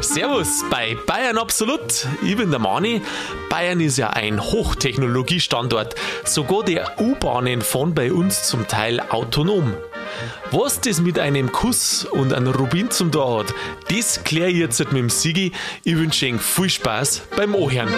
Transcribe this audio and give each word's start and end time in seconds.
Servus 0.00 0.64
bei 0.68 0.96
Bayern 1.06 1.38
Absolut. 1.38 2.08
Ich 2.24 2.36
bin 2.36 2.50
der 2.50 2.58
Mani. 2.58 3.00
Bayern 3.48 3.78
ist 3.78 3.96
ja 3.96 4.10
ein 4.10 4.40
Hochtechnologiestandort. 4.42 5.94
Sogar 6.24 6.64
die 6.64 6.80
U-Bahnen 6.98 7.62
fahren 7.62 7.94
bei 7.94 8.12
uns 8.12 8.42
zum 8.48 8.66
Teil 8.66 8.98
autonom. 8.98 9.76
Was 10.50 10.80
das 10.80 11.00
mit 11.00 11.20
einem 11.20 11.52
Kuss 11.52 12.04
und 12.04 12.32
einem 12.32 12.52
Rubin 12.54 12.90
zum 12.90 13.12
da 13.12 13.38
hat, 13.38 13.54
das 13.88 14.24
kläre 14.24 14.50
ich 14.50 14.56
jetzt 14.56 14.80
mit 14.80 14.94
dem 14.94 15.10
Sigi. 15.10 15.52
Ich 15.84 15.96
wünsche 15.96 16.26
Ihnen 16.26 16.40
viel 16.40 16.70
Spaß 16.70 17.22
beim 17.36 17.54
Ohren. 17.54 17.88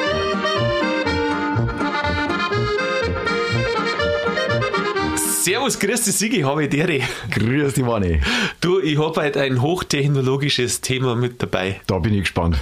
Servus, 5.43 5.77
grüß 5.77 6.05
dich, 6.05 6.15
Sigi, 6.15 6.41
habe 6.43 6.63
ich 6.63 6.71
dir. 6.71 6.87
Grüß 7.33 7.75
dich, 7.75 7.85
Manni. 7.85 8.21
Du, 8.61 8.79
ich 8.79 8.97
habe 8.97 9.21
heute 9.23 9.41
ein 9.41 9.61
hochtechnologisches 9.61 10.83
Thema 10.83 11.17
mit 11.17 11.43
dabei. 11.43 11.81
Da 11.89 11.99
bin 11.99 12.15
ich 12.15 12.21
gespannt. 12.21 12.59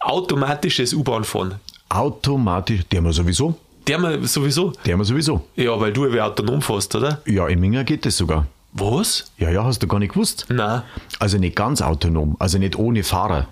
Automatisches 0.00 0.94
U-Bahn-Fahren. 0.94 1.56
Automatisch, 1.90 2.80
der 2.90 3.02
wir 3.02 3.12
sowieso. 3.12 3.58
Der 3.86 3.98
mal 3.98 4.24
sowieso. 4.26 4.72
Der 4.86 4.96
wir 4.96 5.04
sowieso. 5.04 5.46
Ja, 5.54 5.78
weil 5.78 5.92
du 5.92 6.06
ja 6.06 6.24
autonom 6.24 6.62
fährst, 6.62 6.94
oder? 6.94 7.20
Ja, 7.26 7.46
in 7.46 7.60
Minger 7.60 7.84
geht 7.84 8.06
das 8.06 8.16
sogar. 8.16 8.46
Was? 8.72 9.30
Ja, 9.36 9.50
ja, 9.50 9.62
hast 9.62 9.82
du 9.82 9.86
gar 9.86 9.98
nicht 9.98 10.14
gewusst. 10.14 10.46
Nein. 10.48 10.80
Also 11.18 11.36
nicht 11.36 11.54
ganz 11.54 11.82
autonom, 11.82 12.36
also 12.38 12.56
nicht 12.56 12.78
ohne 12.78 13.04
Fahrer, 13.04 13.48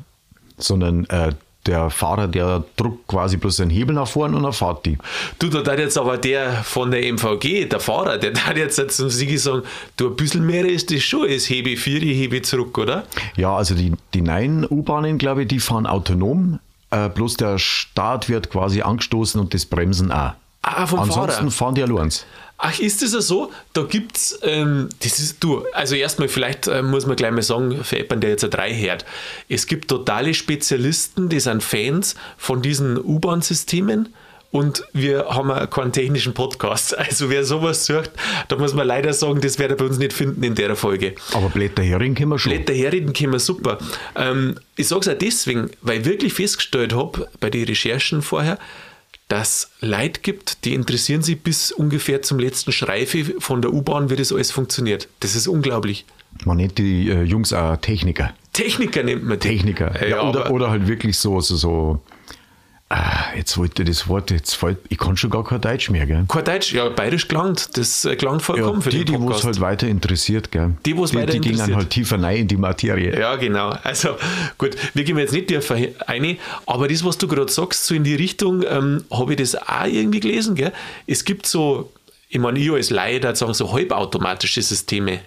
sondern 0.57 1.05
äh, 1.11 1.33
der 1.67 1.91
Fahrer, 1.91 2.27
der 2.27 2.65
druckt 2.77 3.07
quasi 3.07 3.37
bloß 3.37 3.61
einen 3.61 3.71
Hebel 3.71 3.95
nach 3.95 4.09
vorne 4.09 4.37
und 4.37 4.45
er 4.45 4.53
fährt 4.53 4.85
die. 4.85 4.99
Du, 5.39 5.49
da 5.49 5.71
hat 5.71 5.79
jetzt 5.79 5.97
aber 5.97 6.19
der 6.19 6.65
von 6.65 6.91
der 6.91 7.01
MVG, 7.13 7.67
der 7.67 7.79
Fahrer, 7.81 8.19
der 8.19 8.35
hat 8.45 8.57
jetzt 8.57 8.81
zum 8.91 9.09
Sigi 9.11 9.39
sagen, 9.39 9.63
du, 9.97 10.09
ein 10.09 10.17
bisschen 10.17 10.45
mehr 10.45 10.65
ist 10.65 10.93
das 10.93 11.03
schon, 11.03 11.29
es 11.29 11.49
hebe 11.49 11.77
vier, 11.77 12.03
ich 12.03 12.19
hebe 12.19 12.43
zurück, 12.43 12.77
oder? 12.79 13.05
Ja, 13.37 13.55
also 13.57 13.75
die, 13.75 13.93
die 14.13 14.23
neuen 14.23 14.67
U-Bahnen, 14.69 15.19
glaube 15.19 15.43
ich, 15.43 15.49
die 15.49 15.61
fahren 15.61 15.87
autonom, 15.87 16.59
äh, 16.91 17.09
bloß 17.09 17.37
der 17.37 17.59
Start 17.59 18.29
wird 18.29 18.51
quasi 18.51 18.83
angestoßen 18.83 19.41
und 19.41 19.55
das 19.55 19.67
Bremsen 19.67 20.11
auch. 20.11 20.33
Ah, 20.63 20.87
vom 20.87 21.01
Ansonsten 21.01 21.33
Fahrer. 21.33 21.51
fahren 21.51 21.75
die 21.75 21.83
allein. 21.83 22.11
Ach, 22.65 22.79
ist 22.79 23.03
das 23.03 23.13
ja 23.13 23.21
so? 23.21 23.51
Da 23.73 23.83
gibt's, 23.83 24.39
ähm, 24.43 24.89
das 25.01 25.19
ist, 25.19 25.43
du, 25.43 25.65
also 25.73 25.97
erstmal 25.97 26.29
vielleicht 26.29 26.69
äh, 26.69 26.81
muss 26.81 27.07
man 27.07 27.17
gleich 27.17 27.33
mal 27.33 27.43
sagen, 27.43 27.83
für 27.83 27.97
jemanden, 27.97 28.21
der 28.21 28.31
jetzt 28.31 28.45
eine 28.45 28.51
3 28.51 28.75
hört, 28.79 29.05
es 29.49 29.67
gibt 29.67 29.89
totale 29.89 30.33
Spezialisten, 30.33 31.29
die 31.29 31.41
sind 31.41 31.65
Fans 31.65 32.15
von 32.39 32.63
diesen 32.63 32.99
U-Bahn-Systemen 32.99 34.11
und 34.53 34.85
wir 34.93 35.27
haben 35.31 35.71
keinen 35.71 35.91
technischen 35.91 36.35
Podcast. 36.35 36.97
Also 37.03 37.31
wer 37.31 37.45
sowas 37.45 37.85
sucht, 37.85 38.13
da 38.47 38.55
muss 38.55 38.75
man 38.75 38.87
leider 38.87 39.13
sagen, 39.13 39.41
das 39.41 39.59
werdet 39.59 39.81
ihr 39.81 39.85
bei 39.85 39.91
uns 39.91 39.99
nicht 39.99 40.13
finden 40.13 40.45
in 40.45 40.55
der 40.55 40.77
Folge. 40.77 41.17
Aber 41.35 41.49
Blätterhering 41.49 42.15
können 42.15 42.29
wir 42.29 42.39
schon. 42.39 42.53
Blätter 42.53 42.75
herreden 42.75 43.13
können 43.13 43.33
wir 43.33 43.41
super. 43.41 43.79
Ähm, 44.15 44.55
ich 44.77 44.87
sage 44.87 45.01
es 45.01 45.09
auch 45.09 45.19
deswegen, 45.19 45.71
weil 45.81 46.01
ich 46.01 46.05
wirklich 46.05 46.33
festgestellt 46.33 46.95
habe 46.95 47.29
bei 47.41 47.51
den 47.51 47.65
Recherchen 47.65 48.23
vorher, 48.23 48.57
dass 49.29 49.71
Leute 49.81 50.21
gibt, 50.21 50.65
die 50.65 50.75
interessieren 50.75 51.23
sich 51.23 51.41
bis 51.41 51.73
ungefähr 51.73 52.23
zum 52.23 52.39
letzten 52.39 52.73
Schreife 52.73 53.35
von 53.39 53.63
der 53.63 53.73
U-Bahn, 53.73 54.11
wie 54.11 54.17
das 54.17 54.33
alles 54.33 54.51
funktioniert. 54.51 55.09
Das 55.21 55.35
ist 55.35 55.49
unglaublich. 55.49 56.05
Man 56.45 56.57
nennt 56.59 56.79
die 56.79 57.09
äh, 57.09 57.23
Jungs 57.23 57.53
auch 57.53 57.77
Techniker. 57.77 58.35
Techniker 58.53 59.03
nennt 59.03 59.25
man 59.25 59.39
die. 59.39 59.49
Techniker. 59.49 60.01
Ja, 60.01 60.09
Ja, 60.09 60.29
oder, 60.29 60.51
oder 60.51 60.71
halt 60.71 60.87
wirklich 60.87 61.19
so, 61.19 61.41
so, 61.41 61.57
so 61.57 62.01
ah, 62.93 63.35
jetzt 63.37 63.57
wollte 63.57 63.85
das 63.85 64.09
Wort, 64.09 64.31
jetzt 64.31 64.55
fällt, 64.55 64.79
ich 64.89 64.99
kann 64.99 65.17
schon 65.17 65.31
gar 65.31 65.45
kein 65.45 65.61
Deutsch 65.61 65.91
mehr, 65.91 66.07
gell? 66.07 66.25
Kein 66.29 66.45
Deutsch, 66.45 66.73
ja, 66.73 66.89
bayerisch 66.89 67.27
klangt. 67.27 67.77
Das 67.77 68.05
äh, 68.05 68.17
klangt 68.17 68.41
Ja, 68.41 68.47
vollkommen 68.47 68.83
für 68.83 68.91
die, 68.91 69.05
den 69.05 69.07
die 69.07 69.19
Podcast. 69.19 69.41
es 69.41 69.47
halt 69.47 69.61
weiter 69.61 69.89
interessiert, 69.89 70.51
gell? 70.53 70.75
Die, 70.85 70.97
wo's 70.97 71.15
weiter 71.15 71.33
die 71.33 71.41
gehen 71.41 71.57
dann 71.57 71.71
interessiert. 71.71 71.77
halt 71.77 71.91
tiefer 71.91 72.23
rein 72.23 72.37
in 72.37 72.49
die 72.49 72.57
Materie. 72.57 73.19
Ja, 73.19 73.37
genau. 73.37 73.71
Also 73.83 74.17
gut, 74.59 74.77
wir 74.95 75.05
gehen 75.05 75.19
jetzt 75.19 75.33
nicht 75.33 75.49
tiefer 75.49 75.77
ein, 76.07 76.39
aber 76.67 76.89
das, 76.89 77.05
was 77.05 77.19
du 77.19 77.29
gerade 77.29 77.51
sagst, 77.51 77.87
so 77.87 77.95
in 77.95 78.05
die 78.05 78.15
Richtung, 78.15 78.63
ähm, 78.69 79.05
habe 79.11 79.33
ich 79.33 79.39
das 79.39 79.57
auch 79.57 79.87
irgendwie 79.87 80.21
gelesen. 80.21 80.55
Gell? 80.55 80.73
Es 81.07 81.25
gibt 81.25 81.47
so, 81.47 81.93
ich 82.29 82.39
meine, 82.39 82.59
ich 82.59 82.71
als 82.71 82.91
Laie, 82.91 83.21
da 83.21 83.35
sagen 83.35 83.55
so 83.55 83.73
halbautomatische 83.73 84.63
Systeme. 84.63 85.21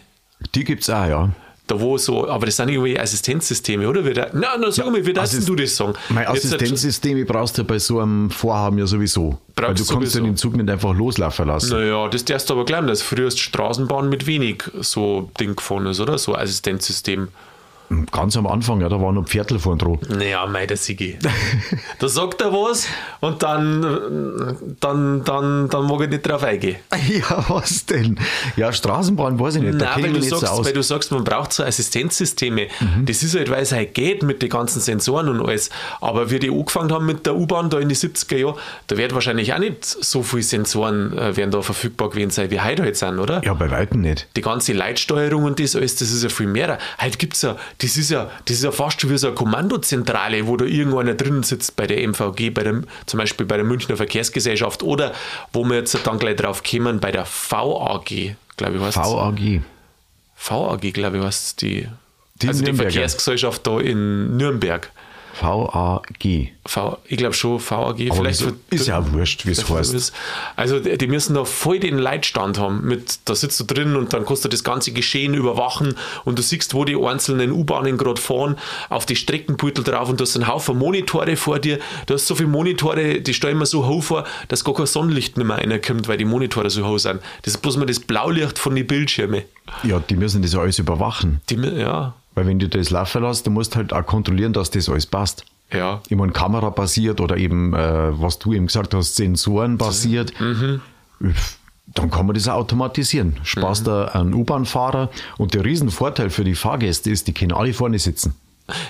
Die 0.53 0.63
gibt's 0.63 0.89
auch, 0.89 1.07
ja. 1.07 1.29
Da 1.67 1.79
wo 1.79 1.97
so, 1.97 2.27
aber 2.29 2.45
das 2.45 2.57
sind 2.57 2.69
irgendwie 2.69 2.99
Assistenzsysteme, 2.99 3.89
oder? 3.89 4.05
Wie 4.05 4.13
da, 4.13 4.27
na, 4.33 4.55
na, 4.59 4.69
sag 4.69 4.85
mal, 4.91 5.03
wie 5.03 5.13
darfst 5.13 5.33
Assist- 5.33 5.49
du 5.49 5.55
das 5.55 5.75
sagen? 5.75 5.93
Mein 6.09 6.27
Assistenzsysteme 6.27 7.25
brauchst 7.25 7.57
du 7.57 7.63
bei 7.63 7.79
so 7.79 7.99
einem 7.99 8.29
Vorhaben 8.29 8.77
ja 8.77 8.85
sowieso. 8.85 9.39
Weil 9.55 9.73
du 9.73 9.73
Brauchst 9.73 9.77
kannst 9.77 9.89
sowieso. 9.89 10.19
ja 10.19 10.25
den 10.25 10.37
Zug 10.37 10.55
nicht 10.57 10.69
einfach 10.69 10.93
loslaufen 10.93 11.47
lassen. 11.47 11.71
Naja, 11.71 12.07
das 12.07 12.23
darfst 12.23 12.49
du 12.51 12.53
aber 12.53 12.65
glauben, 12.65 12.85
dass 12.85 13.01
früher 13.01 13.31
Straßenbahn 13.31 14.09
mit 14.09 14.27
wenig 14.27 14.63
so 14.81 15.31
Ding 15.39 15.55
gefahren 15.55 15.87
ist, 15.87 15.99
oder? 15.99 16.19
So 16.19 16.35
Assistenzsystem. 16.35 17.29
Ganz 18.11 18.35
am 18.37 18.47
Anfang, 18.47 18.81
ja, 18.81 18.89
da 18.89 18.99
war 18.99 19.11
noch 19.11 19.27
Viertel 19.27 19.59
vorn 19.59 19.77
dran. 19.77 19.99
Naja, 20.09 20.45
mei, 20.45 20.65
der 20.65 20.77
Sigi. 20.77 21.17
da 21.99 22.07
sagt 22.07 22.41
er 22.41 22.51
was 22.51 22.87
und 23.21 23.43
dann, 23.43 24.75
dann, 24.79 25.23
dann, 25.23 25.69
dann 25.69 25.87
mag 25.87 26.01
ich 26.01 26.09
nicht 26.09 26.27
drauf 26.27 26.43
eingehen. 26.43 26.77
Ja, 27.07 27.45
was 27.49 27.85
denn? 27.85 28.19
Ja, 28.55 28.73
Straßenbahn 28.73 29.39
weiß 29.39 29.57
ich 29.57 29.61
nicht. 29.61 29.79
Da 29.79 29.95
Nein, 29.95 30.03
weil 30.03 30.13
du, 30.13 30.21
so 30.21 30.37
sagst, 30.37 30.53
aus. 30.53 30.65
weil 30.65 30.73
du 30.73 30.81
sagst, 30.81 31.11
man 31.11 31.23
braucht 31.23 31.53
so 31.53 31.63
Assistenzsysteme. 31.63 32.67
Mhm. 32.79 33.05
Das 33.05 33.21
ist 33.21 33.35
halt, 33.35 33.49
weil 33.49 33.61
es 33.61 33.71
halt 33.71 33.93
geht 33.93 34.23
mit 34.23 34.41
den 34.41 34.49
ganzen 34.49 34.81
Sensoren 34.81 35.29
und 35.29 35.47
alles. 35.47 35.69
Aber 36.01 36.31
wie 36.31 36.39
die 36.39 36.49
angefangen 36.49 36.91
haben 36.91 37.05
mit 37.05 37.25
der 37.25 37.35
U-Bahn 37.35 37.69
da 37.69 37.79
in 37.79 37.89
die 37.89 37.95
70er 37.95 38.37
Jahre, 38.37 38.57
da 38.87 38.97
wird 38.97 39.13
wahrscheinlich 39.13 39.53
auch 39.53 39.59
nicht 39.59 39.85
so 39.85 40.23
viele 40.23 40.43
Sensoren 40.43 41.17
äh, 41.17 41.37
werden 41.37 41.51
da 41.51 41.61
verfügbar 41.61 42.09
gewesen 42.09 42.31
sein, 42.31 42.49
wie 42.51 42.59
heute 42.59 42.83
halt 42.83 42.97
sind, 42.97 43.19
oder? 43.19 43.43
Ja, 43.43 43.53
bei 43.53 43.69
Weitem 43.69 44.01
nicht. 44.01 44.27
Die 44.35 44.41
ganze 44.41 44.73
Leitsteuerung 44.73 45.43
und 45.43 45.59
das 45.59 45.75
alles, 45.75 45.95
das 45.95 46.11
ist 46.11 46.23
ja 46.23 46.29
viel 46.29 46.47
mehr. 46.47 46.79
Heute 47.01 47.17
gibt's 47.17 47.43
ja, 47.43 47.55
das 47.79 47.97
ist 47.97 48.09
ja, 48.09 48.29
das 48.45 48.57
ist 48.57 48.63
ja 48.63 48.71
fast 48.71 49.01
schon 49.01 49.09
wie 49.09 49.17
so 49.17 49.27
eine 49.27 49.35
Kommandozentrale, 49.35 50.47
wo 50.47 50.55
da 50.57 50.65
irgendeiner 50.65 51.13
drin 51.13 51.43
sitzt 51.43 51.75
bei 51.75 51.87
der 51.87 52.07
MVG, 52.07 52.51
bei 52.51 52.63
dem, 52.63 52.85
zum 53.05 53.17
Beispiel 53.17 53.45
bei 53.45 53.57
der 53.57 53.65
Münchner 53.65 53.97
Verkehrsgesellschaft 53.97 54.81
oder 54.83 55.13
wo 55.51 55.63
wir 55.65 55.77
jetzt 55.77 55.97
dann 56.05 56.19
gleich 56.19 56.37
drauf 56.37 56.63
kommen, 56.63 56.99
bei 56.99 57.11
der 57.11 57.25
VAG, 57.25 58.35
glaube 58.57 58.75
ich, 58.75 58.81
was 58.81 58.95
VAG. 58.95 59.61
VAG, 60.37 60.93
glaube 60.93 61.17
ich, 61.17 61.23
was 61.23 61.55
die, 61.55 61.87
Die 62.41 62.47
also 62.47 62.63
die. 62.63 62.73
Verkehrsgesellschaft 62.73 63.65
da 63.67 63.79
in 63.79 64.37
Nürnberg. 64.37 64.91
VAG. 65.41 66.51
V, 66.65 66.97
ich 67.07 67.17
glaube 67.17 67.33
schon 67.33 67.59
VAG. 67.59 68.07
Aber 68.09 68.15
vielleicht 68.15 68.41
wieso- 68.41 68.55
ist 68.69 68.87
ja 68.87 69.13
wurscht, 69.13 69.45
wie 69.45 69.51
es 69.51 69.69
heißt. 69.69 69.93
ist- 69.93 70.13
Also 70.55 70.79
die 70.79 70.97
die 70.97 71.07
müssen 71.07 71.35
da 71.35 71.45
voll 71.45 71.79
den 71.79 71.97
Leitstand 71.97 72.57
haben. 72.57 72.85
Mit, 72.87 73.19
da 73.25 73.35
sitzt 73.35 73.59
du 73.59 73.63
drin 73.65 73.95
und 73.95 74.13
dann 74.13 74.25
kannst 74.25 74.45
du 74.45 74.49
das 74.49 74.63
ganze 74.63 74.91
Geschehen 74.91 75.33
überwachen 75.33 75.95
und 76.23 76.39
du 76.39 76.41
siehst, 76.41 76.73
wo 76.73 76.85
die 76.85 76.95
einzelnen 76.95 77.51
U-Bahnen 77.51 77.97
gerade 77.97 78.19
fahren, 78.19 78.55
auf 78.89 79.05
die 79.05 79.15
Streckenbeutel 79.15 79.83
drauf 79.83 80.09
und 80.09 80.19
du 80.19 80.23
hast 80.23 80.35
einen 80.35 80.47
Haufen 80.47 80.77
Monitore 80.77 81.35
vor 81.35 81.59
dir. 81.59 81.79
Du 82.07 82.13
hast 82.15 82.27
so 82.27 82.35
viele 82.35 82.49
Monitore, 82.49 83.21
die 83.21 83.33
stellen 83.33 83.57
mir 83.57 83.65
so 83.65 83.85
hoch 83.85 84.03
vor, 84.03 84.23
dass 84.47 84.63
gar 84.63 84.73
kein 84.73 84.85
Sonnenlicht 84.87 85.37
mehr 85.37 85.49
reinkommt, 85.57 86.07
weil 86.07 86.17
die 86.17 86.25
Monitore 86.25 86.69
so 86.69 86.85
hoch 86.87 86.97
sind. 86.97 87.19
Das 87.43 87.53
ist 87.55 87.61
bloß 87.61 87.77
mal 87.77 87.85
das 87.85 87.99
Blaulicht 87.99 88.57
von 88.57 88.75
den 88.75 88.87
Bildschirmen. 88.87 89.43
Ja, 89.83 89.99
die 89.99 90.15
müssen 90.15 90.41
das 90.41 90.55
alles 90.55 90.79
überwachen. 90.79 91.41
Die, 91.49 91.55
ja, 91.55 92.13
Weil 92.35 92.47
wenn 92.47 92.59
du 92.59 92.67
das 92.69 92.89
laufen 92.89 93.23
lässt, 93.23 93.47
du 93.47 93.51
musst 93.51 93.75
halt 93.75 93.93
auch 93.93 94.05
kontrollieren, 94.05 94.53
dass 94.53 94.69
das 94.69 94.89
alles 94.89 95.05
passt. 95.05 95.45
ja. 95.73 96.01
Ich 96.09 96.15
meine, 96.17 96.31
Kamera 96.33 96.69
basiert 96.69 97.19
oder 97.21 97.37
eben, 97.37 97.73
äh, 97.73 98.21
was 98.21 98.37
du 98.39 98.53
eben 98.53 98.67
gesagt 98.67 98.93
hast, 98.93 99.15
Sensoren 99.15 99.77
basiert. 99.77 100.33
Mhm. 100.39 100.81
Dann 101.93 102.11
kann 102.11 102.25
man 102.25 102.33
das 102.35 102.47
auch 102.47 102.55
automatisieren. 102.55 103.37
Sparst 103.43 103.83
Mhm. 103.83 103.85
da 103.85 104.05
einen 104.09 104.33
U-Bahn-Fahrer 104.33 105.09
und 105.37 105.53
der 105.53 105.63
Riesenvorteil 105.63 106.29
für 106.29 106.43
die 106.43 106.55
Fahrgäste 106.55 107.09
ist, 107.09 107.27
die 107.27 107.33
können 107.33 107.53
alle 107.53 107.73
vorne 107.73 107.99
sitzen. 107.99 108.35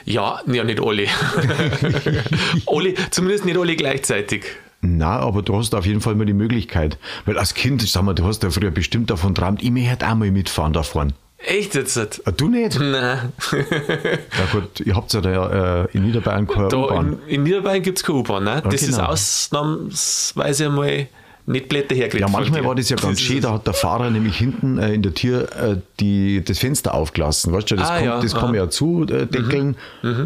Ja, 0.06 0.40
ja, 0.48 0.64
nicht 0.64 0.82
alle. 0.82 1.06
alle, 2.68 2.94
zumindest 3.12 3.46
nicht 3.46 3.58
alle 3.58 3.76
gleichzeitig. 3.76 4.46
Na, 4.82 5.20
aber 5.20 5.42
du 5.42 5.56
hast 5.58 5.74
auf 5.76 5.86
jeden 5.86 6.02
Fall 6.02 6.16
mal 6.16 6.26
die 6.26 6.34
Möglichkeit. 6.34 6.98
Weil 7.26 7.38
als 7.38 7.54
Kind, 7.54 7.82
sag 7.88 8.04
mal, 8.04 8.14
du 8.14 8.24
hast 8.26 8.44
ja 8.44 8.50
früher 8.52 8.72
bestimmt 8.72 9.10
davon 9.10 9.34
träumt, 9.36 9.62
ich 9.64 9.72
möchte 9.72 10.08
auch 10.08 10.16
mal 10.16 10.32
mitfahren 10.32 10.74
da 10.74 10.84
vorne. 10.84 11.14
Echt 11.48 11.76
jetzt? 11.76 11.96
nicht? 11.98 12.22
Ah, 12.26 12.32
Du 12.32 12.48
nicht? 12.50 12.80
Nein. 12.80 13.32
Ja 13.52 14.46
gut, 14.52 14.80
ihr 14.82 14.96
habt 14.96 15.14
ja 15.14 15.22
da 15.22 15.84
äh, 15.84 15.88
in 15.94 16.04
Niederbayern 16.06 16.48
keine 16.48 16.68
U-Bahn. 16.76 17.20
in, 17.28 17.36
in 17.36 17.44
Niederbayern 17.44 17.82
gibt 17.84 17.98
es 18.00 18.04
keine 18.04 18.20
U-Bahn. 18.20 18.44
Ne? 18.44 18.62
Das 18.66 18.82
ist 18.82 18.96
genau. 18.96 19.10
ausnahmsweise 19.10 20.66
einmal 20.68 21.08
nicht 21.48 21.70
Blätter 21.70 21.94
hergekriegt. 21.96 22.22
Ja, 22.22 22.28
manchmal 22.28 22.64
war 22.66 22.74
das 22.74 22.90
ja 22.90 22.96
ganz 22.96 23.20
ist- 23.20 23.26
schön, 23.28 23.42
da 23.42 23.54
hat 23.54 23.68
der 23.68 23.76
Fahrer 23.76 24.10
nämlich 24.10 24.36
hinten 24.38 24.80
äh, 24.80 24.94
in 24.94 25.04
der 25.04 25.14
Tür 25.14 25.44
äh, 25.56 25.78
die, 26.00 26.44
das 26.44 26.58
Fenster 26.60 26.94
aufgelassen. 26.96 27.54
Weißt 27.54 27.70
du, 27.70 27.76
das, 27.76 27.88
Ah, 27.90 27.96
kommt, 27.98 28.06
ja, 28.06 28.20
das 28.22 28.32
kann 28.34 28.40
aha. 28.46 28.48
man 28.48 28.56
ja 28.56 28.70
zudeckeln. 28.70 29.78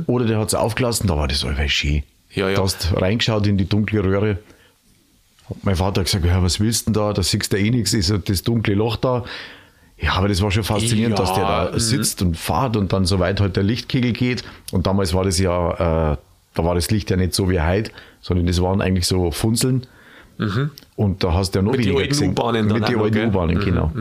Oder 0.08 0.26
der 0.26 0.40
hat 0.40 0.48
es 0.48 0.56
aufgelassen, 0.56 1.08
da 1.08 1.18
war 1.18 1.28
das 1.28 1.44
allweil 1.44 1.68
schön. 1.70 2.04
Ja, 2.32 2.48
ja. 2.48 2.56
Du 2.56 2.64
hast 2.64 2.94
reingeschaut 2.96 3.46
in 3.48 3.58
die 3.58 3.68
dunkle 3.68 4.02
Röhre. 4.04 4.38
Hat 5.50 5.58
mein 5.64 5.76
Vater 5.76 6.04
gesagt, 6.04 6.24
ja, 6.26 6.42
was 6.42 6.60
willst 6.62 6.88
du 6.88 6.92
denn 6.92 7.02
da? 7.02 7.12
Da 7.12 7.22
siehst 7.24 7.52
du 7.52 7.58
eh 7.58 7.70
nichts, 7.72 7.94
ist 7.94 8.14
das 8.26 8.44
dunkle 8.44 8.76
Loch 8.76 8.96
da. 8.96 9.26
Ja, 10.02 10.14
aber 10.14 10.28
das 10.30 10.42
war 10.42 10.50
schon 10.50 10.64
faszinierend, 10.64 11.18
Ja, 11.20 11.26
dass 11.26 11.34
der 11.34 11.44
da 11.44 11.70
mhm. 11.74 11.80
sitzt 11.80 12.22
und 12.22 12.38
fährt 12.38 12.78
und 12.78 12.94
dann 12.94 13.06
so 13.06 13.20
weit 13.20 13.42
halt 13.42 13.56
der 13.58 13.64
Lichtkegel 13.64 14.14
geht. 14.14 14.44
Und 14.72 14.88
damals 14.88 15.14
war 15.14 15.24
das 15.26 15.40
ja, 15.40 16.14
äh, 16.14 16.18
da 16.54 16.64
war 16.64 16.76
das 16.76 16.90
Licht 16.90 17.10
ja 17.10 17.18
nicht 17.18 17.34
so 17.34 17.50
wie 17.50 17.60
heute, 17.62 17.92
sondern 18.22 18.46
das 18.48 18.62
waren 18.62 18.82
eigentlich 18.82 19.06
so 19.08 19.32
Funzeln. 19.32 19.86
Und 20.96 21.24
da 21.24 21.34
hast 21.34 21.52
du 21.54 21.60
ja 21.60 21.64
noch 21.64 21.74
Mhm. 21.74 21.78
Mit 21.80 21.86
weniger 21.88 22.08
gesehen. 22.08 22.30
Mit 22.30 22.88
den 22.88 22.96
alten? 22.96 23.28
U-Bahnen, 23.28 23.58
Mhm, 23.58 23.62
genau. 23.66 23.92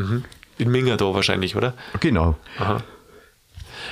in 0.59 0.71
Minga 0.71 0.97
da 0.97 1.13
wahrscheinlich, 1.13 1.57
oder? 1.57 1.75
Genau. 2.01 2.37
Aha. 2.59 2.81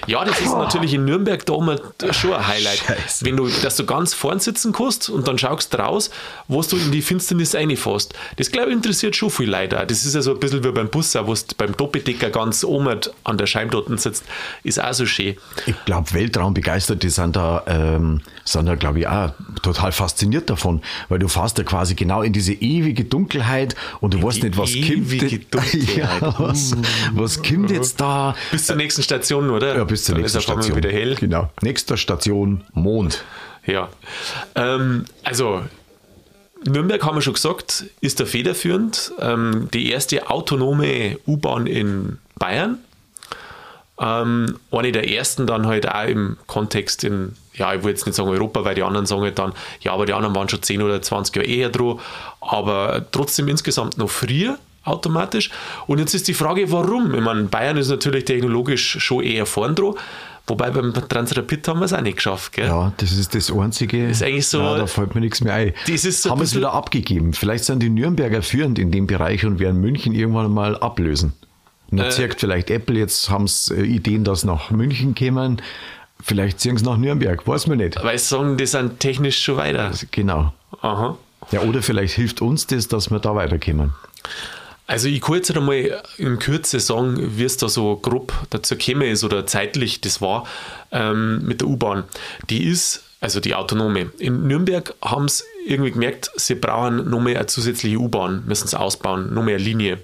Ja, 0.06 0.24
das 0.24 0.40
ist 0.40 0.52
natürlich 0.52 0.94
in 0.94 1.04
Nürnberg 1.04 1.44
da 1.46 1.54
immer 1.54 1.76
schon 2.12 2.34
ein 2.34 2.46
Highlight. 2.46 2.78
Scheiße. 2.78 3.24
Wenn 3.24 3.36
du, 3.36 3.48
dass 3.62 3.76
du 3.76 3.86
ganz 3.86 4.14
vorn 4.14 4.40
sitzen 4.40 4.72
kannst 4.72 5.08
und 5.08 5.26
dann 5.26 5.38
schaust 5.38 5.76
raus, 5.78 6.10
wo 6.48 6.62
du 6.62 6.76
in 6.76 6.92
die 6.92 7.02
Finsternis 7.02 7.54
reinfährst. 7.54 8.14
Das, 8.36 8.50
glaube 8.50 8.68
ich, 8.68 8.76
interessiert 8.76 9.16
schon 9.16 9.30
viel 9.30 9.50
Leute. 9.50 9.84
Das 9.86 10.04
ist 10.04 10.14
ja 10.14 10.22
so 10.22 10.32
ein 10.32 10.40
bisschen 10.40 10.64
wie 10.64 10.70
beim 10.70 10.88
Bus, 10.88 11.14
wo 11.14 11.34
du 11.34 11.54
beim 11.56 11.76
Doppeldecker 11.76 12.30
ganz 12.30 12.64
oben 12.64 13.00
an 13.24 13.38
der 13.38 13.46
Scheibe 13.46 13.70
dort 13.70 14.00
sitzt. 14.00 14.24
Ist 14.62 14.82
auch 14.82 14.92
so 14.92 15.06
schön. 15.06 15.36
Ich 15.66 15.84
glaube, 15.84 16.12
Weltraumbegeisterte 16.12 17.10
sind 17.10 17.36
da, 17.36 17.62
ähm, 17.66 18.20
sind 18.44 18.66
da, 18.66 18.74
glaube 18.74 19.00
ich, 19.00 19.08
auch 19.08 19.32
total 19.62 19.92
fasziniert 19.92 20.50
davon, 20.50 20.82
weil 21.08 21.18
du 21.18 21.28
fährst 21.28 21.58
da 21.58 21.62
quasi 21.62 21.94
genau 21.94 22.22
in 22.22 22.32
diese 22.32 22.52
ewige 22.52 23.04
Dunkelheit 23.04 23.74
und 24.00 24.14
du 24.14 24.22
weißt 24.22 24.38
die 24.38 24.48
nicht, 24.48 24.58
was 24.58 24.72
kommt. 24.72 25.06
Ja, 25.96 26.34
was, 26.38 26.74
was 27.12 27.42
kommt 27.42 27.70
jetzt 27.70 28.00
da? 28.00 28.34
Bis 28.50 28.66
zur 28.66 28.76
nächsten 28.76 29.02
Station, 29.02 29.50
oder? 29.50 29.76
Ja, 29.76 29.84
bis 29.86 30.04
zur 30.04 30.14
Dann 30.14 30.22
nächsten 30.22 30.40
Station. 30.40 30.76
wieder 30.76 30.90
hell. 30.90 31.14
Genau. 31.14 31.50
Nächster 31.62 31.96
Station 31.96 32.64
Mond. 32.72 33.24
Ja. 33.66 33.88
Ähm, 34.54 35.04
also, 35.24 35.62
Nürnberg 36.64 37.02
haben 37.04 37.16
wir 37.16 37.22
schon 37.22 37.34
gesagt, 37.34 37.84
ist 38.00 38.20
da 38.20 38.24
federführend. 38.24 39.12
Ähm, 39.20 39.68
die 39.72 39.90
erste 39.90 40.30
autonome 40.30 41.18
U-Bahn 41.26 41.66
in 41.66 42.18
Bayern. 42.38 42.78
Ähm, 43.98 44.58
eine 44.70 44.92
der 44.92 45.10
ersten 45.10 45.46
dann 45.46 45.66
halt 45.66 45.88
auch 45.88 46.04
im 46.06 46.36
Kontext 46.46 47.02
in, 47.02 47.34
ja, 47.54 47.74
ich 47.74 47.82
will 47.82 47.90
jetzt 47.90 48.04
nicht 48.04 48.14
sagen 48.14 48.28
Europa, 48.28 48.64
weil 48.64 48.74
die 48.74 48.82
anderen 48.82 49.06
sagen 49.06 49.22
halt 49.22 49.38
dann, 49.38 49.52
ja, 49.80 49.92
aber 49.92 50.04
die 50.04 50.12
anderen 50.12 50.34
waren 50.34 50.48
schon 50.48 50.62
10 50.62 50.82
oder 50.82 51.00
20 51.00 51.34
Jahre 51.36 51.48
eher 51.48 51.68
dran, 51.70 51.98
aber 52.40 53.06
trotzdem 53.10 53.48
insgesamt 53.48 53.96
noch 53.96 54.10
früher 54.10 54.58
automatisch. 54.86 55.50
Und 55.86 55.98
jetzt 55.98 56.14
ist 56.14 56.28
die 56.28 56.34
Frage, 56.34 56.70
warum? 56.72 57.14
Ich 57.14 57.20
meine, 57.20 57.44
Bayern 57.44 57.76
ist 57.76 57.88
natürlich 57.88 58.24
technologisch 58.24 58.98
schon 59.00 59.22
eher 59.24 59.46
vorn 59.46 59.74
dran, 59.74 59.94
wobei 60.46 60.70
beim 60.70 60.92
Transrapid 60.94 61.66
haben 61.68 61.80
wir 61.80 61.86
es 61.86 61.92
auch 61.92 62.00
nicht 62.00 62.16
geschafft, 62.16 62.52
gell? 62.52 62.66
Ja, 62.66 62.92
das 62.96 63.12
ist 63.12 63.34
das 63.34 63.52
einzige. 63.52 64.06
Ist 64.08 64.22
eigentlich 64.22 64.46
so- 64.48 64.60
Ja, 64.60 64.78
da 64.78 64.86
fällt 64.86 65.14
mir 65.14 65.20
nichts 65.20 65.42
mehr 65.42 65.54
ein. 65.54 65.72
Das 65.88 66.04
ist 66.04 66.22
so 66.22 66.30
haben 66.30 66.40
es 66.42 66.54
wieder 66.54 66.72
abgegeben. 66.72 67.32
Vielleicht 67.32 67.64
sind 67.64 67.82
die 67.82 67.90
Nürnberger 67.90 68.42
führend 68.42 68.78
in 68.78 68.90
dem 68.90 69.06
Bereich 69.06 69.44
und 69.44 69.58
werden 69.58 69.80
München 69.80 70.14
irgendwann 70.14 70.52
mal 70.52 70.76
ablösen. 70.78 71.32
Und 71.90 71.98
Äh. 71.98 72.02
dann 72.02 72.10
zirkt 72.10 72.40
vielleicht 72.40 72.70
Apple, 72.70 72.98
jetzt 72.98 73.30
haben 73.30 73.46
sie 73.46 73.74
äh, 73.74 73.82
Ideen, 73.84 74.24
dass 74.24 74.44
nach 74.44 74.70
München 74.70 75.14
kämen. 75.14 75.62
Vielleicht 76.22 76.60
ziehen 76.60 76.76
sie 76.76 76.84
nach 76.84 76.96
Nürnberg, 76.96 77.46
weiß 77.46 77.66
man 77.66 77.78
nicht. 77.78 78.02
Weil 78.02 78.18
sie 78.18 78.24
sagen, 78.26 78.56
die 78.56 78.66
sind 78.66 78.98
technisch 79.00 79.40
schon 79.42 79.58
weiter. 79.58 79.92
Genau. 80.10 80.52
Aha. 80.80 81.16
Ja, 81.52 81.60
oder 81.60 81.82
vielleicht 81.82 82.14
hilft 82.14 82.40
uns 82.40 82.66
das, 82.66 82.88
dass 82.88 83.10
wir 83.10 83.18
da 83.20 83.34
weiterkommen. 83.36 83.92
Also 84.86 85.08
ich 85.08 85.20
kann 85.20 85.36
jetzt 85.36 85.54
einmal 85.56 86.02
in 86.16 86.38
Kürze 86.38 86.78
sagen, 86.78 87.36
wie 87.36 87.44
es 87.44 87.56
da 87.56 87.68
so 87.68 87.96
grob 87.96 88.32
dazu 88.50 88.76
gekommen 88.76 89.08
ist 89.08 89.24
oder 89.24 89.46
zeitlich 89.46 90.00
das 90.00 90.20
war 90.20 90.46
ähm, 90.92 91.44
mit 91.44 91.60
der 91.60 91.68
U-Bahn. 91.68 92.04
Die 92.50 92.64
ist, 92.64 93.02
also 93.20 93.40
die 93.40 93.54
autonome. 93.54 94.12
In 94.18 94.46
Nürnberg 94.46 94.94
haben 95.02 95.28
sie 95.28 95.42
irgendwie 95.66 95.90
gemerkt, 95.90 96.30
sie 96.36 96.54
brauchen 96.54 97.10
noch 97.10 97.20
mehr 97.20 97.38
eine 97.38 97.46
zusätzliche 97.46 97.98
U-Bahn, 97.98 98.44
müssen 98.46 98.68
sie 98.68 98.78
ausbauen, 98.78 99.34
noch 99.34 99.42
mehr 99.42 99.58
Linie. 99.58 99.98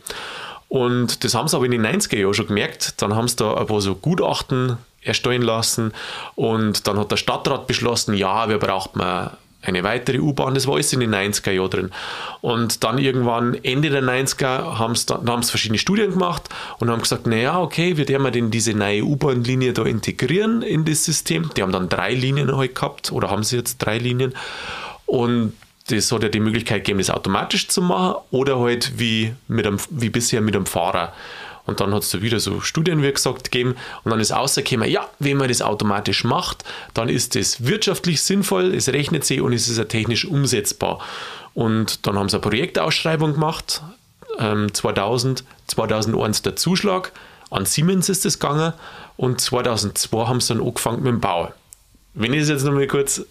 Und 0.69 1.23
das 1.23 1.35
haben 1.35 1.47
sie 1.47 1.57
aber 1.57 1.67
in 1.67 1.73
den 1.73 1.87
90er 1.87 2.17
Jahren 2.17 2.35
schon 2.35 2.49
gemerkt. 2.49 3.01
Dann 3.03 3.15
haben 3.15 3.29
sie 3.29 3.37
da 3.37 3.55
ein 3.55 3.67
paar 3.67 3.81
so 3.81 3.95
Gutachten 3.95 4.79
erstellen 5.03 5.43
lassen 5.43 5.93
und 6.35 6.87
dann 6.87 6.99
hat 6.99 7.11
der 7.11 7.17
Stadtrat 7.17 7.67
beschlossen, 7.67 8.15
ja, 8.15 8.49
wir 8.49 8.59
brauchen 8.59 9.01
eine 9.63 9.85
weitere 9.85 10.19
U-Bahn, 10.19 10.55
das 10.55 10.67
war 10.67 10.75
alles 10.75 10.93
in 10.93 11.01
den 11.01 11.15
90er 11.15 11.53
Jahren 11.53 11.71
drin. 11.71 11.91
Und 12.41 12.83
dann 12.85 12.99
irgendwann 12.99 13.55
Ende 13.63 13.91
der 13.91 14.03
90er 14.03 14.79
haben 14.79 14.95
sie 15.43 15.51
verschiedene 15.51 15.79
Studien 15.79 16.11
gemacht 16.11 16.49
und 16.79 16.91
haben 16.91 17.01
gesagt, 17.01 17.27
naja, 17.27 17.61
okay, 17.61 17.97
wie 17.97 18.09
werden 18.09 18.25
wir 18.25 18.31
denn 18.31 18.51
diese 18.51 18.75
neue 18.75 19.05
U-Bahn-Linie 19.05 19.73
da 19.73 19.85
integrieren 19.85 20.63
in 20.63 20.85
das 20.85 21.05
System? 21.05 21.51
Die 21.57 21.63
haben 21.63 21.73
dann 21.73 21.89
drei 21.89 22.15
Linien 22.15 22.55
halt 22.57 22.75
gehabt 22.75 23.13
oder 23.13 23.31
haben 23.31 23.45
sie 23.45 23.57
jetzt 23.57 23.79
drei 23.79 23.99
Linien 23.99 24.35
und 25.07 25.53
das 25.89 26.11
hat 26.13 26.23
ja 26.23 26.29
die 26.29 26.41
Möglichkeit 26.41 26.85
gegeben, 26.85 26.99
das 26.99 27.11
automatisch 27.11 27.69
zu 27.69 27.83
machen 27.83 28.17
oder 28.31 28.59
halt 28.61 28.99
wie, 28.99 29.35
mit 29.49 29.67
einem, 29.67 29.79
wie 29.91 30.11
bisher 30.11 30.41
mit 30.41 30.55
einem 30.55 30.67
Fahrer. 30.67 31.13
Und 31.65 31.81
dann 31.81 31.95
hat 31.95 32.03
es 32.03 32.11
da 32.11 32.23
wieder 32.23 32.41
so 32.41 32.61
Studien, 32.61 33.03
wie 33.03 33.13
gesagt, 33.13 33.51
gegeben. 33.51 33.77
Und 34.05 34.11
dann 34.11 34.21
ist 34.21 34.33
rausgekommen, 34.33 34.91
ja, 34.91 35.09
wenn 35.19 35.37
man 35.37 35.49
das 35.49 35.63
automatisch 35.63 36.25
macht, 36.25 36.65
dann 36.95 37.09
ist 37.09 37.35
das 37.35 37.65
wirtschaftlich 37.65 38.23
sinnvoll, 38.23 38.75
es 38.75 38.89
rechnet 38.89 39.25
sich 39.25 39.41
und 39.41 39.53
es 39.53 39.69
ist 39.69 39.79
ja 39.79 39.85
technisch 39.85 40.25
umsetzbar. 40.25 40.99
Und 41.55 42.07
dann 42.07 42.19
haben 42.19 42.29
sie 42.29 42.37
eine 42.37 42.43
Projektausschreibung 42.43 43.35
gemacht, 43.35 43.83
ähm, 44.39 44.73
2000, 44.73 45.45
2001 45.69 46.43
der 46.43 46.57
Zuschlag, 46.57 47.13
an 47.51 47.67
Siemens 47.67 48.09
ist 48.09 48.25
das 48.25 48.39
gegangen 48.39 48.73
und 49.19 49.41
2002 49.41 50.27
haben 50.27 50.41
sie 50.41 50.55
dann 50.55 50.67
angefangen 50.67 51.03
mit 51.03 51.13
dem 51.13 51.21
Bau. 51.21 51.53
Wenn 52.15 52.33
ich 52.33 52.41
das 52.41 52.49
jetzt 52.49 52.65
nochmal 52.65 52.87
kurz 52.87 53.23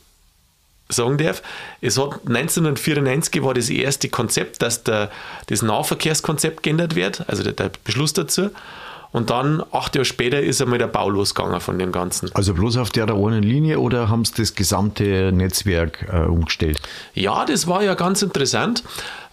sagen 0.91 1.17
darf, 1.17 1.41
es 1.81 1.97
hat 1.97 2.27
1994 2.27 3.43
war 3.43 3.53
das 3.53 3.69
erste 3.69 4.09
Konzept, 4.09 4.61
dass 4.61 4.83
der, 4.83 5.09
das 5.47 5.61
Nahverkehrskonzept 5.61 6.63
geändert 6.63 6.95
wird, 6.95 7.27
also 7.27 7.43
der, 7.43 7.53
der 7.53 7.71
Beschluss 7.83 8.13
dazu. 8.13 8.49
Und 9.11 9.29
dann, 9.29 9.61
acht 9.71 9.95
Jahre 9.95 10.05
später, 10.05 10.39
ist 10.39 10.61
einmal 10.61 10.77
der 10.77 10.87
Bau 10.87 11.09
losgegangen 11.09 11.59
von 11.59 11.77
dem 11.77 11.91
Ganzen. 11.91 12.29
Also 12.33 12.53
bloß 12.53 12.77
auf 12.77 12.91
der 12.91 13.09
einen 13.09 13.43
Linie 13.43 13.79
oder 13.79 14.07
haben 14.07 14.23
sie 14.23 14.33
das 14.37 14.55
gesamte 14.55 15.31
Netzwerk 15.33 16.07
äh, 16.11 16.25
umgestellt? 16.27 16.81
Ja, 17.13 17.45
das 17.45 17.67
war 17.67 17.83
ja 17.83 17.95
ganz 17.95 18.21
interessant, 18.21 18.83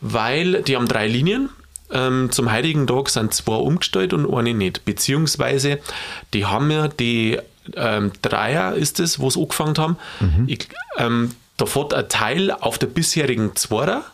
weil 0.01 0.63
die 0.63 0.77
haben 0.77 0.89
drei 0.89 1.07
Linien. 1.07 1.51
Ähm, 1.91 2.31
zum 2.33 2.53
heutigen 2.53 2.87
Tag 2.87 3.09
sind 3.09 3.33
zwei 3.33 3.55
umgestellt 3.55 4.13
und 4.13 4.33
eine 4.33 4.53
nicht. 4.53 4.85
Beziehungsweise, 4.85 5.79
die 6.35 6.45
haben 6.45 6.71
ja 6.71 6.89
die 6.89 7.39
ähm, 7.77 8.13
Dreier, 8.21 8.75
ist 8.75 8.99
es, 9.01 9.21
wo 9.21 9.31
sie 9.31 9.41
angefangen 9.41 9.79
haben. 9.79 9.97
Ich, 10.49 10.69
ähm, 10.99 11.31
da 11.59 11.67
fährt 11.67 11.93
ein 11.93 12.09
Teil 12.09 12.51
auf 12.51 12.79
der 12.79 12.87
bisherigen 12.87 13.55
Zweier. 13.55 14.05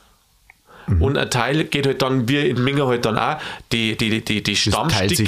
Und 1.01 1.17
ein 1.17 1.31
Teil 1.31 1.65
geht 1.65 1.87
halt 1.87 2.03
dann, 2.03 2.29
wie 2.29 2.41
in 2.41 2.63
Minga 2.63 2.87
halt 2.87 3.07
dann 3.07 3.17
auch, 3.17 3.39
die, 3.73 3.97
die, 3.97 4.23
die, 4.23 4.43
die 4.43 4.57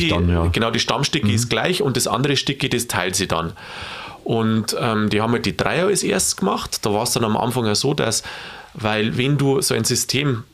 dann, 0.08 0.28
ja. 0.28 0.46
genau, 0.48 0.70
die 0.70 0.80
Stammstücke 0.80 1.32
ist 1.32 1.48
gleich 1.48 1.80
und 1.80 1.96
das 1.96 2.06
andere 2.06 2.36
Stücke, 2.36 2.68
das 2.68 2.88
teilt 2.88 3.16
sie 3.16 3.26
dann. 3.26 3.54
Und 4.22 4.76
ähm, 4.78 5.08
die 5.08 5.20
haben 5.20 5.32
halt 5.32 5.46
die 5.46 5.56
Dreier 5.56 5.86
als 5.86 6.02
erstes 6.02 6.36
gemacht. 6.36 6.84
Da 6.84 6.92
war 6.92 7.04
es 7.04 7.12
dann 7.12 7.24
am 7.24 7.36
Anfang 7.36 7.64
ja 7.64 7.74
so, 7.74 7.94
dass, 7.94 8.22
weil 8.74 9.16
wenn 9.16 9.38
du 9.38 9.62
so 9.62 9.72
ein 9.74 9.84
System 9.84 10.44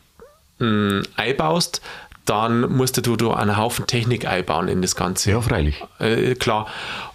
mh, 0.59 1.03
einbaust, 1.17 1.81
dann 2.25 2.71
musst 2.73 3.05
du 3.05 3.17
da 3.17 3.35
einen 3.35 3.57
Haufen 3.57 3.87
Technik 3.87 4.27
einbauen 4.27 4.69
in 4.69 4.81
das 4.81 4.95
Ganze. 4.95 5.31
Ja, 5.33 5.41
freilich. 5.41 5.83
Äh, 5.99 6.35
klar. 6.37 6.67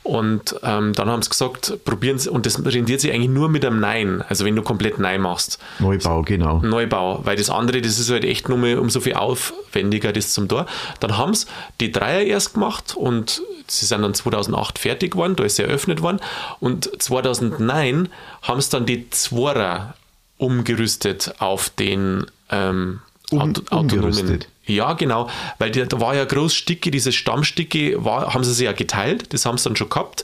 Und 0.03 0.55
ähm, 0.63 0.93
dann 0.93 1.09
haben 1.09 1.21
sie 1.21 1.29
gesagt, 1.29 1.83
probieren 1.85 2.17
sie, 2.19 2.29
und 2.29 2.45
das 2.45 2.63
rendiert 2.65 3.01
sich 3.01 3.11
eigentlich 3.13 3.29
nur 3.29 3.49
mit 3.49 3.65
einem 3.65 3.79
Nein, 3.79 4.21
also 4.27 4.45
wenn 4.45 4.55
du 4.55 4.61
komplett 4.63 4.99
Nein 4.99 5.21
machst. 5.21 5.59
Neubau, 5.79 6.21
genau. 6.23 6.59
Neubau, 6.59 7.21
weil 7.25 7.35
das 7.37 7.49
andere, 7.49 7.81
das 7.81 7.99
ist 7.99 8.09
halt 8.09 8.23
echt 8.25 8.47
nur 8.49 8.57
mal 8.57 8.77
um 8.79 8.89
so 8.89 8.99
viel 9.01 9.13
aufwendiger, 9.15 10.11
das 10.13 10.33
zum 10.33 10.47
Tor. 10.47 10.65
Dann 10.99 11.17
haben 11.17 11.33
sie 11.33 11.45
die 11.81 11.91
Dreier 11.91 12.21
erst 12.21 12.53
gemacht 12.53 12.93
und 12.95 13.41
sie 13.67 13.85
sind 13.85 14.01
dann 14.01 14.13
2008 14.13 14.79
fertig 14.79 15.11
geworden, 15.11 15.35
da 15.35 15.43
ist 15.43 15.57
sie 15.57 15.63
eröffnet 15.63 16.01
worden 16.01 16.19
und 16.61 16.89
2009 17.01 18.09
haben 18.43 18.61
sie 18.61 18.69
dann 18.69 18.85
die 18.85 19.09
Zweier 19.09 19.95
umgerüstet 20.37 21.33
auf 21.39 21.69
den 21.69 22.25
ähm, 22.49 22.99
Um- 23.29 23.39
Auto- 23.41 23.61
autonomen. 23.71 23.93
umgerüstet? 23.93 24.47
Ja, 24.67 24.93
genau, 24.93 25.29
weil 25.59 25.71
da 25.71 25.99
war 25.99 26.13
ja 26.15 26.25
Großstücke, 26.25 26.91
diese 26.91 27.11
Stammstücke 27.11 28.03
war, 28.03 28.33
haben 28.33 28.43
sie 28.43 28.53
sich 28.53 28.65
ja 28.65 28.73
geteilt, 28.73 29.33
das 29.33 29.45
haben 29.45 29.57
sie 29.57 29.63
dann 29.69 29.75
schon 29.75 29.89
gehabt 29.89 30.23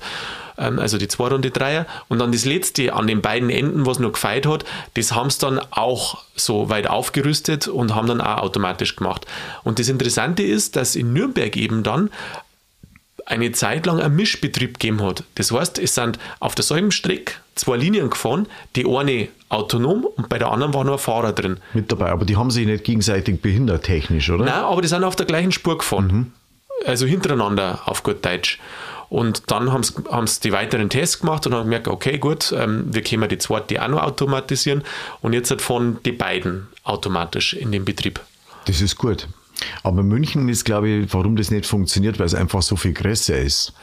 ähm, 0.57 0.79
also 0.79 0.97
die 0.97 1.07
zwei 1.07 1.29
und 1.29 1.43
die 1.43 1.51
Dreier. 1.51 1.85
Und 2.09 2.19
dann 2.19 2.31
das 2.31 2.45
letzte 2.45 2.93
an 2.93 3.07
den 3.07 3.21
beiden 3.21 3.49
Enden, 3.49 3.85
was 3.85 3.99
noch 3.99 4.13
gefeit 4.13 4.45
hat, 4.45 4.65
das 4.95 5.13
haben 5.13 5.29
sie 5.29 5.39
dann 5.39 5.59
auch 5.71 6.23
so 6.35 6.69
weit 6.69 6.87
aufgerüstet 6.87 7.67
und 7.67 7.95
haben 7.95 8.07
dann 8.07 8.21
auch 8.21 8.43
automatisch 8.43 8.95
gemacht. 8.95 9.25
Und 9.63 9.79
das 9.79 9.89
Interessante 9.89 10.43
ist, 10.43 10.75
dass 10.75 10.95
in 10.95 11.13
Nürnberg 11.13 11.55
eben 11.57 11.83
dann 11.83 12.09
eine 13.25 13.51
Zeit 13.53 13.85
lang 13.85 14.01
einen 14.01 14.15
Mischbetrieb 14.15 14.79
gegeben 14.79 15.01
hat. 15.01 15.23
Das 15.35 15.51
heißt, 15.51 15.79
es 15.79 15.95
sind 15.95 16.19
auf 16.39 16.55
derselben 16.55 16.91
Strecke 16.91 17.35
zwei 17.55 17.77
Linien 17.77 18.09
gefahren, 18.09 18.47
die 18.75 18.85
eine 18.85 19.29
autonom 19.53 20.05
und 20.05 20.29
bei 20.29 20.39
der 20.39 20.51
anderen 20.51 20.73
war 20.73 20.83
nur 20.83 20.95
ein 20.95 20.99
Fahrer 20.99 21.31
drin. 21.31 21.57
Mit 21.73 21.91
dabei, 21.91 22.09
aber 22.09 22.25
die 22.25 22.35
haben 22.35 22.51
sich 22.51 22.65
nicht 22.65 22.83
gegenseitig 22.83 23.41
behindert 23.41 23.83
technisch, 23.83 24.29
oder? 24.29 24.45
Nein, 24.45 24.53
aber 24.53 24.81
die 24.81 24.87
sind 24.87 25.03
auf 25.03 25.15
der 25.15 25.25
gleichen 25.25 25.51
Spur 25.51 25.77
gefahren. 25.77 26.33
Also 26.85 27.05
hintereinander 27.05 27.81
auf 27.85 28.03
gut 28.03 28.25
Deutsch. 28.25 28.59
Und 29.09 29.51
dann 29.51 29.71
haben 29.71 29.83
sie 29.83 30.41
die 30.41 30.51
weiteren 30.51 30.89
Tests 30.89 31.19
gemacht 31.19 31.45
und 31.45 31.53
haben 31.53 31.65
gemerkt, 31.65 31.87
okay, 31.87 32.17
gut, 32.17 32.51
ähm, 32.57 32.85
wir 32.91 33.03
können 33.03 33.29
die 33.29 33.37
zweite 33.37 33.81
auch 33.83 33.87
noch 33.87 34.01
automatisieren. 34.01 34.83
Und 35.21 35.33
jetzt 35.33 35.51
halt 35.51 35.61
fahren 35.61 35.99
die 36.03 36.13
beiden 36.13 36.67
automatisch 36.83 37.53
in 37.53 37.71
den 37.71 37.85
Betrieb. 37.85 38.19
Das 38.65 38.81
ist 38.81 38.97
gut. 38.97 39.27
Aber 39.83 40.01
München 40.01 40.49
ist, 40.49 40.65
glaube 40.65 40.89
ich, 40.89 41.13
warum 41.13 41.35
das 41.35 41.51
nicht 41.51 41.67
funktioniert, 41.67 42.17
weil 42.17 42.25
es 42.25 42.33
einfach 42.33 42.63
so 42.63 42.75
viel 42.75 42.93
größer 42.93 43.37
ist. 43.37 43.73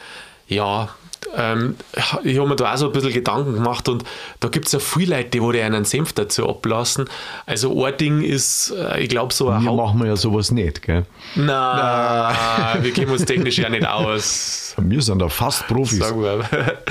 Ja, 0.47 0.89
ähm, 1.35 1.75
ich 2.23 2.37
habe 2.37 2.49
mir 2.49 2.55
da 2.55 2.73
auch 2.73 2.77
so 2.77 2.87
ein 2.87 2.91
bisschen 2.91 3.13
Gedanken 3.13 3.53
gemacht 3.53 3.87
und 3.89 4.03
da 4.39 4.47
gibt 4.47 4.67
es 4.67 4.73
ja 4.73 4.79
viele 4.79 5.17
Leute, 5.17 5.29
die 5.29 5.41
wo 5.41 5.49
einen 5.49 5.85
Senf 5.85 6.13
dazu 6.13 6.47
ablassen. 6.49 7.05
Also 7.45 7.85
ein 7.85 7.97
Ding 7.97 8.21
ist, 8.21 8.71
äh, 8.71 9.01
ich 9.01 9.09
glaube 9.09 9.33
so 9.33 9.49
ein 9.49 9.63
Wir 9.63 9.73
machen 9.73 10.05
ja 10.05 10.15
sowas 10.15 10.51
nicht, 10.51 10.81
gell? 10.81 11.05
Nein, 11.35 12.83
wir 12.83 12.93
kennen 12.93 13.11
uns 13.11 13.25
technisch 13.25 13.57
ja 13.57 13.69
nicht 13.69 13.87
aus. 13.87 14.75
Wir 14.81 15.01
sind 15.01 15.19
da 15.19 15.29
fast 15.29 15.67
Profis. 15.67 15.99
Sagen 15.99 16.21
wir. 16.21 16.43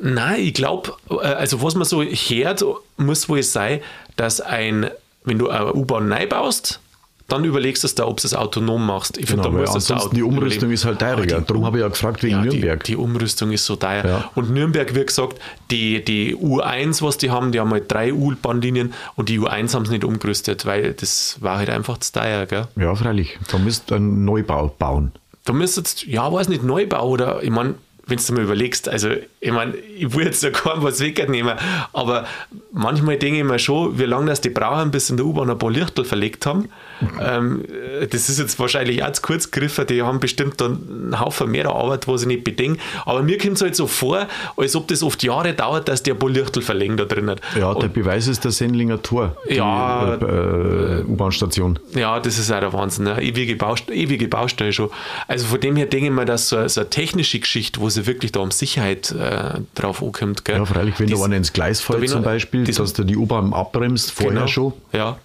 Nein, 0.00 0.40
ich 0.40 0.54
glaube, 0.54 0.94
äh, 1.10 1.26
also 1.26 1.62
was 1.62 1.74
man 1.74 1.84
so 1.84 2.02
hört, 2.02 2.64
muss 2.96 3.28
wohl 3.28 3.42
sein, 3.42 3.80
dass 4.16 4.40
ein, 4.40 4.90
wenn 5.24 5.38
du 5.38 5.48
eine 5.48 5.72
U-Bahn 5.72 6.08
neu 6.08 6.26
baust, 6.26 6.80
dann 7.28 7.44
überlegst 7.44 7.82
du 7.82 7.88
da, 7.88 8.06
ob 8.06 8.20
du 8.20 8.26
es 8.26 8.34
autonom 8.34 8.86
machst. 8.86 9.18
Ich 9.18 9.26
genau, 9.26 9.44
finde, 9.44 9.58
da 9.58 9.62
muss 9.62 9.74
ansonsten 9.74 10.14
die 10.14 10.22
Umrüstung 10.22 10.70
ist 10.70 10.84
halt 10.84 11.00
teurer. 11.00 11.26
Darum 11.26 11.64
habe 11.64 11.78
ich 11.78 11.82
ja 11.82 11.88
gefragt 11.88 12.22
wegen 12.22 12.36
ja, 12.36 12.42
Nürnberg. 12.42 12.84
Die, 12.84 12.92
die, 12.92 12.96
Umrüstung 12.96 13.50
ist 13.50 13.64
so 13.64 13.76
teuer. 13.76 14.04
Ja. 14.04 14.30
Und 14.34 14.50
Nürnberg, 14.50 14.94
wie 14.94 15.04
gesagt, 15.04 15.38
die, 15.70 16.04
die 16.04 16.36
U1, 16.36 17.02
was 17.02 17.18
die 17.18 17.30
haben, 17.30 17.50
die 17.50 17.58
haben 17.58 17.70
halt 17.70 17.90
drei 17.90 18.12
U-Bahnlinien 18.12 18.94
und 19.16 19.28
die 19.28 19.40
U1 19.40 19.74
haben 19.74 19.82
es 19.82 19.90
nicht 19.90 20.04
umgerüstet, 20.04 20.66
weil 20.66 20.94
das 20.94 21.36
war 21.40 21.58
halt 21.58 21.70
einfach 21.70 21.98
zu 21.98 22.12
teuer. 22.12 22.46
Gell? 22.46 22.68
Ja, 22.76 22.94
freilich. 22.94 23.38
Da 23.50 23.58
müsst 23.58 23.90
ihr 23.90 23.96
einen 23.96 24.24
Neubau 24.24 24.72
bauen. 24.78 25.12
Da 25.44 25.52
müsstest 25.52 26.06
ja, 26.06 26.32
weiß 26.32 26.48
nicht, 26.48 26.62
Neubau 26.62 27.08
oder, 27.08 27.42
ich 27.42 27.50
meine, 27.50 27.74
wenn 28.06 28.18
du 28.18 28.32
mal 28.34 28.42
überlegst, 28.42 28.88
also 28.88 29.10
ich 29.46 29.52
meine, 29.52 29.76
ich 29.76 30.12
will 30.12 30.24
jetzt 30.24 30.42
ja 30.42 30.50
keinem 30.50 30.82
was 30.82 30.98
wegnehmen, 30.98 31.54
aber 31.92 32.26
manchmal 32.72 33.16
denke 33.16 33.38
ich 33.38 33.44
mir 33.44 33.60
schon, 33.60 33.96
wie 33.96 34.04
lange 34.04 34.26
das 34.26 34.40
die 34.40 34.50
brauchen, 34.50 34.90
bis 34.90 35.08
in 35.08 35.16
der 35.16 35.24
U-Bahn 35.24 35.48
ein 35.48 35.56
paar 35.56 35.70
Lichtel 35.70 36.04
verlegt 36.04 36.46
haben. 36.46 36.68
ähm, 37.20 37.64
das 38.10 38.28
ist 38.28 38.40
jetzt 38.40 38.58
wahrscheinlich 38.58 39.04
auch 39.04 39.12
zu 39.12 39.22
kurz 39.22 39.52
gegriffen, 39.52 39.86
die 39.86 40.02
haben 40.02 40.18
bestimmt 40.18 40.60
dann 40.60 40.80
einen 40.90 41.20
Haufen 41.20 41.50
mehr 41.52 41.66
Arbeit, 41.66 42.08
was 42.08 42.22
ich 42.22 42.26
nicht 42.26 42.42
bedenke. 42.42 42.80
Aber 43.04 43.22
mir 43.22 43.38
kommt 43.38 43.54
es 43.54 43.62
halt 43.62 43.76
so 43.76 43.86
vor, 43.86 44.26
als 44.56 44.74
ob 44.74 44.88
das 44.88 45.04
oft 45.04 45.22
Jahre 45.22 45.54
dauert, 45.54 45.88
dass 45.88 46.02
die 46.02 46.10
ein 46.10 46.18
paar 46.18 46.30
Lichtel 46.30 46.62
verlegen 46.62 46.96
da 46.96 47.04
drinnen. 47.04 47.38
Ja, 47.54 47.72
der 47.72 47.84
Und, 47.84 47.94
Beweis 47.94 48.26
ist 48.26 48.42
der 48.42 48.50
Sendlinger 48.50 49.00
Tor, 49.00 49.36
die 49.48 49.54
ja, 49.54 50.14
äh, 50.14 51.04
U-Bahn-Station. 51.06 51.78
Ja, 51.94 52.18
das 52.18 52.38
ist 52.38 52.50
auch 52.50 52.58
der 52.58 52.72
Wahnsinn. 52.72 53.04
Ne? 53.04 53.22
Ewige, 53.22 53.54
Baust 53.54 53.88
ewige 53.90 54.26
Baustelle 54.26 54.72
schon. 54.72 54.90
Also 55.28 55.46
von 55.46 55.60
dem 55.60 55.76
her 55.76 55.86
denke 55.86 56.06
ich 56.06 56.12
mir, 56.12 56.24
dass 56.24 56.48
so, 56.48 56.66
so 56.66 56.80
eine 56.80 56.90
technische 56.90 57.38
Geschichte, 57.38 57.80
wo 57.80 57.88
sie 57.88 58.06
wirklich 58.06 58.32
da 58.32 58.40
um 58.40 58.50
Sicherheit 58.50 59.12
äh, 59.12 59.35
drauf 59.74 60.02
ankommt. 60.02 60.44
Gell? 60.44 60.56
Ja, 60.56 60.64
freilich, 60.64 60.98
wenn 60.98 61.06
Dies, 61.06 61.18
da 61.18 61.24
einer 61.24 61.36
ins 61.36 61.52
Gleis 61.52 61.80
fällt 61.80 62.08
zum 62.08 62.22
Beispiel, 62.22 62.64
das, 62.64 62.76
dass 62.76 62.92
du 62.92 63.04
die 63.04 63.16
U-Bahn 63.16 63.52
abbremst, 63.52 64.12
vorher 64.12 64.34
genau, 64.34 64.46
schon. 64.46 64.72
Ja, 64.92 65.18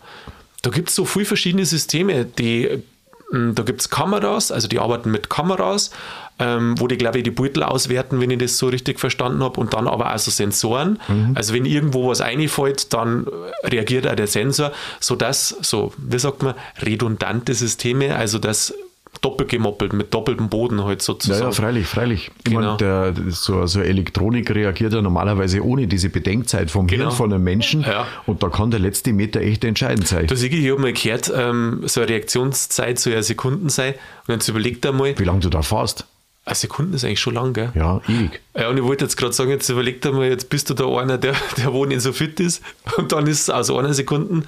da 0.61 0.69
gibt 0.69 0.89
es 0.89 0.95
so 0.95 1.05
viele 1.05 1.25
verschiedene 1.25 1.65
Systeme, 1.65 2.25
die 2.25 2.83
hm, 3.31 3.55
da 3.55 3.63
gibt 3.63 3.81
es 3.81 3.89
Kameras, 3.89 4.51
also 4.51 4.67
die 4.67 4.79
arbeiten 4.79 5.09
mit 5.09 5.29
Kameras, 5.29 5.91
ähm, 6.39 6.75
wo 6.79 6.87
die, 6.87 6.97
glaube 6.97 7.19
ich, 7.19 7.23
die 7.23 7.31
Beutel 7.31 7.63
auswerten, 7.63 8.19
wenn 8.19 8.29
ich 8.29 8.39
das 8.39 8.57
so 8.57 8.67
richtig 8.67 8.99
verstanden 8.99 9.41
habe, 9.41 9.59
und 9.59 9.73
dann 9.73 9.87
aber 9.87 10.13
auch 10.13 10.19
so 10.19 10.31
Sensoren. 10.31 10.99
Mhm. 11.07 11.31
Also 11.35 11.53
wenn 11.53 11.65
irgendwo 11.65 12.09
was 12.09 12.19
einfällt, 12.19 12.93
dann 12.93 13.27
reagiert 13.63 14.07
auch 14.07 14.15
der 14.15 14.27
Sensor, 14.27 14.71
sodass, 14.99 15.55
so, 15.61 15.93
wie 15.97 16.19
sagt 16.19 16.43
man, 16.43 16.55
redundante 16.81 17.53
Systeme, 17.53 18.15
also 18.15 18.37
dass 18.37 18.73
doppelt 19.19 19.49
gemoppelt, 19.49 19.93
mit 19.93 20.13
doppeltem 20.13 20.49
Boden 20.49 20.83
halt 20.83 21.01
sozusagen. 21.01 21.41
Ja, 21.41 21.47
ja 21.47 21.51
freilich, 21.51 21.85
freilich. 21.85 22.31
Ich 22.39 22.43
genau. 22.45 22.77
meine, 22.77 22.77
der, 22.77 23.13
so, 23.29 23.65
so 23.67 23.81
Elektronik 23.81 24.49
reagiert 24.49 24.93
ja 24.93 25.01
normalerweise 25.01 25.63
ohne 25.63 25.87
diese 25.87 26.09
Bedenkzeit 26.09 26.71
vom 26.71 26.87
genau. 26.87 27.05
Hirn 27.05 27.15
von 27.15 27.33
einem 27.33 27.43
Menschen 27.43 27.81
ja. 27.81 28.07
und 28.25 28.41
da 28.41 28.49
kann 28.49 28.71
der 28.71 28.79
letzte 28.79 29.13
Meter 29.13 29.41
echt 29.41 29.63
entscheidend 29.63 30.07
sein. 30.07 30.27
Da 30.27 30.35
ich, 30.35 30.43
ich 30.43 30.71
habe 30.71 30.81
mal 30.81 30.93
gehört, 30.93 31.31
ähm, 31.35 31.81
so 31.85 32.01
eine 32.01 32.09
Reaktionszeit 32.09 32.99
soll 32.99 33.13
ja 33.13 33.21
Sekunden 33.21 33.69
sein 33.69 33.93
und 34.27 34.35
jetzt 34.35 34.47
überlegt 34.47 34.85
einmal. 34.85 35.17
Wie 35.19 35.23
lange 35.23 35.41
du 35.41 35.49
da 35.49 35.61
fährst? 35.61 36.05
Eine 36.43 36.55
Sekunde 36.55 36.95
ist 36.95 37.05
eigentlich 37.05 37.19
schon 37.19 37.35
lang, 37.35 37.53
gell? 37.53 37.71
Ja, 37.75 38.01
ewig. 38.07 38.41
Ja, 38.57 38.69
und 38.69 38.77
ich 38.77 38.83
wollte 38.83 39.05
jetzt 39.05 39.15
gerade 39.15 39.33
sagen, 39.33 39.51
jetzt 39.51 39.69
überlegt 39.69 40.03
einmal, 40.07 40.27
jetzt 40.27 40.49
bist 40.49 40.71
du 40.71 40.73
da 40.73 40.87
einer, 40.87 41.19
der, 41.19 41.35
der 41.57 41.71
wo 41.73 41.85
nicht 41.85 42.01
so 42.01 42.11
fit 42.13 42.39
ist 42.39 42.63
und 42.97 43.11
dann 43.11 43.27
ist 43.27 43.41
es 43.41 43.49
aus 43.51 43.69
einer 43.69 43.93
Sekunde, 43.93 44.47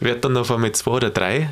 wird 0.00 0.22
dann 0.24 0.36
auf 0.36 0.50
einmal 0.50 0.72
zwei 0.72 0.90
oder 0.90 1.08
drei. 1.08 1.48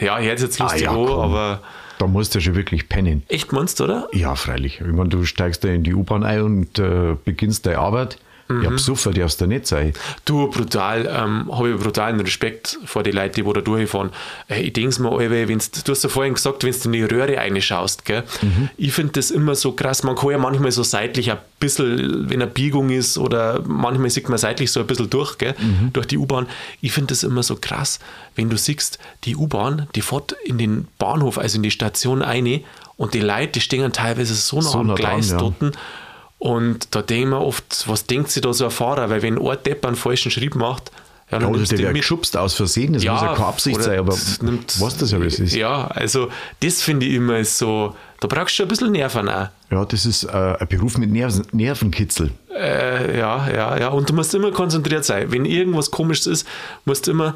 Ja, 0.00 0.18
ich 0.18 0.26
hätte 0.26 0.44
jetzt 0.44 0.58
lustig 0.58 0.88
ah, 0.88 0.92
ja, 0.92 0.98
an, 0.98 1.20
aber 1.20 1.62
da 1.98 2.06
musst 2.06 2.34
du 2.34 2.40
schon 2.40 2.54
wirklich 2.54 2.88
pennen. 2.88 3.22
Echt 3.28 3.52
meinst 3.52 3.80
du, 3.80 3.84
oder? 3.84 4.08
Ja, 4.12 4.34
freilich. 4.34 4.80
Ich 4.80 4.86
meine, 4.86 5.08
du 5.08 5.24
steigst 5.24 5.64
da 5.64 5.68
in 5.68 5.82
die 5.82 5.94
U-Bahn 5.94 6.24
ein 6.24 6.42
und 6.42 6.78
äh, 6.78 7.16
beginnst 7.24 7.66
deine 7.66 7.78
Arbeit. 7.78 8.18
Mhm. 8.48 8.62
Ja, 8.62 8.70
besoffen 8.70 9.12
darfst 9.12 9.40
du 9.40 9.46
nicht 9.46 9.66
sein. 9.66 9.92
Du, 10.24 10.48
brutal, 10.48 11.06
ähm, 11.06 11.50
habe 11.50 11.70
ich 11.70 11.80
brutalen 11.80 12.20
Respekt 12.20 12.78
vor 12.84 13.02
den 13.02 13.14
Leuten, 13.14 13.34
die 13.34 13.52
da 13.52 13.60
durchfahren. 13.60 14.10
Äh, 14.48 14.62
ich 14.62 14.72
denke 14.72 15.02
mir, 15.02 15.10
Alter, 15.10 15.48
wenn's, 15.48 15.70
du 15.70 15.92
hast 15.92 16.04
ja 16.04 16.08
vorhin 16.08 16.34
gesagt, 16.34 16.62
wenn 16.62 16.72
du 16.72 16.78
in 16.84 16.92
die 16.92 17.02
Röhre 17.02 17.36
reinschaust, 17.36 18.04
gell? 18.04 18.22
Mhm. 18.42 18.68
ich 18.76 18.92
finde 18.92 19.12
das 19.14 19.30
immer 19.30 19.54
so 19.54 19.72
krass. 19.72 20.02
Man 20.02 20.14
kann 20.14 20.30
ja 20.30 20.38
manchmal 20.38 20.70
so 20.70 20.82
seitlich 20.82 21.30
ein 21.30 21.38
bisschen, 21.58 22.30
wenn 22.30 22.42
eine 22.42 22.50
Biegung 22.50 22.90
ist 22.90 23.18
oder 23.18 23.62
manchmal 23.66 24.10
sieht 24.10 24.28
man 24.28 24.38
seitlich 24.38 24.70
so 24.70 24.80
ein 24.80 24.86
bisschen 24.86 25.10
durch, 25.10 25.38
gell? 25.38 25.54
Mhm. 25.58 25.92
durch 25.92 26.06
die 26.06 26.18
U-Bahn. 26.18 26.46
Ich 26.80 26.92
finde 26.92 27.08
das 27.08 27.24
immer 27.24 27.42
so 27.42 27.56
krass, 27.56 27.98
wenn 28.36 28.48
du 28.48 28.56
siehst, 28.56 28.98
die 29.24 29.34
U-Bahn, 29.34 29.88
die 29.94 30.02
fährt 30.02 30.36
in 30.44 30.58
den 30.58 30.86
Bahnhof, 30.98 31.38
also 31.38 31.56
in 31.56 31.62
die 31.62 31.70
Station 31.70 32.22
eine 32.22 32.60
und 32.96 33.14
die 33.14 33.20
Leute, 33.20 33.52
die 33.52 33.60
stehen 33.60 33.92
teilweise 33.92 34.34
so 34.34 34.56
nah 34.56 34.62
so 34.62 34.78
am 34.78 34.94
Gleis 34.94 35.28
dran, 35.28 35.38
ja. 35.38 35.54
dort 35.60 35.76
und 36.38 36.94
da 36.94 37.02
denke 37.02 37.22
ich 37.22 37.28
mir 37.30 37.40
oft, 37.40 37.84
was 37.86 38.06
denkt 38.06 38.30
sich 38.30 38.42
da 38.42 38.52
so 38.52 38.64
ein 38.66 38.70
Fahrer? 38.70 39.08
Weil 39.10 39.22
wenn 39.22 39.38
ein 39.38 39.58
Depp 39.64 39.86
einen 39.86 39.96
falschen 39.96 40.30
Schrieb 40.30 40.54
macht, 40.54 40.90
ja, 41.30 41.40
dann 41.40 41.54
ja, 41.54 41.60
oder 41.60 41.64
der 41.64 41.78
wird 41.78 41.94
geschubst 41.94 42.36
aus 42.36 42.54
Versehen, 42.54 42.92
das 42.92 43.02
ja, 43.02 43.14
muss 43.14 43.22
ja 43.22 43.34
keine 43.34 43.46
Absicht 43.46 43.82
sein, 43.82 43.98
aber 43.98 44.16
nimmt, 44.42 44.80
was 44.80 44.96
das 44.96 45.10
ja 45.10 45.18
alles 45.18 45.40
ist. 45.40 45.56
Ja, 45.56 45.88
also 45.88 46.28
das 46.60 46.82
finde 46.82 47.06
ich 47.06 47.14
immer 47.14 47.44
so, 47.44 47.96
da 48.20 48.28
brauchst 48.28 48.50
du 48.50 48.56
schon 48.56 48.66
ein 48.66 48.68
bisschen 48.68 48.92
Nerven 48.92 49.28
auch. 49.28 49.48
Ja, 49.70 49.84
das 49.84 50.06
ist 50.06 50.22
äh, 50.22 50.56
ein 50.60 50.68
Beruf 50.68 50.98
mit 50.98 51.10
Nerven, 51.10 51.44
Nervenkitzel. 51.50 52.30
Äh, 52.56 53.18
ja, 53.18 53.50
ja, 53.50 53.78
ja, 53.78 53.88
und 53.88 54.08
du 54.08 54.14
musst 54.14 54.34
immer 54.34 54.52
konzentriert 54.52 55.04
sein. 55.04 55.32
Wenn 55.32 55.44
irgendwas 55.46 55.90
komisches 55.90 56.26
ist, 56.28 56.48
musst 56.84 57.08
du 57.08 57.10
immer, 57.10 57.34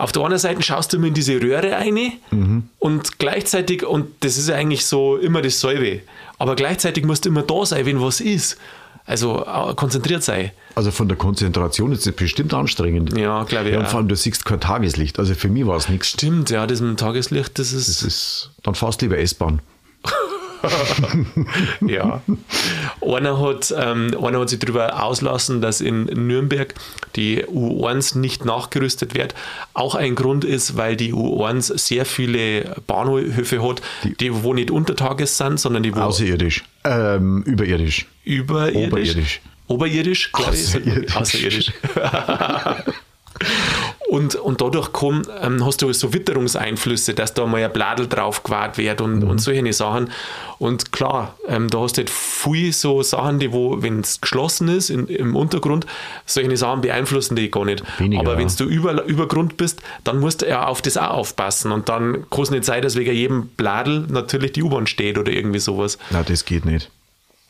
auf 0.00 0.12
der 0.12 0.24
einen 0.24 0.38
Seite 0.38 0.62
schaust 0.62 0.92
du 0.92 0.96
immer 0.96 1.08
in 1.08 1.14
diese 1.14 1.40
Röhre 1.40 1.72
rein 1.72 2.12
mhm. 2.30 2.64
und 2.78 3.18
gleichzeitig, 3.18 3.84
und 3.84 4.08
das 4.20 4.38
ist 4.38 4.50
eigentlich 4.50 4.86
so 4.86 5.16
immer 5.16 5.42
dasselbe, 5.42 6.00
aber 6.38 6.56
gleichzeitig 6.56 7.04
musst 7.04 7.24
du 7.24 7.28
immer 7.28 7.42
da 7.42 7.64
sein, 7.66 7.86
wenn 7.86 8.00
was 8.00 8.20
ist. 8.20 8.58
Also 9.06 9.44
konzentriert 9.74 10.22
sein. 10.22 10.52
Also 10.76 10.92
von 10.92 11.08
der 11.08 11.16
Konzentration 11.16 11.90
ist 11.90 12.06
es 12.06 12.14
bestimmt 12.14 12.54
anstrengend. 12.54 13.16
Ja, 13.18 13.42
glaube 13.42 13.68
ich. 13.68 13.74
Ja, 13.74 13.80
und 13.80 13.88
vor 13.88 13.98
allem, 13.98 14.08
du 14.08 14.14
siehst 14.14 14.44
kein 14.44 14.60
Tageslicht. 14.60 15.18
Also 15.18 15.34
für 15.34 15.48
mich 15.48 15.66
war 15.66 15.76
es 15.76 15.88
nichts. 15.88 16.10
Stimmt, 16.10 16.50
ja, 16.50 16.66
das 16.66 16.80
mit 16.80 16.90
dem 16.90 16.96
Tageslicht, 16.96 17.58
das 17.58 17.72
ist. 17.72 17.88
Das 17.88 18.02
ist 18.02 18.50
dann 18.62 18.76
fast 18.76 19.02
lieber 19.02 19.18
S-Bahn. 19.18 19.60
ja. 21.86 22.22
Einer 23.00 23.40
hat, 23.40 23.74
ähm, 23.76 24.16
einer 24.22 24.40
hat 24.40 24.50
sich 24.50 24.58
darüber 24.58 25.02
auslassen, 25.02 25.60
dass 25.60 25.80
in 25.80 26.04
Nürnberg 26.04 26.74
die 27.16 27.44
U1 27.44 28.18
nicht 28.18 28.44
nachgerüstet 28.44 29.14
wird. 29.14 29.34
Auch 29.74 29.94
ein 29.94 30.14
Grund 30.14 30.44
ist, 30.44 30.76
weil 30.76 30.96
die 30.96 31.12
U1 31.12 31.76
sehr 31.78 32.04
viele 32.04 32.76
Bahnhöfe 32.86 33.62
hat, 33.62 33.82
die, 34.04 34.14
die 34.14 34.42
wo 34.42 34.54
nicht 34.54 34.70
untertages 34.70 35.36
sind, 35.36 35.58
sondern 35.58 35.82
die 35.82 35.94
wo. 35.94 36.00
Außerirdisch. 36.00 36.64
Ähm, 36.84 37.42
überirdisch. 37.42 38.06
Überirdisch. 38.24 38.86
Oberirdisch. 38.86 39.40
Oberirdisch, 39.66 40.32
glaube 40.32 40.54
ich. 40.54 40.66
Außerirdisch. 40.66 41.16
Außerirdisch. 41.16 41.72
Und, 44.10 44.34
und 44.34 44.60
dadurch 44.60 44.90
komm, 44.92 45.22
ähm, 45.40 45.64
hast 45.64 45.82
du 45.82 45.92
so 45.92 46.12
Witterungseinflüsse, 46.12 47.14
dass 47.14 47.32
da 47.32 47.46
mal 47.46 47.62
ein 47.62 47.72
Bladel 47.72 48.08
drauf 48.08 48.42
gewahrt 48.42 48.76
wird 48.76 49.00
und, 49.00 49.20
mhm. 49.20 49.30
und 49.30 49.38
solche 49.38 49.72
Sachen. 49.72 50.10
Und 50.58 50.90
klar, 50.90 51.36
ähm, 51.46 51.70
da 51.70 51.78
hast 51.78 51.96
du 51.96 52.00
halt 52.00 52.10
viel 52.10 52.72
so 52.72 53.04
Sachen, 53.04 53.38
die, 53.38 53.52
wo, 53.52 53.80
wenn 53.82 54.00
es 54.00 54.20
geschlossen 54.20 54.66
ist 54.66 54.90
in, 54.90 55.06
im 55.06 55.36
Untergrund, 55.36 55.86
solche 56.26 56.56
Sachen 56.56 56.80
beeinflussen 56.80 57.36
die 57.36 57.52
gar 57.52 57.64
nicht. 57.64 57.84
Weniger, 58.00 58.22
Aber 58.22 58.36
wenn 58.36 58.48
du 58.48 58.64
über, 58.64 59.04
über 59.04 59.28
Grund 59.28 59.56
bist, 59.56 59.80
dann 60.02 60.18
musst 60.18 60.42
du 60.42 60.48
ja 60.48 60.66
auf 60.66 60.82
das 60.82 60.96
auch 60.96 61.10
aufpassen. 61.10 61.70
Und 61.70 61.88
dann 61.88 62.26
kann 62.30 62.42
es 62.42 62.50
nicht 62.50 62.64
sein, 62.64 62.82
dass 62.82 62.96
wegen 62.96 63.14
jedem 63.14 63.46
Bladel 63.50 64.06
natürlich 64.08 64.50
die 64.50 64.64
U-Bahn 64.64 64.88
steht 64.88 65.18
oder 65.18 65.30
irgendwie 65.30 65.60
sowas. 65.60 65.98
Na, 66.10 66.24
das 66.24 66.44
geht 66.44 66.64
nicht. 66.64 66.90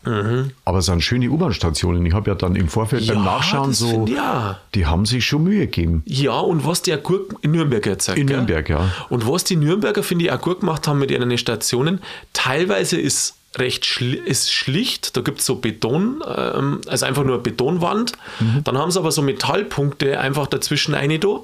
Mhm. 0.04 0.52
Aber 0.64 0.78
es 0.78 0.87
sind 0.87 1.02
schöne 1.02 1.30
U-Bahn-Stationen. 1.30 2.04
Ich 2.07 2.14
habe 2.14 2.30
ja 2.30 2.35
dann 2.35 2.57
im 2.57 2.69
Vorfeld 2.69 3.02
ja, 3.02 3.14
beim 3.14 3.25
Nachschauen 3.25 3.73
so, 3.73 3.88
find, 3.88 4.11
ja. 4.11 4.59
die 4.75 4.87
haben 4.87 5.04
sich 5.07 5.25
schon 5.25 5.45
Mühe 5.45 5.66
gegeben. 5.66 6.02
Ja, 6.07 6.38
und 6.38 6.66
was 6.66 6.83
die 6.83 6.95
auch 6.95 7.02
gut 7.02 7.35
in 7.42 7.52
Nürnberg 7.52 7.83
gezeigt 7.83 8.19
In 8.19 8.26
Nürnberg, 8.26 8.69
ja. 8.69 8.90
Und 9.09 9.28
was 9.28 9.45
die 9.45 9.57
Nürnberger, 9.57 10.02
finde 10.02 10.25
ich, 10.25 10.33
auch 10.33 10.40
gut 10.40 10.61
gemacht 10.61 10.88
haben 10.88 10.99
mit 10.99 11.11
ihren 11.11 11.37
Stationen, 11.37 12.00
teilweise 12.33 12.99
ist 12.99 13.37
recht 13.57 13.85
schli 13.85 14.14
ist 14.14 14.52
schlicht. 14.52 15.16
Da 15.16 15.23
gibt 15.23 15.40
es 15.40 15.47
so 15.47 15.57
Beton, 15.57 16.23
ähm, 16.37 16.80
also 16.87 17.07
einfach 17.07 17.25
nur 17.25 17.35
eine 17.35 17.42
Betonwand. 17.42 18.12
Mhm. 18.38 18.62
Dann 18.64 18.78
haben 18.78 18.90
sie 18.90 18.99
aber 18.99 19.11
so 19.11 19.23
Metallpunkte 19.23 20.21
einfach 20.21 20.47
dazwischen 20.47 20.95
eine 20.95 21.19
da. 21.19 21.40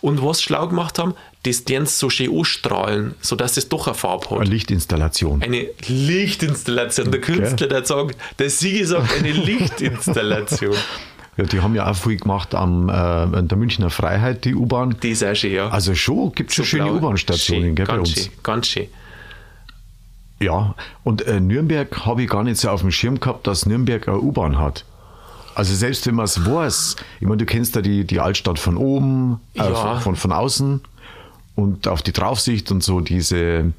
Und 0.00 0.24
was 0.24 0.38
sie 0.38 0.44
schlau 0.44 0.68
gemacht 0.68 0.98
haben, 0.98 1.14
das 1.44 1.64
deren 1.64 1.86
so 1.86 2.10
schön 2.10 2.36
anstrahlen, 2.36 3.14
sodass 3.20 3.56
es 3.56 3.68
doch 3.68 3.86
eine 3.86 3.94
Farbe 3.94 4.30
hat. 4.30 4.40
Eine 4.40 4.50
Lichtinstallation. 4.50 5.42
Eine 5.42 5.66
Lichtinstallation. 5.86 7.10
Der 7.10 7.20
Künstler, 7.20 7.66
der 7.66 7.84
sagt, 7.84 8.16
der 8.38 8.50
Sigi 8.50 8.84
sagt 8.84 9.18
eine 9.18 9.32
Lichtinstallation. 9.32 10.76
Ja, 11.36 11.44
die 11.44 11.60
haben 11.60 11.74
ja 11.74 11.90
auch 11.90 11.96
viel 11.96 12.16
gemacht 12.16 12.54
am 12.54 12.88
äh, 12.88 12.92
an 12.92 13.48
der 13.48 13.56
Münchner 13.56 13.88
Freiheit, 13.88 14.44
die 14.44 14.54
U-Bahn. 14.54 14.96
Die 15.02 15.10
ist 15.10 15.24
auch 15.24 15.34
schön, 15.34 15.54
ja. 15.54 15.68
Also 15.68 15.94
schon, 15.94 16.32
gibt 16.32 16.50
es 16.50 16.56
schon 16.56 16.64
so 16.64 16.68
schöne 16.68 16.92
U-Bahn-Stationen, 16.92 17.74
bei 17.74 17.98
uns. 17.98 18.10
Schön, 18.10 18.32
ganz 18.42 18.66
schön. 18.66 18.88
Ja, 20.40 20.74
und 21.04 21.22
äh, 21.22 21.38
Nürnberg 21.38 22.06
habe 22.06 22.22
ich 22.22 22.30
gar 22.30 22.44
nicht 22.44 22.58
so 22.58 22.70
auf 22.70 22.80
dem 22.80 22.90
Schirm 22.90 23.20
gehabt, 23.20 23.46
dass 23.46 23.66
Nürnberg 23.66 24.08
eine 24.08 24.18
U-Bahn 24.18 24.58
hat. 24.58 24.84
Also 25.54 25.74
selbst 25.74 26.06
wenn 26.06 26.14
man 26.14 26.24
es 26.24 26.44
weiß, 26.44 26.96
ich 27.20 27.26
meine, 27.26 27.38
du 27.38 27.46
kennst 27.46 27.74
ja 27.76 27.82
die, 27.82 28.04
die 28.04 28.20
Altstadt 28.20 28.58
von 28.58 28.76
oben, 28.76 29.40
äh, 29.54 29.58
Ja. 29.58 29.74
von, 29.74 30.00
von, 30.00 30.16
von 30.16 30.32
außen 30.32 30.80
und 31.56 31.88
auf 31.88 32.02
die 32.02 32.12
Draufsicht 32.12 32.70
und 32.70 32.82
so 32.82 33.00
diese 33.00 33.72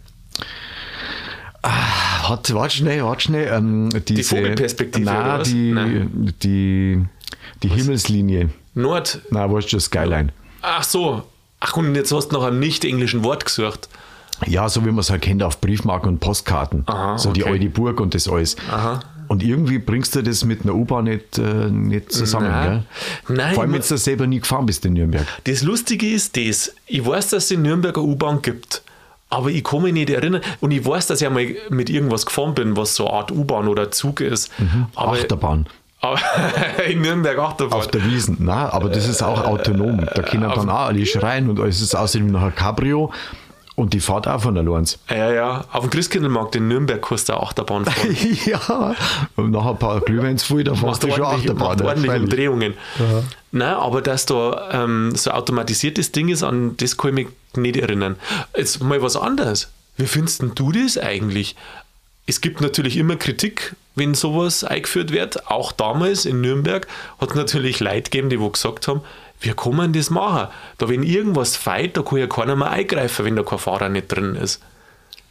ah, 1.64 2.30
warte, 2.30 2.54
warte 2.56 2.76
schnell, 2.76 3.04
warte 3.04 3.22
schnell. 3.22 3.48
Ähm, 3.54 3.90
diese, 4.08 4.24
Vogelperspektive, 4.36 5.06
Nein, 5.06 5.40
was? 5.40 5.48
die, 5.50 5.72
Nein. 5.72 6.34
die, 6.44 7.04
die 7.64 7.68
Himmelslinie. 7.70 8.50
Nord. 8.74 9.22
Na, 9.32 9.52
weißt 9.52 9.72
du, 9.74 9.80
Skyline. 9.80 10.30
Ach 10.62 10.84
so. 10.84 11.24
Ach, 11.60 11.76
und 11.78 11.96
jetzt 11.96 12.12
hast 12.12 12.30
du 12.30 12.38
nach 12.38 12.48
einem 12.48 12.60
nicht-englischen 12.60 13.24
Wort 13.24 13.46
gesucht. 13.46 13.90
Ja, 14.48 14.68
so 14.70 14.82
wie 14.84 14.90
man 14.90 15.00
es 15.00 15.12
halt 15.12 15.22
kennt 15.22 15.44
auf 15.44 15.62
Briefmarken 15.62 16.10
und 16.10 16.20
Postkarten. 16.20 16.84
Aha, 16.88 17.18
so 17.18 17.32
die 17.32 17.44
okay. 17.44 17.52
alte 17.54 17.70
Burg 17.70 18.00
und 18.00 18.16
das 18.16 18.28
alles. 18.28 18.56
Und 19.32 19.44
irgendwie 19.44 19.80
bringst 19.80 20.14
du 20.14 20.22
das 20.22 20.44
mit 20.44 20.64
einer 20.64 20.76
U-Bahn 20.76 21.06
nicht, 21.06 21.38
äh, 21.38 21.70
nicht 21.70 22.12
zusammen. 22.12 22.50
Nein. 22.50 22.86
Gell? 23.28 23.38
Nein, 23.38 23.54
Vor 23.54 23.64
allem, 23.64 23.72
wenn 23.72 23.82
du 23.82 23.98
selber 23.98 24.28
nie 24.28 24.42
gefahren 24.42 24.66
bist 24.66 24.86
in 24.86 24.92
Nürnberg. 24.92 25.26
Das 25.46 25.62
Lustige 25.62 26.06
ist 26.06 26.36
das, 26.36 26.76
ich 26.86 27.06
weiß, 27.06 27.30
dass 27.30 27.46
es 27.46 27.52
in 27.52 27.62
Nürnberg 27.62 27.98
eine 27.98 28.08
U-Bahn 28.08 28.42
gibt, 28.42 28.82
aber 29.30 29.48
ich 29.48 29.64
kann 29.64 29.84
mich 29.84 29.94
nicht 29.94 30.10
erinnern 30.10 30.42
und 30.60 30.72
ich 30.72 30.86
weiß, 30.86 31.08
dass 31.08 31.22
ich 31.22 31.28
einmal 31.28 31.48
mit 31.70 31.90
irgendwas 31.90 32.26
gefahren 32.26 32.56
bin, 32.56 32.76
was 32.76 32.94
so 32.94 33.08
eine 33.08 33.20
Art 33.20 33.32
U-Bahn 33.32 33.70
oder 33.70 33.90
Zug 33.90 34.20
ist. 34.20 34.52
Aber, 34.96 35.14
Achterbahn. 35.14 35.66
in 36.90 37.00
Nürnberg 37.00 37.40
Achterbahn. 37.40 37.80
Auf 37.80 37.88
der 37.88 38.04
Wiesen. 38.04 38.36
Nein, 38.40 38.68
aber 38.68 38.90
das 38.90 39.08
ist 39.08 39.24
auch 39.24 39.46
autonom. 39.46 40.10
Da 40.14 40.24
können 40.24 40.44
dann 40.44 40.70
auch 40.70 40.88
alle 40.88 41.06
schreien 41.06 41.50
und 41.50 41.58
es 41.60 41.80
ist 41.80 41.96
außerdem 41.96 42.28
noch 42.28 42.42
ein 42.42 42.54
Cabrio 42.54 43.14
und 43.82 43.94
die 43.94 44.00
fahrt 44.00 44.28
auch 44.28 44.42
von 44.42 44.56
allein. 44.56 44.86
ja, 45.10 45.32
ja, 45.32 45.66
auf 45.72 45.82
dem 45.82 45.90
Christkindlmarkt 45.90 46.56
in 46.56 46.68
Nürnberg 46.68 47.02
kannst 47.02 47.30
du 47.30 47.34
Achterbahn 47.34 47.84
fahren. 47.84 48.16
ja, 48.46 48.96
und 49.36 49.50
nach 49.50 49.66
ein 49.66 49.80
paar 49.80 50.02
Glühweins 50.02 50.44
voll, 50.44 50.64
da 50.64 50.76
fährst 50.76 51.02
du 51.02 51.12
schon 51.12 51.24
Achterbahn. 51.24 51.68
macht 51.70 51.82
ja, 51.82 51.88
ordentlich. 51.88 52.12
Umdrehungen. 52.12 52.74
Nein, 53.52 53.74
aber 53.74 54.04
dass 54.04 54.28
da 54.28 54.70
ähm, 54.72 55.16
so 55.16 55.32
automatisiertes 55.32 56.12
Ding 56.12 56.30
ist, 56.30 56.44
an 56.44 56.78
das 56.78 56.96
kann 56.96 57.18
ich 57.18 57.26
mich 57.26 57.28
nicht 57.56 57.78
erinnern. 57.78 58.18
Jetzt 58.56 58.84
mal 58.84 59.02
was 59.02 59.16
anderes. 59.16 59.72
Wie 59.98 60.06
findest 60.06 60.44
denn 60.44 60.52
du 60.54 60.72
das 60.72 61.00
eigentlich? 61.00 61.56
Es 62.28 62.40
gibt 62.40 62.62
natürlich 62.62 62.98
immer 62.98 63.16
Kritik, 63.16 63.76
wenn 63.96 64.14
sowas 64.14 64.64
eingeführt 64.64 65.12
wird. 65.12 65.48
Auch 65.50 65.72
damals 65.72 66.26
in 66.26 66.40
Nürnberg 66.40 66.88
hat 67.20 67.32
es 67.32 67.36
natürlich 67.36 67.80
Leute 67.80 68.12
gegeben, 68.12 68.30
die 68.30 68.40
wo 68.40 68.52
gesagt 68.52 68.88
haben, 68.88 69.02
wie 69.42 69.52
kann 69.54 69.76
man 69.76 69.92
das 69.94 70.10
machen? 70.10 70.48
Da 70.78 70.88
wenn 70.90 71.04
irgendwas 71.04 71.56
feit, 71.56 71.98
da 71.98 72.04
kann 72.04 72.20
ja 72.20 72.28
keiner 72.28 72.56
mehr 72.56 72.70
eingreifen, 72.72 73.26
wenn 73.26 73.36
da 73.36 73.44
kein 73.44 73.60
Fahrer 73.60 73.90
nicht 73.90 74.08
drin 74.08 74.36
ist. 74.36 74.62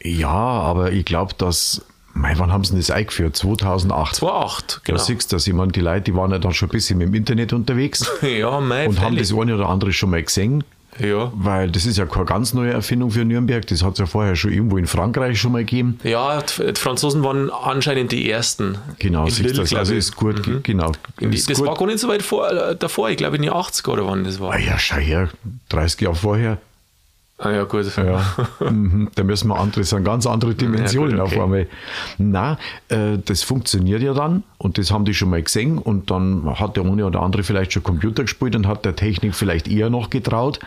Ja, 0.03 0.29
aber 0.29 0.93
ich 0.93 1.05
glaube, 1.05 1.35
dass. 1.39 1.85
Mei, 2.13 2.35
wann 2.39 2.53
haben 2.53 2.65
sie 2.65 2.77
das 2.77 2.91
eingeführt? 2.91 3.37
2008. 3.37 4.17
2,8, 4.17 4.21
Da 4.23 4.81
genau. 4.83 4.99
siehst 4.99 5.31
du 5.31 5.37
das. 5.37 5.47
Ich 5.47 5.55
meine, 5.55 5.71
die 5.71 5.81
Leute, 5.81 6.03
die 6.03 6.15
waren 6.17 6.33
ja 6.33 6.39
dann 6.41 6.53
schon 6.53 6.69
ein 6.69 6.73
bisschen 6.73 6.99
mit 6.99 7.07
dem 7.07 7.15
Internet 7.15 7.53
unterwegs 7.53 8.11
Ja, 8.23 8.59
mei, 8.61 8.89
und 8.89 8.99
haben 9.01 9.15
freilich. 9.15 9.29
das 9.29 9.39
eine 9.39 9.55
oder 9.55 9.69
andere 9.69 9.93
schon 9.93 10.11
mal 10.11 10.23
gesehen. 10.23 10.65
Ja. 10.99 11.31
Weil 11.35 11.71
das 11.71 11.87
ist 11.87 11.97
ja 11.97 12.05
keine 12.07 12.25
ganz 12.27 12.53
neue 12.53 12.73
Erfindung 12.73 13.11
für 13.11 13.25
Nürnberg. 13.25 13.67
Das 13.67 13.83
hat 13.83 13.95
es 13.95 13.99
ja 14.01 14.07
vorher 14.07 14.37
schon 14.37 14.53
irgendwo 14.53 14.77
in 14.77 14.87
Frankreich 14.87 15.41
schon 15.41 15.53
mal 15.53 15.59
gegeben. 15.61 15.99
Ja, 16.03 16.43
die 16.43 16.75
Franzosen 16.75 17.23
waren 17.23 17.51
anscheinend 17.51 18.13
die 18.13 18.31
ersten. 18.31 18.77
Genau, 18.99 19.27
In 19.27 19.35
Lille, 19.35 19.55
das. 19.55 19.75
Also 19.75 19.95
ist 19.95 20.17
gut, 20.17 20.43
genau. 20.65 20.93
In 21.21 21.31
die, 21.31 21.37
Ist 21.39 21.49
das 21.49 21.59
gut. 21.59 21.69
war 21.69 21.77
gar 21.77 21.87
nicht 21.87 22.01
so 22.01 22.09
weit 22.09 22.23
vor, 22.23 22.51
äh, 22.51 22.77
davor, 22.77 23.09
ich 23.11 23.17
glaube 23.17 23.37
in 23.37 23.43
die 23.43 23.51
80er 23.51 23.89
oder 23.91 24.07
wann 24.07 24.25
das 24.25 24.41
war. 24.41 24.53
Ah 24.53 24.59
ja, 24.59 24.79
schau 24.79 24.97
her, 24.97 25.29
30 25.71 26.01
Jahre 26.01 26.17
vorher. 26.17 26.59
Ah 27.43 27.51
ja, 27.53 27.65
gut. 27.65 27.87
Ja, 27.97 28.23
mhm, 28.61 29.09
da 29.15 29.25
müssen 29.25 29.49
wir 29.49 29.59
andere, 29.59 29.83
sind 29.83 30.05
ganz 30.05 30.27
andere 30.27 30.55
Dimensionen 30.55 31.11
Ja, 31.17 31.25
gut, 31.25 31.33
okay. 31.33 31.39
auf 31.39 31.45
einmal. 31.45 31.67
Na, 32.19 32.59
äh, 32.89 33.17
das 33.25 33.43
funktioniert 33.43 34.03
ja 34.03 34.13
dann 34.13 34.43
und 34.59 34.77
das 34.77 34.91
haben 34.91 35.07
die 35.07 35.15
schon 35.15 35.31
mal 35.31 35.43
gesehen 35.43 35.79
und 35.79 36.11
dann 36.11 36.61
hat 36.61 36.77
der 36.77 36.85
eine 36.85 37.07
oder 37.07 37.23
andere 37.23 37.43
vielleicht 37.43 37.73
schon 37.73 37.83
Computer 37.83 38.25
gespielt 38.25 38.55
und 38.57 38.67
hat 38.67 38.85
der 38.85 38.95
Technik 38.95 39.35
vielleicht 39.35 39.69
eher 39.69 39.89
noch 39.89 40.11
getraut. 40.11 40.61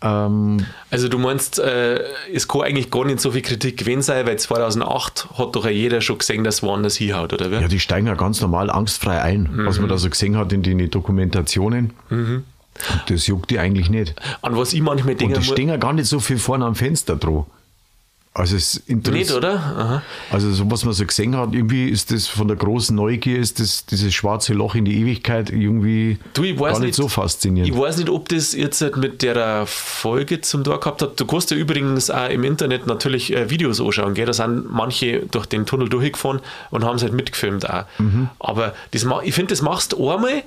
Ähm, 0.00 0.64
Also 0.90 1.08
du 1.08 1.18
meinst, 1.18 1.58
äh, 1.58 2.00
es 2.32 2.48
kann 2.48 2.62
eigentlich 2.62 2.90
gar 2.90 3.04
nicht 3.04 3.20
so 3.20 3.32
viel 3.32 3.42
Kritik 3.42 3.76
gewesen 3.76 4.02
sein, 4.02 4.26
weil 4.26 4.38
2008 4.38 5.28
hat 5.36 5.56
doch 5.56 5.68
jeder 5.68 6.00
schon 6.00 6.18
gesehen, 6.18 6.44
dass 6.44 6.62
woanders 6.62 6.96
hinhaut, 6.96 7.32
oder 7.32 7.50
wie? 7.50 7.56
ja, 7.56 7.68
die 7.68 7.80
steigen 7.80 8.06
ja 8.06 8.14
ganz 8.14 8.40
normal 8.40 8.70
angstfrei 8.70 9.20
ein, 9.20 9.50
was 9.66 9.78
man 9.78 9.88
da 9.88 9.98
so 9.98 10.08
gesehen 10.08 10.36
hat 10.36 10.52
in 10.52 10.62
den 10.62 10.88
Dokumentationen. 10.90 11.92
Und 12.10 12.44
das 13.08 13.26
juckt 13.26 13.50
die 13.50 13.58
eigentlich 13.58 13.90
nicht. 13.90 14.14
An 14.42 14.56
was 14.56 14.72
ich 14.72 14.80
manchmal 14.80 15.12
Und 15.14 15.20
denke, 15.20 15.40
die 15.40 15.46
mu- 15.46 15.52
stehen 15.52 15.68
ja 15.68 15.76
gar 15.76 15.92
nicht 15.92 16.06
so 16.06 16.20
viel 16.20 16.38
vorne 16.38 16.64
am 16.64 16.74
Fenster 16.74 17.16
dran. 17.16 17.44
Also 18.34 18.54
es 18.54 18.74
nicht, 18.86 18.88
interessiert. 18.90 19.36
oder? 19.38 19.54
Aha. 19.54 20.02
Also 20.30 20.52
so 20.52 20.70
was 20.70 20.84
man 20.84 20.94
so 20.94 21.04
gesehen 21.04 21.36
hat, 21.36 21.54
irgendwie 21.54 21.88
ist 21.88 22.12
das 22.12 22.28
von 22.28 22.46
der 22.46 22.56
großen 22.56 22.94
Neugier, 22.94 23.36
ist 23.36 23.58
das 23.58 23.84
dieses 23.86 24.14
schwarze 24.14 24.52
Loch 24.54 24.76
in 24.76 24.84
die 24.84 24.96
Ewigkeit 25.00 25.50
irgendwie 25.50 26.18
Du, 26.34 26.42
gar 26.54 26.78
nicht, 26.78 26.94
so 26.94 27.08
faszinierend. 27.08 27.72
Ich 27.74 27.76
weiß 27.80 27.96
nicht, 27.96 28.08
ob 28.10 28.28
das 28.28 28.52
jetzt 28.52 28.80
halt 28.80 28.96
mit 28.96 29.22
der 29.22 29.66
Folge 29.66 30.40
zum 30.40 30.62
Tor 30.62 30.78
gehabt 30.78 31.02
hat. 31.02 31.18
Du 31.18 31.26
kannst 31.26 31.50
ja 31.50 31.56
übrigens 31.56 32.10
auch 32.10 32.28
im 32.28 32.44
Internet 32.44 32.86
natürlich 32.86 33.34
äh, 33.34 33.50
Videos 33.50 33.80
anschauen. 33.80 34.14
Gell? 34.14 34.26
Da 34.26 34.32
sind 34.32 34.70
manche 34.70 35.26
durch 35.30 35.46
den 35.46 35.66
Tunnel 35.66 35.88
durchgefahren 35.88 36.38
und 36.70 36.84
haben 36.84 36.94
es 36.96 37.02
halt 37.02 37.14
mitgefilmt 37.14 37.68
auch. 37.68 37.86
Mhm. 37.98 38.28
Aber 38.38 38.72
das, 38.92 39.04
ich 39.24 39.34
finde, 39.34 39.48
das 39.52 39.62
machst 39.62 39.94
du 39.94 40.10
einmal, 40.10 40.44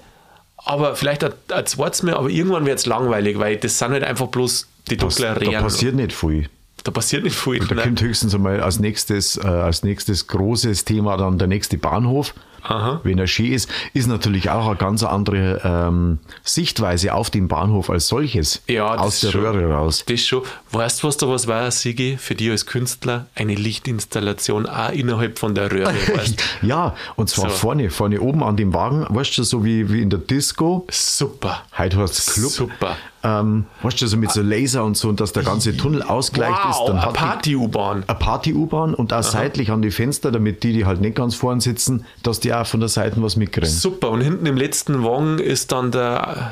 aber 0.66 0.96
vielleicht 0.96 1.24
ein, 1.24 1.66
zweites 1.66 2.04
Mal, 2.04 2.16
aber 2.16 2.30
irgendwann 2.30 2.66
wird 2.66 2.80
es 2.80 2.86
langweilig, 2.86 3.40
weil 3.40 3.58
das 3.58 3.78
sind 3.78 3.92
halt 3.92 4.04
einfach 4.04 4.28
bloß 4.28 4.68
die 4.90 4.98
dunklen 4.98 5.34
da 5.36 5.40
Rehren. 5.40 5.64
passiert 5.64 5.96
nicht 5.96 6.14
viel. 6.14 6.50
da 6.84 6.92
passiert 6.92 7.24
nicht 7.24 7.36
viel. 7.36 7.60
Da 7.60 7.76
ne? 7.76 7.84
kommt 7.84 8.02
höchstens 8.02 8.34
einmal 8.36 8.62
als 8.62 8.80
nächstes, 8.80 9.38
äh, 9.38 9.42
als 9.48 9.84
nächstes 9.84 10.28
großes 10.28 10.86
Thema 10.86 11.18
dann 11.18 11.38
der 11.38 11.48
nächste 11.48 11.78
Bahnhof. 11.78 12.34
Aha. 12.64 13.02
Wenn 13.04 13.18
er 13.20 13.28
schön 13.28 13.52
ist, 13.54 13.70
ist 13.94 14.08
natürlich 14.08 14.50
auch 14.50 14.68
eine 14.68 14.76
ganz 14.76 15.04
andere 15.04 15.62
ähm, 15.64 16.20
Sichtweise 16.44 17.14
auf 17.14 17.30
den 17.30 17.48
Bahnhof 17.48 17.90
als 17.90 18.08
solches. 18.08 18.62
Ja, 18.68 18.96
aus 18.96 19.22
der 19.22 19.32
schon. 19.32 19.42
Röhre 19.42 19.72
raus. 19.72 20.04
Das 20.08 20.22
schon. 20.22 20.44
Weißt 20.72 21.02
du, 21.04 21.08
was 21.08 21.18
da 21.18 21.28
was 21.28 21.48
war, 21.48 21.70
Sigi, 21.72 22.18
für 22.18 22.36
dich 22.36 22.50
als 22.52 22.66
Künstler? 22.66 23.28
Eine 23.36 23.56
Lichtinstallation 23.56 24.66
auch 24.68 24.92
innerhalb 24.92 25.40
von 25.40 25.56
der 25.56 25.72
Röhre. 25.72 25.94
Ja, 26.62 26.96
und 27.16 27.30
zwar 27.30 27.50
So. 27.50 27.56
vorne, 27.56 27.90
vorne 27.90 28.22
oben 28.22 28.44
an 28.44 28.56
dem 28.56 28.74
Wagen, 28.74 29.06
weißt 29.10 29.38
du, 29.38 29.44
so 29.44 29.64
wie, 29.66 29.92
wie 29.92 30.02
in 30.02 30.10
der 30.10 30.20
Disco. 30.20 30.86
Super. 30.92 31.64
Heute 31.78 31.98
heißt 31.98 32.34
Club. 32.34 32.52
Super. 32.52 32.98
Ähm, 33.24 33.66
weißt 33.84 34.02
du, 34.02 34.08
so 34.08 34.18
mit 34.18 34.32
so 34.32 34.42
Laser 34.42 34.84
und 34.84 34.98
so 34.98 35.08
und 35.10 35.20
dass 35.20 35.32
der 35.32 35.44
ganze 35.44 35.78
Tunnel 35.78 36.02
ausgleicht 36.02 36.58
ist. 36.70 36.80
Wow, 36.80 36.88
Dann 36.88 37.00
eine 37.00 37.14
Party-U-Bahn. 37.14 38.04
eine 38.08 38.18
Party-U-Bahn 38.20 38.94
und 38.96 39.14
auch 39.14 39.22
seitlich 39.22 39.70
an 39.70 39.82
die 39.84 39.92
Fenster, 39.92 40.32
damit 40.32 40.64
die, 40.64 40.74
die 40.74 40.86
halt 40.86 41.02
nicht 41.02 41.16
ganz 41.16 41.36
vorn 41.36 41.60
sitzen, 41.60 42.06
dass 42.24 42.40
die 42.40 42.54
auch 42.54 42.66
von 42.66 42.80
der 42.80 42.90
Seite 42.90 43.22
was 43.22 43.36
mitkriegen. 43.36 43.70
Super. 43.70 44.10
Und 44.10 44.22
hinten 44.22 44.46
im 44.48 44.58
letzten 44.58 45.04
Wagen 45.04 45.38
ist 45.38 45.72
dann 45.72 45.92
der 45.92 46.52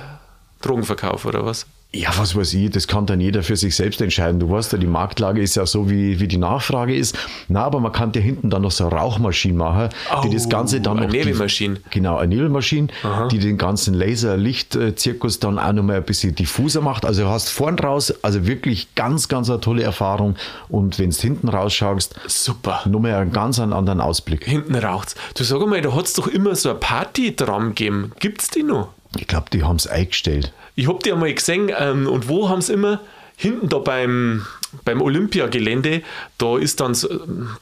Drogenverkauf, 0.61 1.25
oder 1.25 1.45
was? 1.45 1.65
Ja, 1.91 2.11
was 2.17 2.35
weiß 2.35 2.53
ich, 2.53 2.69
das 2.69 2.87
kann 2.87 3.07
dann 3.07 3.19
jeder 3.19 3.41
für 3.41 3.55
sich 3.55 3.75
selbst 3.75 3.99
entscheiden. 3.99 4.39
Du 4.39 4.51
weißt 4.51 4.73
ja, 4.73 4.77
die 4.77 4.85
Marktlage 4.85 5.41
ist 5.41 5.55
ja 5.55 5.65
so, 5.65 5.89
wie, 5.89 6.19
wie 6.19 6.27
die 6.27 6.37
Nachfrage 6.37 6.95
ist. 6.95 7.17
Na, 7.47 7.63
aber 7.63 7.79
man 7.79 7.91
kann 7.91 8.11
ja 8.13 8.21
hinten 8.21 8.51
dann 8.51 8.61
noch 8.61 8.69
so 8.69 8.85
eine 8.87 8.95
Rauchmaschine 8.95 9.55
machen, 9.55 9.89
die 10.23 10.27
Oh, 10.27 10.31
das 10.31 10.47
Ganze 10.49 10.81
dann 10.81 10.97
eine 10.97 11.07
noch. 11.07 11.11
die- 11.11 11.17
Nebelmaschine. 11.17 11.77
Genau, 11.89 12.17
eine 12.17 12.35
Nebelmaschine, 12.35 12.89
die 13.31 13.39
den 13.39 13.57
ganzen 13.57 13.95
Laser-Licht-Zirkus 13.95 15.39
dann 15.39 15.57
auch 15.57 15.73
nochmal 15.73 15.97
ein 15.97 16.03
bisschen 16.03 16.35
diffuser 16.35 16.81
macht. 16.81 17.05
Also 17.05 17.23
du 17.23 17.29
hast 17.29 17.49
vorn 17.49 17.79
raus, 17.79 18.13
also 18.21 18.45
wirklich 18.45 18.93
ganz, 18.93 19.27
ganz 19.27 19.49
eine 19.49 19.59
tolle 19.59 19.81
Erfahrung. 19.81 20.35
Und 20.69 20.99
wenn 20.99 21.09
du 21.09 21.15
hinten 21.17 21.49
rausschaust, 21.49 22.13
Super. 22.27 22.81
nochmal 22.85 23.15
einen 23.15 23.31
ganz 23.31 23.59
einen 23.59 23.73
anderen 23.73 23.99
Ausblick. 24.01 24.45
Hinten 24.45 24.75
raucht's. 24.75 25.15
Du 25.35 25.43
sag 25.43 25.65
mal, 25.67 25.81
da 25.81 25.95
hat's 25.95 26.13
doch 26.13 26.27
immer 26.27 26.53
so 26.55 26.69
ein 26.69 26.79
Party-Tram 26.79 27.69
gegeben. 27.69 28.11
Gibt's 28.19 28.49
die 28.49 28.61
noch? 28.63 28.89
Ich 29.17 29.27
glaube, 29.27 29.47
die 29.51 29.63
haben 29.63 29.77
es 29.77 29.87
eingestellt. 29.87 30.53
Ich 30.75 30.87
hab 30.87 31.03
die 31.03 31.11
einmal 31.11 31.33
gesehen. 31.33 31.71
Ähm, 31.77 32.07
und 32.07 32.29
wo 32.29 32.49
haben 32.49 32.61
sie 32.61 32.73
immer? 32.73 33.01
Hinten 33.35 33.69
da 33.69 33.77
beim, 33.77 34.45
beim 34.83 35.01
Olympiagelände, 35.01 36.01
da 36.37 36.57
ist 36.57 36.81
dann 36.81 36.93
so, 36.93 37.07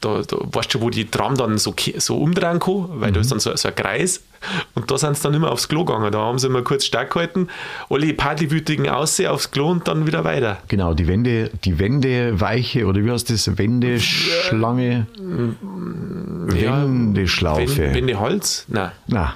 da, 0.00 0.22
da 0.26 0.36
weißt 0.40 0.74
du, 0.74 0.80
wo 0.80 0.90
die 0.90 1.08
Tram 1.08 1.36
dann 1.36 1.56
so, 1.56 1.72
so 1.98 2.18
umdrehen 2.18 2.58
kann, 2.58 2.88
weil 2.94 3.12
da 3.12 3.20
ist 3.20 3.30
dann 3.30 3.38
so, 3.38 3.54
so 3.54 3.68
ein 3.68 3.76
Kreis. 3.76 4.24
Und 4.74 4.90
da 4.90 4.98
sind 4.98 5.16
sie 5.16 5.22
dann 5.22 5.34
immer 5.34 5.52
aufs 5.52 5.68
Klo 5.68 5.84
gegangen. 5.84 6.10
Da 6.10 6.18
haben 6.18 6.40
sie 6.40 6.48
immer 6.48 6.62
kurz 6.62 6.84
stark 6.84 7.12
gehalten, 7.12 7.46
alle 7.90 8.12
Partywütigen 8.12 8.88
aussehen 8.88 9.30
aufs 9.30 9.52
Klo 9.52 9.70
und 9.70 9.86
dann 9.86 10.04
wieder 10.04 10.24
weiter. 10.24 10.58
Genau, 10.66 10.94
die 10.94 11.06
Wände, 11.06 11.52
die 11.64 11.78
Wendeweiche 11.78 12.84
oder 12.84 13.04
wie 13.04 13.12
heißt 13.12 13.30
das? 13.30 13.56
Wendeschlange? 13.56 15.06
Wendeschlaufe. 16.46 17.94
Wendeholz? 17.94 18.64
Nein. 18.66 18.90
Na. 19.06 19.34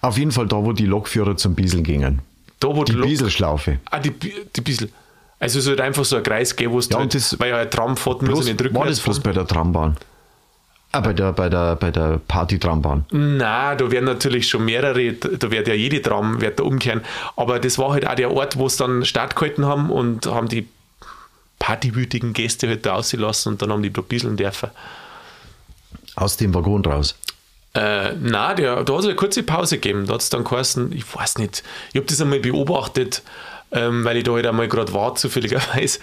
Auf 0.00 0.18
jeden 0.18 0.32
Fall 0.32 0.46
da, 0.46 0.56
wo 0.56 0.72
die 0.72 0.86
Lokführer 0.86 1.36
zum 1.36 1.54
Bieseln 1.54 1.82
gingen. 1.84 2.20
Da, 2.60 2.68
wo 2.68 2.84
Die 2.84 2.92
Lok- 2.92 3.06
Bieselschlaufe. 3.08 3.78
Ah, 3.90 3.98
die, 3.98 4.10
die 4.12 4.60
Bissel. 4.60 4.90
Also 5.40 5.58
es 5.58 5.64
ist 5.64 5.68
halt 5.70 5.80
einfach 5.80 6.04
so 6.04 6.16
ein 6.16 6.22
Kreis 6.22 6.54
geben, 6.54 6.72
wo 6.72 6.78
es 6.78 6.88
Ja, 6.88 6.98
halt, 6.98 7.14
das- 7.14 7.38
weil 7.40 7.50
ja 7.50 7.58
ein 7.58 7.70
Tram 7.70 7.96
fährt, 7.96 8.22
muss 8.22 8.28
Bloß, 8.30 8.46
ich 8.46 8.58
nicht 8.58 8.74
war 8.74 8.86
das 8.86 9.00
bloß 9.00 9.20
bei 9.20 9.32
der 9.32 9.46
Trambahn? 9.46 9.96
Ah, 10.94 11.00
bei 11.00 11.14
der, 11.14 11.32
bei 11.32 11.48
der, 11.48 11.74
bei 11.76 11.90
der 11.90 12.20
Party-Trambahn. 12.28 13.06
Nein, 13.10 13.78
da 13.78 13.90
werden 13.90 14.04
natürlich 14.04 14.46
schon 14.48 14.66
mehrere, 14.66 15.12
da 15.14 15.50
wird 15.50 15.66
ja 15.66 15.74
jede 15.74 16.02
Tram 16.02 16.40
wird 16.42 16.60
da 16.60 16.64
umkehren. 16.64 17.00
Aber 17.34 17.58
das 17.58 17.78
war 17.78 17.92
halt 17.92 18.06
auch 18.06 18.14
der 18.14 18.30
Ort, 18.30 18.58
wo 18.58 18.66
es 18.66 18.76
dann 18.76 19.04
Start 19.06 19.34
gehalten 19.34 19.64
haben 19.64 19.90
und 19.90 20.26
haben 20.26 20.48
die 20.48 20.68
partywütigen 21.58 22.34
Gäste 22.34 22.68
halt 22.68 22.84
da 22.84 22.94
auslassen 22.96 23.52
und 23.54 23.62
dann 23.62 23.72
haben 23.72 23.82
die 23.82 23.90
da 23.92 24.02
bieseln 24.02 24.36
dürfen. 24.36 24.68
Aus 26.14 26.36
dem 26.36 26.52
Waggon 26.54 26.84
raus. 26.84 27.14
Äh, 27.74 28.12
nein, 28.20 28.56
der, 28.56 28.84
da 28.84 28.92
hat 28.92 29.00
es 29.00 29.06
eine 29.06 29.14
kurze 29.14 29.42
Pause 29.42 29.76
gegeben. 29.76 30.06
Da 30.06 30.14
hat 30.14 30.20
es 30.20 30.30
dann 30.30 30.44
geheißen, 30.44 30.92
ich 30.92 31.04
weiß 31.14 31.38
nicht, 31.38 31.62
ich 31.92 31.96
habe 31.96 32.06
das 32.06 32.20
einmal 32.20 32.40
beobachtet, 32.40 33.22
ähm, 33.70 34.04
weil 34.04 34.18
ich 34.18 34.24
da 34.24 34.32
halt 34.32 34.46
einmal 34.46 34.68
gerade 34.68 34.92
war, 34.92 35.14
zufälligerweise. 35.16 35.98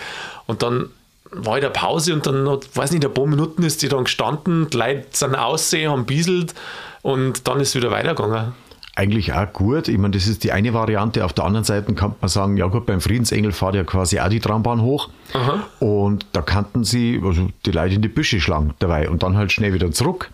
Und 0.48 0.64
dann 0.64 0.90
war 1.32 1.54
halt 1.54 1.64
eine 1.64 1.74
Pause 1.74 2.14
und 2.14 2.26
dann, 2.26 2.50
hat, 2.50 2.76
weiß 2.76 2.92
nicht, 2.92 3.06
ein 3.06 3.14
paar 3.14 3.28
Minuten 3.28 3.62
ist 3.64 3.82
die 3.84 3.88
dann 3.88 4.06
gestanden, 4.06 4.68
die 4.72 4.78
Leute 4.78 5.06
sind 5.12 5.36
aussehen, 5.36 5.92
haben 5.92 6.06
bieselt 6.06 6.56
und 7.04 7.48
dann 7.48 7.60
ist 7.60 7.70
es 7.70 7.76
wieder 7.76 7.92
weitergegangen. 7.92 8.54
Eigentlich 8.96 9.32
auch 9.32 9.54
gut. 9.54 9.88
Ich 9.88 9.98
meine, 9.98 10.16
das 10.16 10.28
ist 10.28 10.44
die 10.44 10.52
eine 10.52 10.74
Variante. 10.74 11.24
Auf 11.24 11.32
der 11.32 11.46
anderen 11.46 11.64
Seite 11.64 11.94
kann 11.94 12.16
man 12.20 12.28
sagen, 12.28 12.58
ja 12.58 12.66
gut, 12.66 12.86
beim 12.86 13.00
Friedensengel 13.00 13.54
fahrt 13.54 13.76
ja 13.76 13.86
quasi 13.86 14.20
auch 14.20 14.28
die 14.28 14.42
Trambahn 14.42 14.82
hoch. 14.82 15.10
Aha. 15.34 15.64
Und 15.80 16.26
da 16.34 16.42
kannten 16.42 16.84
sie 16.84 17.22
also 17.24 17.50
die 17.66 17.72
Leute 17.72 17.96
in 17.96 18.02
die 18.02 18.10
Büsche 18.10 18.42
schlagen 18.42 18.74
dabei 18.80 19.10
und 19.10 19.24
dann 19.24 19.38
halt 19.38 19.54
schnell 19.54 19.74
wieder 19.74 19.90
zurück. 19.92 20.30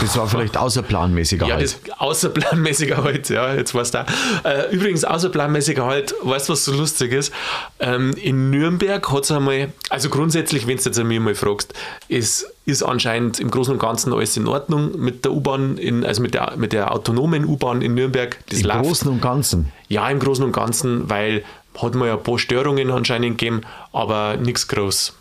Das 0.00 0.16
war 0.16 0.26
vielleicht 0.26 0.56
außerplanmäßiger 0.56 1.46
Ja, 1.46 1.54
halt. 1.54 1.78
das 1.86 2.00
außerplanmäßiger 2.00 3.02
halt, 3.04 3.28
ja, 3.28 3.54
jetzt 3.54 3.74
du. 3.94 4.00
auch. 4.00 4.06
Äh, 4.44 4.74
übrigens, 4.74 5.04
außerplanmäßiger 5.04 5.84
halt, 5.84 6.14
weißt 6.22 6.48
du, 6.48 6.52
was 6.52 6.64
so 6.64 6.72
lustig 6.72 7.12
ist? 7.12 7.32
Ähm, 7.78 8.12
in 8.14 8.50
Nürnberg 8.50 9.10
hat 9.12 9.24
es 9.24 9.30
einmal, 9.30 9.72
also 9.88 10.08
grundsätzlich, 10.08 10.66
wenn 10.66 10.78
du 10.78 10.82
jetzt 10.82 10.98
an 10.98 11.06
mich 11.06 11.20
mal 11.20 11.34
fragst, 11.34 11.74
ist, 12.08 12.46
ist 12.64 12.82
anscheinend 12.82 13.38
im 13.38 13.50
Großen 13.50 13.72
und 13.72 13.78
Ganzen 13.78 14.12
alles 14.12 14.36
in 14.36 14.48
Ordnung 14.48 14.98
mit 14.98 15.24
der 15.24 15.32
U-Bahn, 15.32 15.78
also 16.04 16.22
mit 16.22 16.34
der, 16.34 16.54
mit 16.56 16.72
der 16.72 16.92
autonomen 16.92 17.44
U-Bahn 17.44 17.80
in 17.80 17.94
Nürnberg. 17.94 18.36
Im 18.50 18.60
läuft. 18.62 18.82
Großen 18.82 19.10
und 19.10 19.22
Ganzen. 19.22 19.72
Ja, 19.88 20.08
im 20.10 20.18
Großen 20.18 20.44
und 20.44 20.52
Ganzen, 20.52 21.08
weil 21.08 21.44
hat 21.80 21.94
man 21.94 22.08
ja 22.08 22.14
ein 22.14 22.22
paar 22.22 22.38
Störungen 22.38 22.90
anscheinend 22.90 23.38
gegeben, 23.38 23.60
aber 23.92 24.36
nichts 24.36 24.66
groß. 24.66 25.14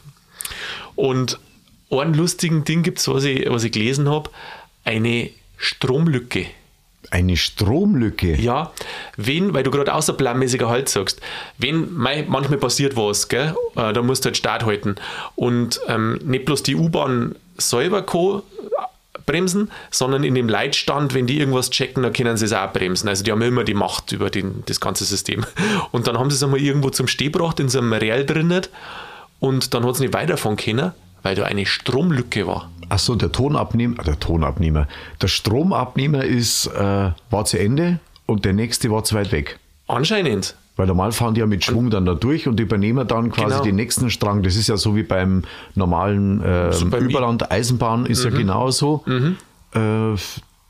Und 0.96 1.40
einen 1.92 2.14
lustigen 2.14 2.64
Ding 2.64 2.84
gibt 2.84 3.00
es, 3.00 3.08
was 3.08 3.24
ich, 3.24 3.50
was 3.50 3.64
ich 3.64 3.72
gelesen 3.72 4.10
habe, 4.10 4.30
eine 4.84 5.30
Stromlücke. 5.58 6.48
Eine 7.10 7.38
Stromlücke. 7.38 8.36
Ja, 8.36 8.74
wenn, 9.16 9.54
weil 9.54 9.64
du 9.64 9.72
gerade 9.72 9.94
außerplanmäßiger 9.94 10.68
Halt 10.68 10.90
sagst, 10.90 11.22
wenn 11.58 11.94
manchmal 11.94 12.58
passiert 12.58 12.98
was, 12.98 13.30
gell, 13.30 13.56
äh, 13.76 13.94
da 13.94 14.02
musst 14.02 14.26
du 14.26 14.28
halt 14.28 14.38
Start 14.38 14.66
halten 14.66 14.96
und 15.36 15.80
ähm, 15.88 16.20
nicht 16.24 16.46
bloß 16.46 16.64
die 16.64 16.76
U-Bahn 16.76 17.36
selber 17.58 18.02
kann 18.02 18.42
bremsen, 19.28 19.70
sondern 19.92 20.24
in 20.24 20.34
dem 20.34 20.50
Leitstand, 20.50 21.14
wenn 21.14 21.28
die 21.28 21.38
irgendwas 21.38 21.70
checken, 21.70 22.02
dann 22.02 22.14
können 22.14 22.38
sie 22.38 22.46
es 22.46 22.54
auch 22.54 22.74
bremsen. 22.74 23.08
Also 23.08 23.24
die 23.24 23.32
haben 23.32 23.42
immer 23.44 23.64
die 23.64 23.76
Macht 23.76 24.12
über 24.12 24.32
den, 24.32 24.64
das 24.66 24.80
ganze 24.80 25.06
System. 25.06 25.46
Und 25.92 26.08
dann 26.08 26.18
haben 26.18 26.32
sie 26.32 26.38
es 26.38 26.44
einmal 26.44 26.62
irgendwo 26.62 26.90
zum 26.90 27.08
Steh 27.08 27.26
gebracht, 27.26 27.60
in 27.60 27.70
so 27.70 27.78
einem 27.78 27.94
Real 27.94 28.26
drin 28.26 28.62
und 29.40 29.74
dann 29.74 29.86
hat 29.86 29.96
es 29.96 30.00
nicht 30.00 30.14
weiterfahren 30.14 30.58
können, 30.58 30.94
weil 31.24 31.36
da 31.36 31.44
eine 31.44 31.66
Stromlücke 31.66 32.48
war. 32.48 32.70
Achso, 32.90 33.16
der 33.16 33.32
Tonabnehmer, 33.32 34.02
der 34.04 34.20
Tonabnehmer, 34.20 34.88
der 35.22 35.28
Stromabnehmer 35.28 36.24
ist, 36.24 36.68
äh, 36.68 37.12
war 37.30 37.46
zu 37.46 37.60
Ende 37.60 38.00
und 38.26 38.46
der 38.46 38.54
nächste 38.54 38.90
war 38.92 39.04
zu 39.04 39.16
weit 39.16 39.32
weg. 39.32 39.60
Anscheinend. 39.88 40.56
Weil 40.78 40.86
normal 40.88 41.12
fahren 41.12 41.34
die 41.34 41.40
ja 41.40 41.48
mit 41.48 41.64
Schwung 41.66 41.90
dann 41.90 42.06
da 42.06 42.14
durch 42.14 42.48
und 42.48 42.60
übernehmen 42.60 43.08
dann 43.08 43.32
quasi 43.32 43.50
Genau. 43.54 43.64
den 43.64 43.76
nächsten 43.78 44.10
Strang. 44.12 44.44
Das 44.44 44.56
ist 44.56 44.68
ja 44.68 44.78
so 44.78 44.96
wie 44.96 45.02
beim 45.04 45.44
normalen 45.76 46.42
äh, 46.44 46.72
So 46.72 46.86
beim 46.90 47.02
I- 47.02 47.04
Mhm. 47.06 47.10
Überland 47.10 47.52
Eisenbahn 47.52 48.06
ist 48.06 48.24
ja 48.24 48.30
genauso. 48.30 49.04
Äh, 49.74 49.80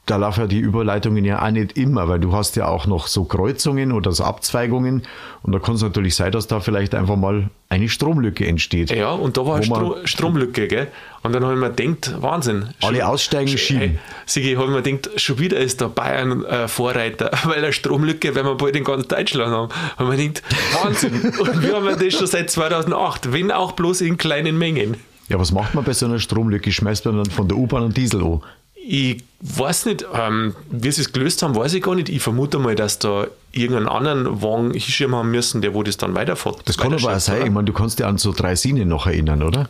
da 0.07 0.15
laufen 0.17 0.39
ja 0.41 0.47
die 0.47 0.59
Überleitungen 0.59 1.23
ja 1.23 1.45
auch 1.45 1.51
nicht 1.51 1.77
immer, 1.77 2.07
weil 2.07 2.19
du 2.19 2.33
hast 2.33 2.55
ja 2.55 2.67
auch 2.67 2.87
noch 2.87 3.07
so 3.07 3.25
Kreuzungen 3.25 3.91
oder 3.91 4.11
so 4.11 4.23
Abzweigungen 4.23 5.03
und 5.43 5.51
da 5.53 5.59
kann 5.59 5.75
es 5.75 5.81
natürlich 5.83 6.15
sein, 6.15 6.31
dass 6.31 6.47
da 6.47 6.59
vielleicht 6.59 6.95
einfach 6.95 7.15
mal 7.15 7.49
eine 7.69 7.89
Stromlücke 7.89 8.47
entsteht. 8.47 8.89
Ja, 8.91 9.11
und 9.11 9.37
da 9.37 9.45
war 9.45 9.57
eine 9.57 9.67
man- 9.67 9.79
Stro 9.79 9.97
Stromlücke, 10.05 10.67
gell? 10.67 10.87
Und 11.23 11.33
dann 11.33 11.43
habe 11.43 11.53
ich 11.55 11.59
mir 11.59 11.71
gedacht, 11.71 12.21
Wahnsinn. 12.21 12.69
Alle 12.81 13.05
aussteigen, 13.07 13.49
Sch- 13.51 13.57
schieben. 13.57 13.79
Hey, 13.81 13.99
Sigi, 14.25 14.53
habe 14.55 14.65
ich 14.67 14.71
mir 14.71 14.81
gedacht, 14.81 15.19
schon 15.19 15.39
wieder 15.39 15.57
ist 15.57 15.81
der 15.81 15.89
Bayern 15.89 16.43
äh, 16.45 16.67
Vorreiter, 16.67 17.29
weil 17.43 17.57
eine 17.57 17.73
Stromlücke, 17.73 18.33
wenn 18.35 18.45
wir 18.45 18.55
bald 18.55 18.75
in 18.75 18.83
ganz 18.85 19.07
Deutschland 19.07 19.51
haben. 19.51 19.69
Haben 19.97 20.09
wir 20.11 20.17
gedacht, 20.17 20.43
Wahnsinn. 20.81 21.13
und 21.39 21.61
wir 21.61 21.75
haben 21.75 21.85
das 21.99 22.13
schon 22.13 22.27
seit 22.27 22.49
2008, 22.49 23.33
wenn 23.33 23.51
auch 23.51 23.73
bloß 23.73 24.01
in 24.01 24.17
kleinen 24.17 24.57
Mengen. 24.57 24.95
Ja, 25.29 25.37
was 25.37 25.51
macht 25.51 25.75
man 25.75 25.83
bei 25.83 25.91
so 25.91 26.05
einer 26.05 26.19
Stromlücke? 26.19 26.71
Schmeißt 26.71 27.03
man 27.05 27.17
dann 27.17 27.25
von 27.29 27.49
der 27.49 27.57
U-Bahn 27.57 27.83
einen 27.83 27.93
Diesel 27.93 28.23
an? 28.23 28.41
Ich 28.89 29.21
weiß 29.41 29.85
nicht, 29.87 30.05
ähm, 30.13 30.55
wie 30.71 30.89
sie 30.91 31.01
es 31.01 31.11
gelöst 31.11 31.43
haben, 31.43 31.55
weiß 31.55 31.73
ich 31.73 31.83
gar 31.83 31.93
nicht. 31.95 32.07
Ich 32.07 32.21
vermute 32.21 32.57
mal, 32.57 32.73
dass 32.75 32.99
da 32.99 33.27
irgendeinen 33.51 33.89
anderen 33.89 34.41
Wagen 34.41 34.71
hinschirmen 34.71 35.17
haben 35.19 35.31
müssen, 35.31 35.61
der 35.61 35.73
wo 35.73 35.83
das 35.83 35.97
dann 35.97 36.15
weiterfährt. 36.15 36.61
Das 36.65 36.77
kann 36.77 36.93
aber 36.93 37.15
auch 37.15 37.19
sein. 37.19 37.37
oder? 37.37 37.45
Ich 37.47 37.51
meine, 37.51 37.65
du 37.65 37.73
kannst 37.73 37.99
dich 37.99 38.05
an 38.05 38.17
so 38.17 38.31
drei 38.31 38.55
Sine 38.55 38.85
noch 38.85 39.05
erinnern, 39.05 39.43
oder? 39.43 39.67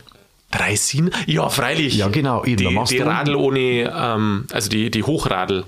Drei 0.52 0.76
Sinn? 0.76 1.10
Ja, 1.26 1.48
freilich. 1.48 1.96
Ja, 1.96 2.08
genau, 2.08 2.44
eben, 2.44 2.56
Die, 2.56 2.84
die 2.90 2.98
Radl 2.98 3.34
ohne, 3.34 3.92
ähm, 3.94 4.46
also 4.52 4.70
die, 4.70 4.90
die 4.90 5.02
Hochradl. 5.02 5.64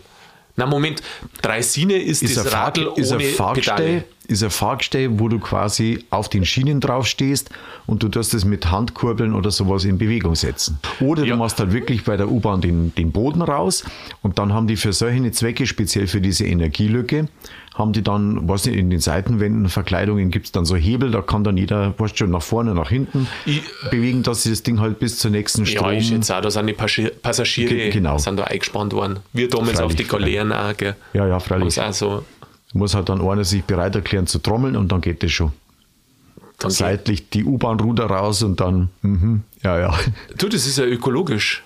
Na, 0.56 0.66
Moment, 0.66 1.02
drei 1.42 1.60
Sine 1.62 1.94
ist, 1.94 2.22
Ist 2.22 2.36
das 2.36 2.52
Radl 2.52 2.86
ohne 2.88 3.20
Fahrgestell, 3.20 3.76
Pedale. 3.76 4.04
Ist 4.30 4.42
ein 4.42 4.50
Fahrgestell, 4.50 5.18
wo 5.18 5.28
du 5.28 5.38
quasi 5.38 6.04
auf 6.10 6.28
den 6.28 6.44
Schienen 6.44 6.80
drauf 6.80 7.06
stehst 7.06 7.50
und 7.86 8.02
du 8.02 8.08
tust 8.08 8.32
das 8.32 8.44
mit 8.44 8.70
Handkurbeln 8.70 9.34
oder 9.34 9.50
sowas 9.50 9.84
in 9.84 9.98
Bewegung 9.98 10.34
setzen. 10.36 10.78
Oder 11.00 11.24
Ja. 11.24 11.32
du 11.34 11.38
machst 11.38 11.58
halt 11.58 11.72
wirklich 11.72 12.04
bei 12.04 12.16
der 12.16 12.30
U-Bahn 12.30 12.60
den, 12.60 12.94
den 12.94 13.12
Boden 13.12 13.42
raus 13.42 13.84
und 14.22 14.38
dann 14.38 14.52
haben 14.52 14.66
die 14.66 14.76
für 14.76 14.92
solche 14.92 15.30
Zwecke, 15.32 15.66
speziell 15.66 16.06
für 16.06 16.20
diese 16.20 16.46
Energielücke, 16.46 17.28
haben 17.74 17.92
die 17.92 18.02
dann, 18.02 18.44
nicht, 18.46 18.66
in 18.66 18.90
den 18.90 19.00
Seitenwänden, 19.00 19.68
Verkleidungen 19.68 20.30
gibt 20.30 20.46
es 20.46 20.52
dann 20.52 20.64
so 20.64 20.76
Hebel, 20.76 21.10
da 21.10 21.22
kann 21.22 21.44
dann 21.44 21.56
jeder, 21.56 21.94
weißt 21.98 22.18
schon, 22.18 22.30
nach 22.30 22.42
vorne, 22.42 22.74
nach 22.74 22.90
hinten 22.90 23.26
Ich- 23.46 23.62
bewegen, 23.90 24.22
dass 24.22 24.42
sie 24.42 24.50
das 24.50 24.62
Ding 24.62 24.80
halt 24.80 24.98
bis 24.98 25.18
zur 25.18 25.30
nächsten 25.30 25.60
Ja, 25.64 25.66
Strom... 25.66 25.90
ich 25.92 26.08
schätze 26.08 26.36
auch, 26.36 26.40
da 26.42 26.50
sind 26.50 26.66
die 26.66 26.72
Passagiere 26.74 27.74
Ge- 27.74 27.90
genau. 27.90 28.18
sind 28.18 28.38
da 28.38 28.44
eingespannt 28.44 28.92
worden. 28.92 29.20
Wir 29.32 29.48
damals 29.48 29.70
Freilich, 29.78 29.84
auf 29.86 29.94
die 29.94 30.04
Galeeren 30.04 30.52
auch, 30.52 30.76
gell. 30.76 30.94
Ja, 31.14 31.26
ja, 31.26 31.38
freilich. 31.40 31.74
sie 31.74 31.80
auch 31.84 31.92
so, 31.92 32.24
Muss 32.72 32.94
halt 32.94 33.08
dann 33.08 33.20
einer 33.20 33.44
sich 33.44 33.64
bereit 33.64 33.94
erklären 33.96 34.26
zu 34.26 34.38
trommeln 34.38 34.76
und 34.76 34.90
dann 34.92 35.00
geht 35.00 35.22
das 35.22 35.32
schon. 35.32 35.52
dann 36.58 36.68
geht- 36.68 36.76
seitlich 36.78 37.30
die 37.30 37.44
U-Bahn-Ruder 37.44 38.06
raus 38.06 38.42
und 38.42 38.60
dann, 38.60 38.90
mhm, 39.02 39.42
ja, 39.62 39.78
ja. 39.78 39.98
Du, 40.38 40.48
das 40.48 40.66
ist 40.66 40.78
ja 40.78 40.84
ökologisch. 40.84 41.64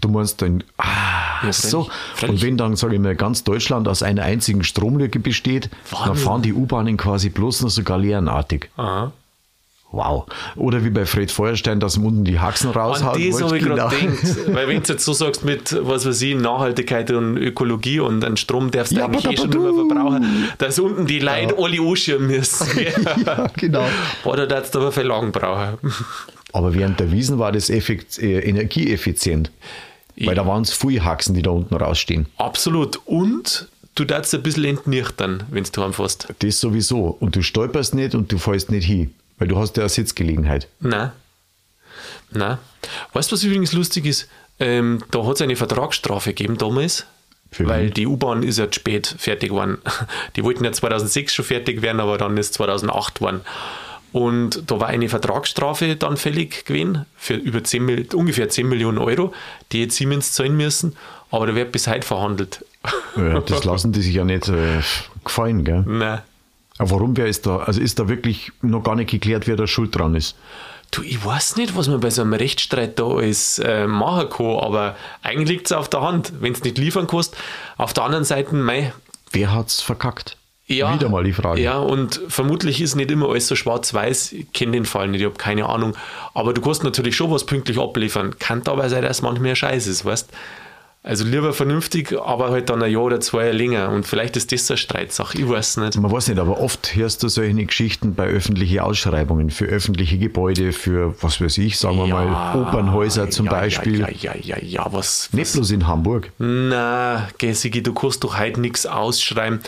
Du 0.00 0.08
meinst 0.10 0.40
dann, 0.42 0.62
ah, 0.78 1.42
Ja, 1.44 1.52
so. 1.52 1.88
Und 2.28 2.42
wenn 2.42 2.56
dann, 2.58 2.76
sage 2.76 2.94
ich 2.96 3.00
mal, 3.00 3.16
ganz 3.16 3.44
Deutschland 3.44 3.88
aus 3.88 4.02
einer 4.02 4.22
einzigen 4.24 4.62
Stromlücke 4.64 5.18
besteht, 5.20 5.70
dann 5.90 6.00
Wahnsinn. 6.10 6.24
fahren 6.24 6.42
die 6.42 6.52
U-Bahnen 6.52 6.96
quasi 6.96 7.30
bloß 7.30 7.62
noch 7.62 7.70
so 7.70 7.82
galeerenartig. 7.82 8.68
Aha. 8.76 9.12
Wow. 9.96 10.26
Oder 10.56 10.84
wie 10.84 10.90
bei 10.90 11.06
Fred 11.06 11.30
Feuerstein, 11.30 11.80
dass 11.80 11.96
ihm 11.96 12.04
unten 12.04 12.24
die 12.24 12.38
Haxen 12.38 12.68
An 12.70 12.76
raushauen. 12.76 13.30
das 13.30 13.40
habe 13.42 13.56
ich 13.56 13.62
Genau. 13.64 13.76
gerade 13.88 13.96
gedacht. 13.96 14.36
Weil 14.54 14.68
wenn 14.68 14.82
du 14.82 14.92
jetzt 14.92 15.04
so 15.04 15.12
sagst 15.14 15.44
mit, 15.44 15.74
was 15.80 16.04
weiß 16.06 16.20
ich, 16.22 16.34
Nachhaltigkeit 16.36 17.10
und 17.10 17.38
Ökologie 17.38 18.00
und 18.00 18.22
einen 18.24 18.36
Strom 18.36 18.70
darfst 18.70 18.92
du 18.92 18.98
Ja, 18.98 19.06
eigentlich 19.06 19.24
eh 19.24 19.36
schon 19.36 19.48
nicht 19.50 19.58
mehr 19.58 19.72
verbrauchen, 19.74 20.48
dass 20.58 20.78
unten 20.78 21.06
die 21.06 21.18
Leute 21.20 21.54
alle 21.58 21.80
anschirmen 21.80 22.26
müssen. 22.28 22.66
ja, 23.26 23.46
genau. 23.56 23.86
Da 24.24 24.46
darfst 24.46 24.74
du 24.74 24.80
aber 24.80 24.92
viel 24.92 25.04
lang 25.04 25.32
brauchen. 25.32 25.78
Aber 26.52 26.74
während 26.74 27.00
der 27.00 27.10
Wiesen 27.10 27.38
war 27.38 27.52
das 27.52 27.70
effekt, 27.70 28.18
äh, 28.18 28.40
energieeffizient. 28.40 29.50
Weil 30.18 30.34
da 30.34 30.46
waren 30.46 30.62
es 30.62 30.72
viele 30.72 31.04
Haxen, 31.04 31.34
die 31.34 31.42
da 31.42 31.50
unten 31.50 31.74
rausstehen. 31.74 32.26
Absolut. 32.38 33.00
Und 33.04 33.68
du 33.96 34.04
darfst 34.04 34.34
ein 34.34 34.42
bisschen 34.42 34.64
entnüchtern, 34.64 35.42
wenn 35.50 35.64
du 35.70 35.82
heimfährst. 35.82 36.28
Das 36.38 36.60
sowieso. 36.60 37.16
Und 37.20 37.36
du 37.36 37.42
stolperst 37.42 37.94
nicht 37.94 38.14
und 38.14 38.32
du 38.32 38.38
fällst 38.38 38.70
nicht 38.70 38.86
hin. 38.86 39.12
Weil 39.38 39.48
du 39.48 39.58
hast 39.58 39.76
ja 39.76 39.82
eine 39.82 39.88
Sitzgelegenheit. 39.90 40.68
Nein. 40.80 41.12
Nein. 42.30 42.58
Weißt 43.12 43.30
du, 43.30 43.34
was 43.36 43.44
übrigens 43.44 43.72
lustig 43.72 44.06
ist? 44.06 44.28
Ähm, 44.58 45.02
da 45.10 45.24
hat 45.26 45.34
es 45.36 45.42
eine 45.42 45.56
Vertragsstrafe 45.56 46.30
gegeben 46.30 46.56
damals. 46.58 47.06
Für 47.52 47.68
weil 47.68 47.86
wen? 47.86 47.94
die 47.94 48.06
U-Bahn 48.06 48.42
ist 48.42 48.58
ja 48.58 48.66
zu 48.70 48.80
spät 48.80 49.14
fertig 49.18 49.50
geworden. 49.50 49.78
Die 50.36 50.42
wollten 50.42 50.64
ja 50.64 50.72
2006 50.72 51.32
schon 51.34 51.44
fertig 51.44 51.80
werden, 51.80 52.00
aber 52.00 52.18
dann 52.18 52.36
ist 52.36 52.54
2008 52.54 53.14
geworden. 53.16 53.40
Und 54.12 54.62
da 54.70 54.80
war 54.80 54.88
eine 54.88 55.08
Vertragsstrafe 55.08 55.94
dann 55.96 56.16
fällig 56.16 56.64
gewesen 56.64 57.04
für 57.16 57.34
über 57.34 57.62
10, 57.62 57.84
Mil- 57.84 58.08
ungefähr 58.14 58.48
10 58.48 58.68
Millionen 58.68 58.98
Euro, 58.98 59.32
die 59.72 59.80
jetzt 59.82 59.96
Siemens 59.96 60.32
zahlen 60.32 60.56
müssen. 60.56 60.96
Aber 61.30 61.46
da 61.46 61.54
wird 61.54 61.70
bis 61.72 61.86
heute 61.86 62.06
verhandelt. 62.06 62.64
Ja, 63.16 63.40
das 63.40 63.64
lassen 63.64 63.92
die 63.92 64.00
sich 64.02 64.14
ja 64.14 64.24
nicht 64.24 64.48
äh, 64.48 64.80
gefallen, 65.24 65.64
gell? 65.64 65.82
Nein. 65.86 66.20
Warum 66.78 67.16
wer 67.16 67.26
ist 67.26 67.46
da? 67.46 67.58
Also 67.58 67.80
ist 67.80 67.98
da 67.98 68.08
wirklich 68.08 68.52
noch 68.62 68.82
gar 68.82 68.94
nicht 68.96 69.10
geklärt, 69.10 69.46
wer 69.46 69.56
da 69.56 69.66
schuld 69.66 69.96
dran 69.96 70.14
ist? 70.14 70.36
Du, 70.90 71.02
ich 71.02 71.24
weiß 71.24 71.56
nicht, 71.56 71.76
was 71.76 71.88
man 71.88 72.00
bei 72.00 72.10
so 72.10 72.22
einem 72.22 72.34
Rechtsstreit 72.34 72.98
da 72.98 73.06
alles 73.06 73.58
äh, 73.58 73.86
machen 73.86 74.28
kann, 74.30 74.58
aber 74.60 74.96
eigentlich 75.22 75.48
liegt 75.48 75.66
es 75.66 75.72
auf 75.72 75.88
der 75.88 76.02
Hand, 76.02 76.32
wenn 76.40 76.52
es 76.52 76.62
nicht 76.62 76.78
liefern 76.78 77.06
kannst. 77.08 77.36
Auf 77.76 77.92
der 77.92 78.04
anderen 78.04 78.24
Seite, 78.24 78.54
mei, 78.54 78.92
Wer 79.32 79.52
hat's 79.52 79.82
verkackt? 79.82 80.36
ja, 80.68 80.94
Wieder 80.94 81.08
mal 81.08 81.24
die 81.24 81.32
Frage. 81.32 81.60
Ja, 81.60 81.78
und 81.78 82.20
vermutlich 82.28 82.80
ist 82.80 82.94
nicht 82.94 83.10
immer 83.10 83.28
alles 83.28 83.48
so 83.48 83.56
schwarz-weiß. 83.56 84.32
Ich 84.32 84.52
kenne 84.52 84.72
den 84.72 84.84
Fall 84.84 85.08
nicht, 85.08 85.20
ich 85.20 85.26
habe 85.26 85.36
keine 85.36 85.66
Ahnung. 85.66 85.96
Aber 86.34 86.54
du 86.54 86.60
kannst 86.60 86.84
natürlich 86.84 87.16
schon 87.16 87.30
was 87.30 87.44
pünktlich 87.44 87.78
abliefern. 87.78 88.38
Kann 88.38 88.62
dabei 88.62 88.88
sein, 88.88 89.02
dass 89.02 89.22
manchmal 89.22 89.56
Scheiß 89.56 89.86
ist, 89.88 90.04
weißt 90.04 90.28
Also 91.06 91.24
lieber 91.24 91.52
vernünftig, 91.52 92.18
aber 92.20 92.50
halt 92.50 92.68
dann 92.68 92.82
ein 92.82 92.90
Jahr 92.90 93.04
oder 93.04 93.20
zwei 93.20 93.52
länger. 93.52 93.90
Und 93.90 94.08
vielleicht 94.08 94.36
ist 94.36 94.50
das 94.50 94.68
eine 94.68 94.76
Streitsache, 94.76 95.38
ich 95.38 95.48
weiß 95.48 95.76
nicht. 95.76 95.96
Man 96.00 96.10
weiß 96.10 96.26
nicht, 96.26 96.40
aber 96.40 96.60
oft 96.60 96.96
hörst 96.96 97.22
du 97.22 97.28
solche 97.28 97.64
Geschichten 97.64 98.16
bei 98.16 98.26
öffentlichen 98.26 98.80
Ausschreibungen 98.80 99.50
für 99.50 99.66
öffentliche 99.66 100.18
Gebäude, 100.18 100.72
für 100.72 101.14
was 101.22 101.40
weiß 101.40 101.58
ich, 101.58 101.78
sagen 101.78 101.96
wir 101.98 102.08
mal 102.08 102.60
Opernhäuser 102.60 103.30
zum 103.30 103.46
ja, 103.46 103.52
Beispiel. 103.52 104.00
Ja, 104.00 104.08
ja, 104.10 104.34
ja, 104.34 104.56
ja, 104.56 104.58
ja, 104.60 104.92
was. 104.92 105.28
Nicht 105.32 105.52
bloß 105.52 105.70
in 105.70 105.86
Hamburg. 105.86 106.32
Na, 106.38 107.28
Gessigi, 107.38 107.84
du 107.84 107.94
kannst 107.94 108.24
doch 108.24 108.36
heute 108.36 108.60
nichts 108.60 108.84
ausschreiben. 108.84 109.60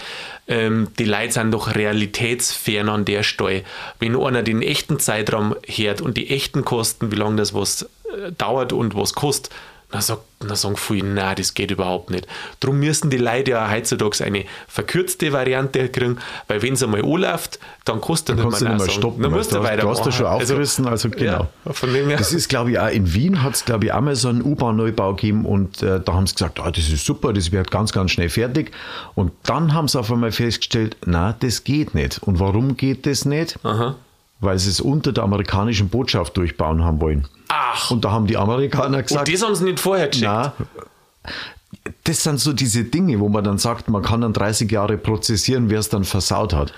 Ähm, 0.48 0.88
die 0.98 1.04
Leute 1.04 1.34
sind 1.34 1.52
doch 1.52 1.72
realitätsfern 1.72 2.88
an 2.88 3.04
der 3.04 3.22
Stelle. 3.22 3.62
Wenn 4.00 4.16
einer 4.16 4.42
den 4.42 4.60
echten 4.60 4.98
Zeitraum 4.98 5.54
hört 5.68 6.00
und 6.00 6.16
die 6.16 6.30
echten 6.30 6.64
Kosten, 6.64 7.12
wie 7.12 7.16
lange 7.16 7.36
das 7.36 7.54
was 7.54 7.82
äh, 7.82 8.32
dauert 8.36 8.72
und 8.72 8.96
was 8.96 9.14
kostet, 9.14 9.54
dann, 9.90 10.02
sagt, 10.02 10.22
dann 10.40 10.54
sagen 10.54 10.76
viele, 10.76 11.08
nein, 11.08 11.36
das 11.36 11.54
geht 11.54 11.70
überhaupt 11.70 12.10
nicht. 12.10 12.26
Darum 12.60 12.78
müssen 12.78 13.08
die 13.08 13.16
Leute 13.16 13.52
ja 13.52 13.70
heutzutage 13.70 14.22
eine 14.22 14.44
verkürzte 14.66 15.32
Variante 15.32 15.88
kriegen, 15.88 16.18
weil 16.46 16.60
wenn 16.60 16.74
es 16.74 16.82
einmal 16.82 17.02
anläuft, 17.02 17.58
dann 17.86 18.02
kostet 18.02 18.38
dann 18.38 18.48
nicht 18.48 18.60
mehr, 18.60 18.74
nicht 18.74 18.84
mehr 18.84 18.90
stoppen. 18.90 19.22
Dann 19.22 19.32
musst 19.32 19.52
du, 19.52 19.62
weiter 19.62 19.82
du 19.82 19.88
hast 19.88 20.04
da 20.04 20.12
schon 20.12 20.26
aufgerissen, 20.26 20.86
also, 20.86 21.08
also 21.08 21.18
genau. 21.18 21.48
Ja, 21.64 21.72
von 21.72 21.92
dem 21.92 22.08
her. 22.08 22.18
Das 22.18 22.34
ist, 22.34 22.50
glaube 22.50 22.72
ich, 22.72 22.78
auch 22.78 22.88
in 22.88 23.14
Wien 23.14 23.42
hat 23.42 23.54
es, 23.54 23.64
glaube 23.64 23.86
ich, 23.86 23.94
einmal 23.94 24.14
so 24.14 24.28
einen 24.28 24.42
U-Bahn-Neubau 24.42 25.14
gegeben 25.14 25.46
und 25.46 25.82
äh, 25.82 26.00
da 26.00 26.12
haben 26.12 26.26
sie 26.26 26.34
gesagt, 26.34 26.60
oh, 26.60 26.70
das 26.70 26.90
ist 26.90 27.06
super, 27.06 27.32
das 27.32 27.50
wird 27.50 27.70
ganz, 27.70 27.92
ganz 27.92 28.10
schnell 28.10 28.28
fertig. 28.28 28.72
Und 29.14 29.32
dann 29.44 29.72
haben 29.72 29.88
sie 29.88 29.98
auf 29.98 30.12
einmal 30.12 30.32
festgestellt, 30.32 30.98
na, 31.06 31.34
das 31.40 31.64
geht 31.64 31.94
nicht. 31.94 32.22
Und 32.22 32.40
warum 32.40 32.76
geht 32.76 33.06
das 33.06 33.24
nicht? 33.24 33.58
Aha. 33.62 33.94
Weil 34.40 34.58
sie 34.58 34.68
es 34.68 34.82
unter 34.82 35.12
der 35.12 35.24
amerikanischen 35.24 35.88
Botschaft 35.88 36.36
durchbauen 36.36 36.84
haben 36.84 37.00
wollen. 37.00 37.26
Ach. 37.48 37.90
Und 37.90 38.04
da 38.04 38.10
haben 38.10 38.26
die 38.26 38.36
Amerikaner 38.36 39.02
gesagt. 39.02 39.28
Und 39.28 39.34
das 39.34 39.42
haben 39.42 39.54
sie 39.54 39.64
nicht 39.64 39.80
vorher 39.80 40.08
gecheckt. 40.08 40.24
Na, 40.24 40.52
das 42.04 42.22
sind 42.22 42.40
so 42.40 42.52
diese 42.52 42.84
Dinge, 42.84 43.20
wo 43.20 43.28
man 43.28 43.44
dann 43.44 43.58
sagt, 43.58 43.88
man 43.88 44.02
kann 44.02 44.20
dann 44.20 44.32
30 44.32 44.70
Jahre 44.70 44.96
prozessieren, 44.96 45.70
wer 45.70 45.80
es 45.80 45.88
dann 45.88 46.04
versaut 46.04 46.54
hat. 46.54 46.72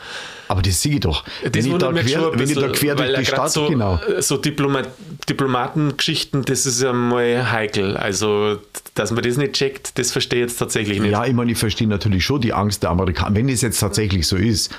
Aber 0.48 0.62
das 0.62 0.82
sehe 0.82 0.94
ich 0.94 1.00
doch. 1.00 1.24
Das 1.42 1.52
wenn, 1.52 1.66
ich 1.66 1.78
da, 1.78 1.92
quer, 1.92 2.38
wenn 2.38 2.48
ich 2.48 2.58
da 2.58 2.68
quer 2.68 2.94
durch 2.96 3.18
die 3.18 3.26
Stadt, 3.26 3.52
so, 3.52 3.68
genau. 3.68 4.00
So 4.18 4.36
Diplomat, 4.36 4.88
Diplomatengeschichten, 5.28 6.44
das 6.44 6.66
ist 6.66 6.82
ja 6.82 6.92
mal 6.92 7.52
heikel. 7.52 7.96
Also, 7.96 8.58
dass 8.94 9.12
man 9.12 9.22
das 9.22 9.36
nicht 9.36 9.52
checkt, 9.52 9.96
das 9.98 10.10
verstehe 10.10 10.40
ich 10.40 10.50
jetzt 10.50 10.58
tatsächlich 10.58 11.00
nicht. 11.00 11.12
Ja, 11.12 11.24
ich 11.24 11.34
meine, 11.34 11.52
ich 11.52 11.58
verstehe 11.58 11.86
natürlich 11.86 12.24
schon 12.24 12.40
die 12.40 12.52
Angst 12.52 12.82
der 12.82 12.90
Amerikaner. 12.90 13.36
Wenn 13.36 13.48
es 13.48 13.60
jetzt 13.60 13.78
tatsächlich 13.78 14.26
so 14.26 14.36
ist, 14.36 14.74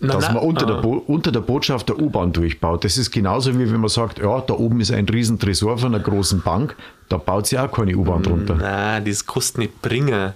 na, 0.00 0.14
dass 0.14 0.32
man 0.32 0.42
unter, 0.42 0.66
der 0.66 0.84
unter 0.84 1.32
der 1.32 1.40
Botschaft 1.40 1.88
der 1.88 1.98
U-Bahn 1.98 2.32
durchbaut. 2.32 2.84
Das 2.84 2.98
ist 2.98 3.10
genauso 3.10 3.58
wie 3.58 3.70
wenn 3.70 3.80
man 3.80 3.88
sagt, 3.88 4.18
ja, 4.18 4.40
da 4.40 4.54
oben 4.54 4.80
ist 4.80 4.90
ein 4.90 5.08
riesen 5.08 5.38
Tresor 5.38 5.78
von 5.78 5.94
einer 5.94 6.02
großen 6.02 6.42
Bank, 6.42 6.76
da 7.08 7.16
baut 7.16 7.46
sie 7.46 7.58
auch 7.58 7.70
keine 7.70 7.96
U-Bahn 7.96 8.22
drunter. 8.22 8.56
Nein, 8.56 9.04
das 9.04 9.26
kostet 9.26 9.58
nicht 9.58 9.82
bringen. 9.82 10.32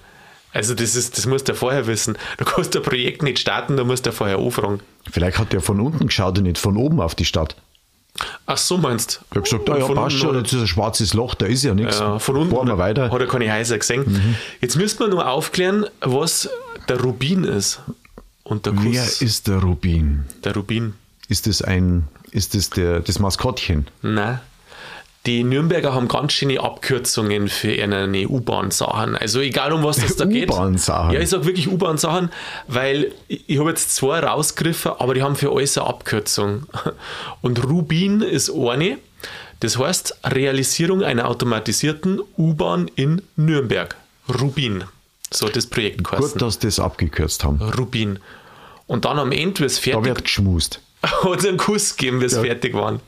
Also 0.52 0.74
das 0.74 0.96
ist, 0.96 1.18
das 1.18 1.26
musst 1.26 1.48
du 1.48 1.54
vorher 1.54 1.86
wissen. 1.86 2.16
Du 2.38 2.44
kannst 2.44 2.74
ein 2.76 2.82
Projekt 2.82 3.22
nicht 3.22 3.38
starten, 3.38 3.76
da 3.76 3.84
musst 3.84 4.06
du 4.06 4.10
ja 4.10 4.16
vorher 4.16 4.38
anfragen. 4.38 4.80
Vielleicht 5.10 5.38
hat 5.38 5.52
der 5.52 5.60
von 5.60 5.80
unten 5.80 6.06
geschaut 6.06 6.38
und 6.38 6.44
nicht 6.44 6.58
von 6.58 6.76
oben 6.76 7.00
auf 7.00 7.14
die 7.14 7.24
Stadt. 7.24 7.56
Ach 8.46 8.56
so 8.56 8.78
meinst 8.78 9.20
du? 9.30 9.36
Er 9.36 9.36
hat 9.36 9.44
gesagt, 9.44 9.70
ah, 9.70 9.78
ja, 9.78 9.86
passt 9.88 10.16
schon, 10.16 10.36
jetzt 10.36 10.52
ist 10.52 10.60
ein 10.60 10.66
schwarzes 10.66 11.14
Loch, 11.14 11.34
da 11.34 11.46
ist 11.46 11.62
ja 11.62 11.74
nichts. 11.74 12.00
Ja, 12.00 12.18
von 12.18 12.36
unten 12.36 12.50
Bohren 12.50 12.66
wir 12.66 12.78
weiter. 12.78 13.10
hat 13.10 13.20
er 13.20 13.26
keine 13.26 13.52
Häuser 13.52 13.78
gesehen. 13.78 14.04
Mhm. 14.06 14.34
Jetzt 14.60 14.76
müsste 14.76 15.02
man 15.02 15.10
nur 15.10 15.28
aufklären, 15.28 15.86
was 16.00 16.48
der 16.88 17.00
Rubin 17.00 17.44
ist. 17.44 17.80
Und 18.48 18.64
der 18.66 18.72
Kuss, 18.72 18.84
Wer 18.84 19.04
ist 19.26 19.46
der 19.46 19.58
Rubin? 19.58 20.24
Der 20.42 20.54
Rubin. 20.54 20.94
Ist 21.28 21.46
das 21.46 21.60
ein, 21.60 22.08
ist 22.30 22.54
das 22.54 22.70
der, 22.70 23.00
das 23.00 23.18
Maskottchen? 23.18 23.86
Nein. 24.02 24.40
Die 25.26 25.44
Nürnberger 25.44 25.92
haben 25.92 26.08
ganz 26.08 26.32
schöne 26.32 26.60
Abkürzungen 26.60 27.48
für 27.48 27.72
ihre 27.72 28.28
U-Bahn-Sachen. 28.28 29.14
Also 29.14 29.40
egal 29.40 29.72
um 29.74 29.82
was 29.82 29.98
das 29.98 30.16
da 30.16 30.24
geht. 30.24 30.50
U-Bahn-Sachen? 30.50 31.12
Ja, 31.12 31.20
ich 31.20 31.28
sage 31.28 31.44
wirklich 31.44 31.68
U-Bahn-Sachen, 31.68 32.30
weil 32.66 33.12
ich, 33.26 33.44
ich 33.46 33.58
habe 33.58 33.68
jetzt 33.68 33.94
zwei 33.94 34.20
rausgegriffen, 34.20 34.92
aber 34.98 35.12
die 35.12 35.22
haben 35.22 35.36
für 35.36 35.52
alles 35.52 35.76
eine 35.76 35.86
Abkürzung. 35.86 36.66
Und 37.42 37.62
Rubin 37.62 38.22
ist 38.22 38.50
eine. 38.50 38.96
Das 39.60 39.76
heißt 39.78 40.20
Realisierung 40.24 41.02
einer 41.02 41.28
automatisierten 41.28 42.20
U-Bahn 42.38 42.90
in 42.94 43.20
Nürnberg. 43.36 43.96
Rubin. 44.40 44.84
So 45.32 45.48
das 45.48 45.66
Projekt 45.66 46.04
geheißen. 46.04 46.32
Gut, 46.32 46.42
dass 46.42 46.58
das 46.58 46.78
abgekürzt 46.78 47.44
haben. 47.44 47.60
Rubin. 47.60 48.18
Und 48.86 49.04
dann 49.04 49.18
am 49.18 49.32
Ende, 49.32 49.60
wie 49.60 49.64
es 49.64 49.78
fertig 49.78 50.02
Da 50.02 50.06
wird 50.06 50.24
geschmust. 50.24 50.80
Hat 51.02 51.38
es 51.38 51.46
einen 51.46 51.58
Kuss 51.58 51.96
gegeben, 51.96 52.20
wie 52.20 52.24
es 52.24 52.32
ja. 52.32 52.42
fertig 52.42 52.74
waren. 52.74 53.00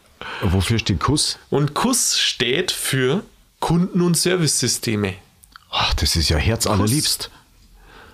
Wofür 0.43 0.79
steht 0.79 1.01
Kuss? 1.01 1.39
Und 1.49 1.75
Kuss 1.75 2.19
steht 2.19 2.71
für 2.71 3.23
Kunden- 3.59 4.03
und 4.03 4.17
Servicesysteme. 4.17 5.15
Ach, 5.71 5.95
das 5.95 6.17
ist 6.17 6.29
ja 6.29 6.37
herzallerliebst. 6.37 7.31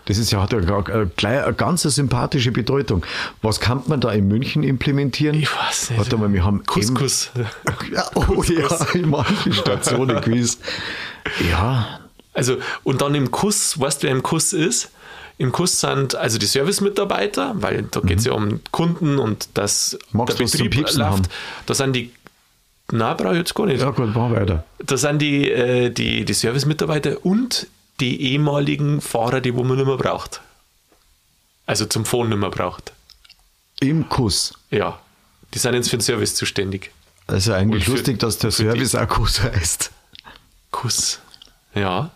Das 0.04 0.18
ist 0.18 0.30
ja, 0.30 0.40
hat 0.40 0.52
ja 0.52 0.58
eine, 0.60 1.10
eine 1.22 1.54
ganz 1.54 1.82
sympathische 1.82 2.52
Bedeutung. 2.52 3.04
Was 3.42 3.58
kann 3.58 3.82
man 3.86 4.00
da 4.00 4.12
in 4.12 4.28
München 4.28 4.62
implementieren? 4.62 5.34
Ich 5.34 5.52
weiß 5.52 5.90
nicht. 5.90 5.98
Warte 5.98 6.16
mal, 6.16 6.32
wir 6.32 6.44
haben. 6.44 6.64
Couscous. 6.64 7.30
Ja, 7.92 8.08
oh 8.14 8.20
Kuss, 8.20 8.48
ja, 8.48 8.68
in 8.94 9.10
manchen 9.10 9.52
Stationen 9.52 10.20
gewiss. 10.22 10.58
Ja. 11.50 12.00
Also, 12.36 12.58
und 12.84 13.00
dann 13.00 13.14
im 13.14 13.30
Kuss, 13.30 13.80
weißt 13.80 14.02
du, 14.02 14.06
wer 14.06 14.12
im 14.12 14.22
Kuss 14.22 14.52
ist? 14.52 14.90
Im 15.38 15.52
Kuss 15.52 15.80
sind 15.80 16.14
also 16.14 16.38
die 16.38 16.46
Service-Mitarbeiter, 16.46 17.54
weil 17.56 17.84
da 17.90 18.00
geht 18.00 18.18
es 18.18 18.24
mhm. 18.24 18.30
ja 18.30 18.36
um 18.36 18.60
Kunden 18.70 19.18
und 19.18 19.48
das 19.54 19.98
Magst 20.12 20.38
der 20.38 20.44
Betrieb 20.44 20.74
läuft. 20.74 20.98
Haben? 20.98 21.22
Da 21.66 21.74
sind 21.74 21.94
die 21.94 22.12
Nein, 22.92 23.16
brauche 23.16 23.32
ich 23.32 23.38
jetzt 23.38 23.54
gar 23.54 23.66
nicht. 23.66 23.80
Ja, 23.80 23.90
gut, 23.90 24.14
mach 24.14 24.30
weiter. 24.30 24.64
Da 24.78 24.96
sind 24.96 25.20
die, 25.20 25.50
äh, 25.50 25.90
die, 25.90 26.24
die 26.24 26.34
Service-Mitarbeiter 26.34 27.24
und 27.24 27.66
die 27.98 28.20
ehemaligen 28.32 29.00
Fahrer, 29.00 29.40
die 29.40 29.54
wo 29.54 29.64
man 29.64 29.76
nicht 29.76 29.86
mehr 29.86 29.96
braucht. 29.96 30.40
Also 31.66 31.86
zum 31.86 32.04
Fahren 32.04 32.28
nicht 32.28 32.38
mehr 32.38 32.50
braucht. 32.50 32.92
Im 33.80 34.08
Kuss? 34.08 34.54
Ja. 34.70 35.00
Die 35.52 35.58
sind 35.58 35.74
jetzt 35.74 35.90
für 35.90 35.96
den 35.96 36.02
Service 36.02 36.34
zuständig. 36.36 36.92
Also 37.26 37.54
eigentlich 37.54 37.86
für, 37.86 37.92
lustig, 37.92 38.20
dass 38.20 38.38
der 38.38 38.52
Service 38.52 38.94
auch 38.94 39.08
Kuss 39.08 39.42
heißt. 39.42 39.90
Kuss. 40.70 41.18
Ja. 41.74 42.10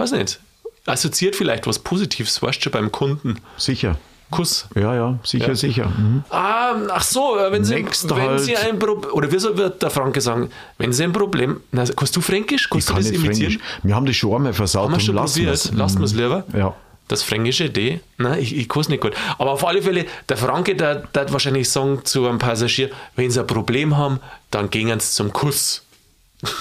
Weiß 0.00 0.12
nicht 0.12 0.40
assoziiert 0.86 1.36
vielleicht 1.36 1.66
was 1.66 1.78
Positives, 1.78 2.42
weißt 2.42 2.64
du, 2.64 2.70
beim 2.70 2.92
Kunden. 2.92 3.36
Sicher. 3.56 3.96
Kuss. 4.30 4.68
Ja, 4.76 4.94
ja, 4.94 5.18
sicher, 5.24 5.48
ja. 5.48 5.54
sicher. 5.56 5.86
Mhm. 5.86 6.22
Ah, 6.30 6.76
ach 6.90 7.02
so, 7.02 7.36
äh, 7.36 7.50
wenn, 7.50 7.64
Sie, 7.64 7.74
wenn 7.74 8.20
halt. 8.20 8.40
Sie 8.40 8.56
ein 8.56 8.78
Problem, 8.78 9.12
oder 9.12 9.32
wie 9.32 9.42
wird 9.42 9.82
der 9.82 9.90
Franke 9.90 10.20
sagen, 10.20 10.50
wenn 10.78 10.92
Sie 10.92 11.02
ein 11.02 11.12
Problem, 11.12 11.60
na, 11.72 11.84
kannst 11.84 12.14
du 12.14 12.20
Fränkisch? 12.20 12.70
Kannst 12.70 12.90
ich 12.90 12.94
du 12.94 13.00
das 13.00 13.10
imitieren? 13.10 13.34
Fränkisch. 13.34 13.58
Wir 13.82 13.96
haben 13.96 14.06
das 14.06 14.14
schon 14.14 14.36
einmal 14.36 14.52
versaut. 14.52 14.84
Haben 14.84 14.92
wir 14.92 15.00
schon 15.00 15.16
lassen 15.16 15.44
probiert? 15.44 15.72
Lassen 15.74 15.98
wir 15.98 16.04
es 16.04 16.14
lieber? 16.14 16.44
Ja. 16.56 16.74
Das 17.08 17.24
Fränkische, 17.24 17.70
die, 17.70 17.98
nein, 18.18 18.38
ich, 18.38 18.56
ich 18.56 18.68
kann 18.68 18.82
es 18.82 18.88
nicht 18.88 19.00
gut. 19.00 19.14
Aber 19.36 19.50
auf 19.50 19.66
alle 19.66 19.82
Fälle, 19.82 20.06
der 20.28 20.36
Franke, 20.36 20.76
der, 20.76 20.94
der 20.94 21.22
wird 21.22 21.32
wahrscheinlich 21.32 21.68
sagen 21.68 22.02
zu 22.04 22.28
einem 22.28 22.38
Passagier, 22.38 22.90
wenn 23.16 23.32
sie 23.32 23.40
ein 23.40 23.48
Problem 23.48 23.96
haben, 23.96 24.20
dann 24.52 24.70
gehen 24.70 25.00
sie 25.00 25.10
zum 25.10 25.32
Kuss. 25.32 25.82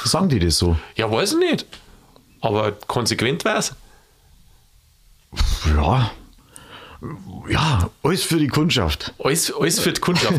Sagen 0.06 0.28
die 0.28 0.40
das 0.40 0.58
so? 0.58 0.76
Ja, 0.96 1.12
weiß 1.12 1.34
ich 1.34 1.38
nicht. 1.38 1.66
Aber 2.42 2.72
konsequent 2.72 3.46
wäre 3.46 3.58
es. 3.58 3.74
Ja. 5.68 6.12
Ja, 7.48 7.90
alles 8.04 8.24
für 8.24 8.38
die 8.38 8.48
Kundschaft. 8.48 9.14
Alles, 9.24 9.54
alles 9.54 9.80
für 9.80 9.94
die 9.94 10.02
Kundschaft. 10.02 10.36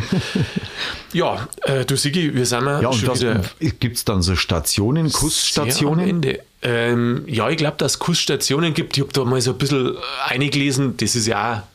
ja, 1.15 1.49
äh, 1.63 1.87
du 1.87 1.97
Sigi, 1.97 2.35
wir 2.35 2.45
sind 2.45 2.67
ja, 2.67 2.83
ja 2.83 2.93
schon 2.93 3.19
wieder... 3.19 3.43
Gibt 3.59 3.97
es 3.97 4.05
dann 4.05 4.21
so 4.21 4.37
Stationen, 4.37 5.11
Kussstationen? 5.11 6.05
Am 6.05 6.11
Ende. 6.11 6.41
Ähm, 6.63 7.25
ja, 7.27 7.49
ich 7.49 7.57
glaube, 7.57 7.79
dass 7.79 7.93
es 7.93 7.99
Kussstationen 7.99 8.75
gibt. 8.75 8.97
Ich 8.99 9.03
habe 9.03 9.13
da 9.13 9.25
mal 9.25 9.41
so 9.41 9.53
ein 9.53 9.59
bisschen 9.59 9.97
eingelesen. 10.27 10.99
Das 10.99 11.17
ist 11.17 11.27
ja 11.27 11.67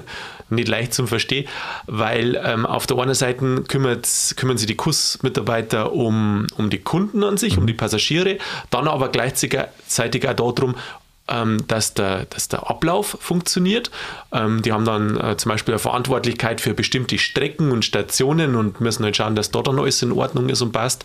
nicht 0.54 0.68
leicht 0.68 0.94
zum 0.94 1.08
Verstehen, 1.08 1.48
weil 1.86 2.40
ähm, 2.44 2.66
auf 2.66 2.86
der 2.86 2.98
einen 2.98 3.14
Seite 3.14 3.62
kümmert, 3.68 4.08
kümmern 4.36 4.58
sich 4.58 4.66
die 4.66 4.76
Kussmitarbeiter 4.76 5.92
um, 5.92 6.46
um 6.56 6.70
die 6.70 6.78
Kunden 6.78 7.24
an 7.24 7.36
sich, 7.36 7.54
mhm. 7.54 7.62
um 7.62 7.66
die 7.66 7.74
Passagiere, 7.74 8.38
dann 8.70 8.88
aber 8.88 9.08
gleichzeitig 9.08 10.28
auch 10.28 10.52
darum, 10.52 10.74
ähm, 11.28 11.64
dass, 11.68 11.94
der, 11.94 12.26
dass 12.26 12.48
der 12.48 12.68
Ablauf 12.68 13.16
funktioniert. 13.20 13.90
Ähm, 14.32 14.62
die 14.62 14.72
haben 14.72 14.84
dann 14.84 15.18
äh, 15.18 15.36
zum 15.36 15.50
Beispiel 15.50 15.74
eine 15.74 15.78
Verantwortlichkeit 15.78 16.60
für 16.60 16.74
bestimmte 16.74 17.18
Strecken 17.18 17.70
und 17.70 17.84
Stationen 17.84 18.54
und 18.56 18.80
müssen 18.80 19.04
halt 19.04 19.16
schauen, 19.16 19.36
dass 19.36 19.50
dort 19.50 19.68
dann 19.68 19.78
alles 19.78 20.02
in 20.02 20.12
Ordnung 20.12 20.48
ist 20.48 20.62
und 20.62 20.72
passt. 20.72 21.04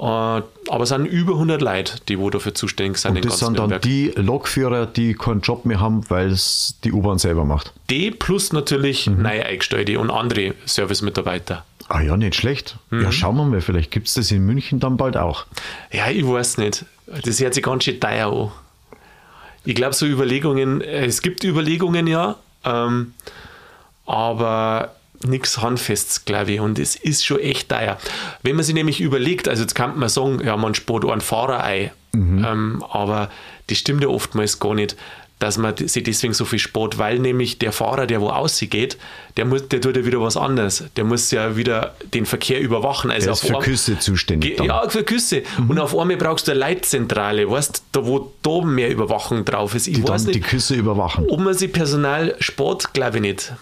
Äh, 0.00 0.04
aber 0.04 0.82
es 0.82 0.90
sind 0.90 1.06
über 1.06 1.32
100 1.32 1.60
Leute, 1.60 1.94
die 2.08 2.18
wo 2.18 2.30
dafür 2.30 2.54
zuständig 2.54 2.98
sind. 2.98 3.16
Und 3.16 3.24
das 3.24 3.38
sind 3.38 3.58
dann 3.58 3.80
die 3.80 4.12
Lokführer, 4.14 4.86
die 4.86 5.14
keinen 5.14 5.40
Job 5.40 5.64
mehr 5.64 5.80
haben, 5.80 6.08
weil 6.08 6.30
es 6.30 6.76
die 6.84 6.92
U-Bahn 6.92 7.18
selber 7.18 7.44
macht. 7.44 7.72
Die 7.90 8.10
plus 8.10 8.52
natürlich 8.52 9.06
mhm. 9.06 9.22
neue 9.22 9.44
Eingestellte 9.44 9.98
und 9.98 10.10
andere 10.10 10.54
Service-Mitarbeiter. 10.66 11.64
Ah 11.88 12.00
ja, 12.00 12.16
nicht 12.16 12.34
schlecht. 12.34 12.76
Mhm. 12.90 13.02
Ja, 13.02 13.12
schauen 13.12 13.36
wir 13.36 13.44
mal, 13.44 13.60
vielleicht 13.60 13.90
gibt 13.90 14.08
es 14.08 14.14
das 14.14 14.30
in 14.30 14.44
München 14.44 14.78
dann 14.78 14.96
bald 14.96 15.16
auch. 15.16 15.46
Ja, 15.90 16.10
ich 16.10 16.26
weiß 16.26 16.58
nicht. 16.58 16.84
Das 17.06 17.40
hört 17.40 17.54
sich 17.54 17.62
ganz 17.62 17.84
schön 17.84 17.98
teuer 17.98 18.30
an 18.30 18.50
ich 19.68 19.74
glaube, 19.74 19.94
so 19.94 20.06
Überlegungen, 20.06 20.80
es 20.80 21.20
gibt 21.20 21.44
Überlegungen 21.44 22.06
ja, 22.06 22.36
ähm, 22.64 23.12
aber 24.06 24.94
nichts 25.26 25.60
Handfestes, 25.60 26.24
glaube 26.24 26.52
ich. 26.52 26.60
Und 26.60 26.78
es 26.78 26.96
ist 26.96 27.24
schon 27.24 27.40
echt 27.40 27.68
teuer. 27.68 27.98
Wenn 28.42 28.56
man 28.56 28.64
sich 28.64 28.74
nämlich 28.74 29.00
überlegt, 29.00 29.48
also 29.48 29.62
jetzt 29.62 29.74
kann 29.74 29.98
man 29.98 30.08
sagen, 30.08 30.40
ja, 30.44 30.56
man 30.56 30.74
spart 30.74 31.04
einen 31.04 31.20
Fahrer 31.20 31.62
ein, 31.62 31.90
mhm. 32.12 32.44
ähm, 32.44 32.84
aber 32.90 33.30
das 33.68 33.78
stimmt 33.78 34.02
ja 34.02 34.08
oftmals 34.08 34.58
gar 34.58 34.74
nicht 34.74 34.96
dass 35.38 35.56
man 35.56 35.76
sich 35.76 36.02
deswegen 36.02 36.34
so 36.34 36.44
viel 36.44 36.58
spart, 36.58 36.98
weil 36.98 37.18
nämlich 37.18 37.58
der 37.58 37.72
Fahrer, 37.72 38.06
der 38.06 38.20
wo 38.20 38.28
ausgeht, 38.30 38.98
der, 39.36 39.44
muss, 39.44 39.68
der 39.68 39.80
tut 39.80 39.96
ja 39.96 40.04
wieder 40.04 40.20
was 40.20 40.36
anderes. 40.36 40.84
Der 40.96 41.04
muss 41.04 41.30
ja 41.30 41.56
wieder 41.56 41.94
den 42.12 42.26
Verkehr 42.26 42.60
überwachen. 42.60 43.10
Also 43.10 43.26
der 43.26 43.34
ist 43.34 43.46
für 43.46 43.58
Küsse 43.60 43.98
zuständig. 43.98 44.56
Dann. 44.56 44.66
Ja, 44.66 44.88
für 44.88 45.04
Küsse. 45.04 45.42
Mhm. 45.58 45.70
Und 45.70 45.78
auf 45.78 45.96
einmal 45.96 46.16
brauchst 46.16 46.48
du 46.48 46.52
eine 46.52 46.60
Leitzentrale, 46.60 47.48
weißt 47.48 47.84
da 47.92 48.04
wo 48.04 48.32
da 48.42 48.62
mehr 48.62 48.90
Überwachung 48.90 49.44
drauf 49.44 49.74
ist. 49.74 49.86
Ich 49.86 49.96
die 49.96 50.02
weiß 50.02 50.24
dann 50.24 50.32
nicht, 50.32 50.44
die 50.44 50.48
Küsse 50.48 50.74
überwachen. 50.74 51.26
Ob 51.28 51.38
man 51.38 51.54
sich 51.54 51.72
Personal 51.72 52.34
spart, 52.40 52.92
glaube 52.92 53.18
ich 53.18 53.22
nicht. 53.22 53.52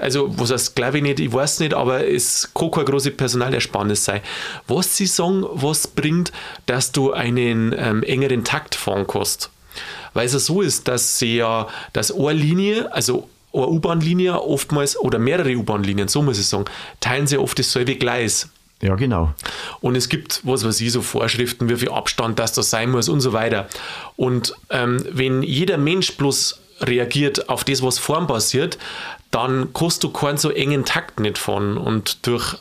Also, 0.00 0.36
was 0.38 0.50
heißt, 0.50 0.74
glaube 0.74 0.98
ich 0.98 1.02
nicht, 1.02 1.20
ich 1.20 1.32
weiß 1.32 1.60
nicht, 1.60 1.74
aber 1.74 2.06
es 2.06 2.50
kann 2.54 2.70
keine 2.70 2.86
große 2.86 3.10
Personalersparnis 3.10 4.04
sein. 4.04 4.20
Was 4.66 4.96
sie 4.96 5.06
sagen, 5.06 5.44
was 5.52 5.86
bringt, 5.86 6.32
dass 6.66 6.92
du 6.92 7.12
einen 7.12 7.74
ähm, 7.76 8.02
engeren 8.02 8.44
Takt 8.44 8.74
fahren 8.74 9.06
kannst 9.06 9.50
weil 10.14 10.26
es 10.26 10.32
so 10.32 10.62
ist, 10.62 10.88
dass 10.88 11.18
sie 11.18 11.36
ja, 11.36 11.68
dass 11.92 12.12
eine 12.12 12.32
Linie, 12.32 12.92
also 12.92 13.28
eine 13.52 13.66
U-Bahn-Linie 13.66 14.40
oftmals 14.40 14.98
oder 14.98 15.18
mehrere 15.18 15.54
U-Bahn-Linien, 15.54 16.08
so 16.08 16.22
muss 16.22 16.38
ich 16.38 16.46
sagen, 16.46 16.64
teilen 17.00 17.26
sie 17.26 17.38
oft 17.38 17.58
dasselbe 17.58 17.96
Gleis. 17.96 18.48
Ja, 18.82 18.94
genau. 18.94 19.34
Und 19.80 19.94
es 19.96 20.08
gibt, 20.08 20.40
was 20.44 20.64
weiß 20.64 20.80
ich, 20.80 20.92
so 20.92 21.02
Vorschriften, 21.02 21.68
wie 21.68 21.76
viel 21.76 21.90
Abstand 21.90 22.38
das 22.38 22.52
da 22.52 22.62
sein 22.62 22.90
muss 22.90 23.08
und 23.08 23.20
so 23.20 23.32
weiter. 23.32 23.68
Und 24.16 24.54
ähm, 24.70 25.04
wenn 25.10 25.42
jeder 25.42 25.76
Mensch 25.76 26.16
bloß 26.16 26.60
reagiert 26.80 27.50
auf 27.50 27.64
das, 27.64 27.82
was 27.82 27.98
vorn 27.98 28.26
passiert, 28.26 28.78
dann 29.30 29.72
kannst 29.72 30.02
du 30.04 30.10
keinen 30.10 30.38
so 30.38 30.50
engen 30.50 30.84
Takt 30.84 31.20
nicht 31.20 31.38
fahren. 31.38 31.76
Und 31.76 32.26
durch 32.26 32.56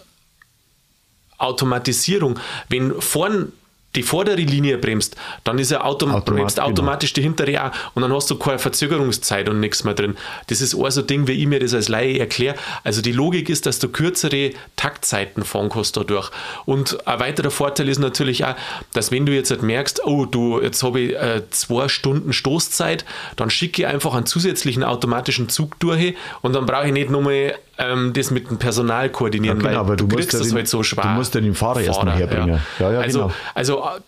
Automatisierung, 1.38 2.39
wenn 2.67 3.01
vorn 3.01 3.53
die 3.95 4.04
vordere 4.04 4.38
Linie 4.38 4.78
bremst, 4.78 5.15
dann 5.43 5.58
ist 5.58 5.71
er 5.71 5.86
autom 5.86 6.12
Automat, 6.12 6.25
bremst 6.25 6.56
genau. 6.58 6.67
automatisch 6.67 7.13
die 7.13 7.21
hintere 7.21 7.65
auch 7.65 7.71
und 7.95 8.04
dann 8.04 8.13
hast 8.13 8.30
du 8.30 8.38
keine 8.38 8.60
Verzögerungszeit 8.60 9.49
und 9.49 9.60
nichts 9.60 9.84
mehr 9.84 9.95
drin. 9.95 10.15
Das 10.47 10.62
ist 10.62 10.75
auch 10.75 10.89
so 10.91 11.02
ein 11.02 11.08
Ding, 11.08 11.28
wie 11.28 11.34
ich 11.34 11.47
mir 11.47 11.60
das 11.60 11.73
als 11.73 11.89
Laie 11.89 12.19
erkläre. 12.19 12.56
Also 12.84 13.02
die 13.02 13.12
Logik 13.12 13.49
ist, 13.49 13.65
dass 13.65 13.80
du 13.80 13.89
kürzere 13.89 14.52
Taktzeiten 14.75 15.43
fahren 15.43 15.69
kannst 15.69 15.97
dadurch. 15.97 16.30
Und 16.65 17.08
ein 17.08 17.19
weiterer 17.19 17.52
Vorteil 17.52 17.89
ist 17.89 17.99
natürlich 17.99 18.45
auch, 18.45 18.56
dass 18.93 19.12
wenn 19.12 19.25
du 19.25 19.34
jetzt 19.34 19.49
halt 19.49 19.63
merkst, 19.63 20.06
oh, 20.06 20.25
du, 20.25 20.62
jetzt 20.62 20.84
habe 20.84 20.99
ich 20.99 21.15
äh, 21.15 21.41
zwei 21.49 21.88
Stunden 21.88 22.34
Stoßzeit, 22.34 23.06
dann 23.36 23.49
schicke 23.49 23.82
ich 23.82 23.88
einfach 23.88 24.13
einen 24.13 24.25
zusätzlichen 24.25 24.84
automatischen 24.84 25.49
Zug 25.49 25.80
durch 25.80 26.15
und 26.41 26.54
dann 26.54 26.65
brauche 26.65 26.88
ich 26.88 26.93
nicht 26.93 27.10
nochmal 27.10 27.56
ähm, 27.80 28.12
das 28.13 28.30
mit 28.30 28.49
dem 28.49 28.58
Personal 28.58 29.10
koordinieren, 29.10 29.62
ja, 29.62 29.69
genau, 29.69 29.88
weil, 29.88 29.95
du, 29.95 30.06
du 30.06 30.17
kriegst 30.17 30.34
das 30.34 30.54
halt 30.54 30.67
so 30.67 30.84
schwer. 30.84 31.04
Du 31.04 31.10
musst 31.10 31.34
ja 31.34 31.41
den 31.41 31.56
Fahrer, 31.56 31.75
Fahrer 31.75 31.86
erst 31.86 32.04
mal 32.04 32.17
herbringen. 32.17 32.60
Ja. 32.80 32.91
Ja, 32.91 32.99
also, 32.99 33.19
genau. 33.19 33.34
Also 33.81 34.03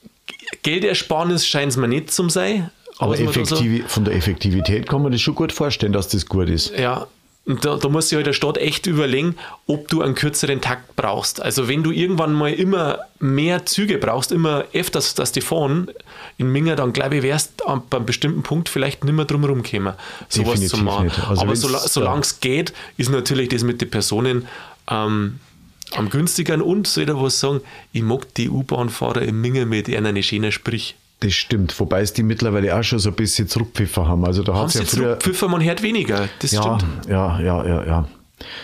Geldersparnis 0.63 1.47
scheint 1.47 1.71
es 1.71 1.77
mir 1.77 1.87
nicht 1.87 2.11
zum 2.11 2.29
sein. 2.29 2.69
Aber 2.97 3.19
effektiv, 3.19 3.83
so. 3.83 3.87
von 3.87 4.05
der 4.05 4.15
Effektivität 4.15 4.87
kann 4.87 5.01
man 5.01 5.11
das 5.11 5.21
schon 5.21 5.33
gut 5.33 5.51
vorstellen, 5.51 5.91
dass 5.91 6.07
das 6.09 6.27
gut 6.27 6.49
ist. 6.49 6.77
Ja, 6.77 7.07
und 7.43 7.65
da, 7.65 7.75
da 7.77 7.89
muss 7.89 8.09
sich 8.09 8.15
halt 8.17 8.27
der 8.27 8.33
Stadt 8.33 8.57
echt 8.57 8.85
überlegen, 8.85 9.35
ob 9.65 9.87
du 9.87 10.03
einen 10.03 10.13
kürzeren 10.13 10.61
Takt 10.61 10.95
brauchst. 10.95 11.41
Also 11.41 11.67
wenn 11.67 11.81
du 11.81 11.89
irgendwann 11.89 12.33
mal 12.33 12.53
immer 12.53 12.99
mehr 13.19 13.65
Züge 13.65 13.97
brauchst, 13.97 14.31
immer 14.31 14.65
öfters, 14.73 15.15
dass 15.15 15.31
die 15.31 15.41
fahren, 15.41 15.89
in 16.37 16.51
Minga, 16.51 16.75
dann 16.75 16.93
glaube 16.93 17.17
ich, 17.17 17.23
wärst 17.23 17.65
an 17.65 17.81
einem 17.89 18.05
bestimmten 18.05 18.43
Punkt 18.43 18.69
vielleicht 18.69 19.03
nicht 19.03 19.13
mehr 19.13 19.25
drum 19.25 19.41
gekommen, 19.41 19.95
sowas 20.29 20.59
Definitiv 20.59 20.69
zu 20.69 20.83
machen. 20.83 21.11
Also 21.27 21.41
Aber 21.41 21.55
solange 21.55 22.21
es 22.21 22.39
geht, 22.39 22.73
ist 22.97 23.09
natürlich 23.09 23.49
das 23.49 23.63
mit 23.63 23.81
den 23.81 23.89
Personen 23.89 24.47
ähm, 24.87 25.39
am 25.95 26.09
günstigeren 26.09 26.61
und 26.61 26.87
soll 26.87 27.03
ich 27.03 27.09
da 27.09 27.21
was 27.21 27.39
sagen, 27.39 27.61
ich 27.91 28.01
mag 28.01 28.33
die 28.35 28.49
U-Bahn-Fahrer 28.49 29.21
in 29.21 29.39
Minga 29.39 29.65
mit 29.65 29.89
einer 29.93 30.21
schönen 30.21 30.51
Sprich. 30.51 30.95
Das 31.21 31.33
stimmt, 31.33 31.79
wobei 31.79 32.01
es 32.01 32.13
die 32.13 32.23
mittlerweile 32.23 32.75
auch 32.75 32.83
schon 32.83 32.97
so 32.97 33.09
ein 33.09 33.15
bisschen 33.15 33.47
zurückpfiffer 33.47 34.07
haben. 34.07 34.25
Also 34.25 34.41
da 34.41 34.55
hat 34.55 34.73
ja 34.73 34.83
früher. 34.83 35.49
Man 35.49 35.63
hört 35.63 35.83
weniger. 35.83 36.27
Das 36.39 36.51
ja, 36.51 36.61
stimmt. 36.61 37.05
Ja, 37.07 37.39
ja, 37.39 37.65
ja, 37.65 37.85
ja. 37.85 38.07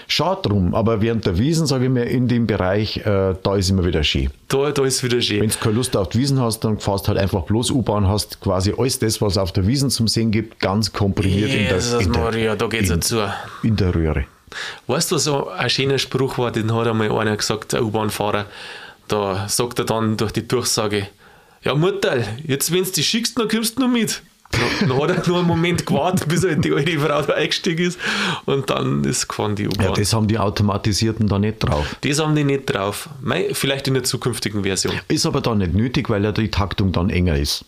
Schade 0.07 0.41
drum, 0.49 0.73
aber 0.73 1.01
während 1.01 1.25
der 1.27 1.37
Wiesen, 1.37 1.67
sage 1.67 1.85
ich 1.85 1.91
mir, 1.91 2.05
in 2.05 2.27
dem 2.27 2.47
Bereich, 2.47 2.97
äh, 2.97 3.35
da 3.43 3.55
ist 3.55 3.69
immer 3.69 3.85
wieder 3.85 4.03
schön. 4.03 4.29
Da, 4.47 4.71
da 4.71 4.83
ist 4.83 5.03
wieder 5.03 5.21
schön. 5.21 5.41
Wenn 5.41 5.49
du 5.49 5.57
keine 5.57 5.75
Lust 5.75 5.95
auf 5.95 6.09
die 6.09 6.17
Wiesen 6.19 6.41
hast, 6.41 6.61
dann 6.61 6.79
fährst 6.79 7.07
halt 7.07 7.19
einfach 7.19 7.43
bloß 7.43 7.69
U-Bahn, 7.71 8.07
hast 8.07 8.41
quasi 8.41 8.73
alles 8.75 8.97
das, 8.97 9.21
was 9.21 9.33
es 9.33 9.37
auf 9.37 9.51
der 9.51 9.67
Wiesen 9.67 9.91
zum 9.91 10.07
Sehen 10.07 10.31
gibt, 10.31 10.59
ganz 10.59 10.93
komprimiert 10.93 11.49
Jesus 11.49 11.91
in, 11.91 11.99
das, 11.99 12.05
in 12.05 12.11
Maria, 12.11 12.55
da 12.55 12.67
geht's 12.67 12.89
in, 12.89 12.95
dazu. 12.95 13.19
in 13.61 13.75
der 13.75 13.93
Röhre. 13.93 14.25
Weißt 14.87 15.11
du, 15.11 15.17
so 15.17 15.49
ein 15.49 15.69
schöner 15.69 15.97
Spruch 15.97 16.37
war, 16.37 16.51
den 16.51 16.73
hat 16.73 16.87
einmal 16.87 17.11
einer 17.11 17.35
gesagt, 17.35 17.73
ein 17.73 17.83
U-Bahn-Fahrer, 17.83 18.45
da 19.07 19.47
sagt 19.47 19.79
er 19.79 19.85
dann 19.85 20.17
durch 20.17 20.31
die 20.31 20.47
Durchsage, 20.47 21.07
ja, 21.63 21.75
Mutter, 21.75 22.23
jetzt, 22.45 22.71
wenn 22.71 22.83
du 22.83 22.91
die 22.91 23.03
schickst, 23.03 23.37
dann 23.37 23.47
kommst 23.47 23.77
du 23.77 23.81
noch 23.81 23.89
mit. 23.89 24.21
Dann, 24.51 24.89
dann 24.89 25.01
hat 25.01 25.09
er 25.09 25.27
nur 25.27 25.39
einen 25.39 25.47
Moment 25.47 25.85
gewartet, 25.85 26.27
bis 26.29 26.43
halt 26.43 26.63
die 26.63 26.71
alte 26.71 26.97
Frau 26.99 27.21
da 27.21 27.33
eingestiegen 27.33 27.87
ist 27.87 27.99
und 28.45 28.69
dann 28.69 29.03
ist 29.03 29.27
gefahren 29.27 29.55
die 29.55 29.67
U-Bahn. 29.67 29.87
Ja, 29.87 29.91
das 29.91 30.13
haben 30.13 30.27
die 30.27 30.39
Automatisierten 30.39 31.27
da 31.27 31.37
nicht 31.37 31.59
drauf. 31.59 31.97
Das 32.01 32.19
haben 32.19 32.35
die 32.35 32.45
nicht 32.45 32.65
drauf. 32.65 33.09
Mei, 33.21 33.49
vielleicht 33.51 33.87
in 33.89 33.95
der 33.95 34.03
zukünftigen 34.03 34.63
Version. 34.63 34.93
Ist 35.09 35.25
aber 35.25 35.41
dann 35.41 35.57
nicht 35.57 35.73
nötig, 35.73 36.09
weil 36.09 36.23
ja 36.23 36.31
die 36.31 36.49
Taktung 36.49 36.93
dann 36.93 37.09
enger 37.09 37.35
ist. 37.35 37.65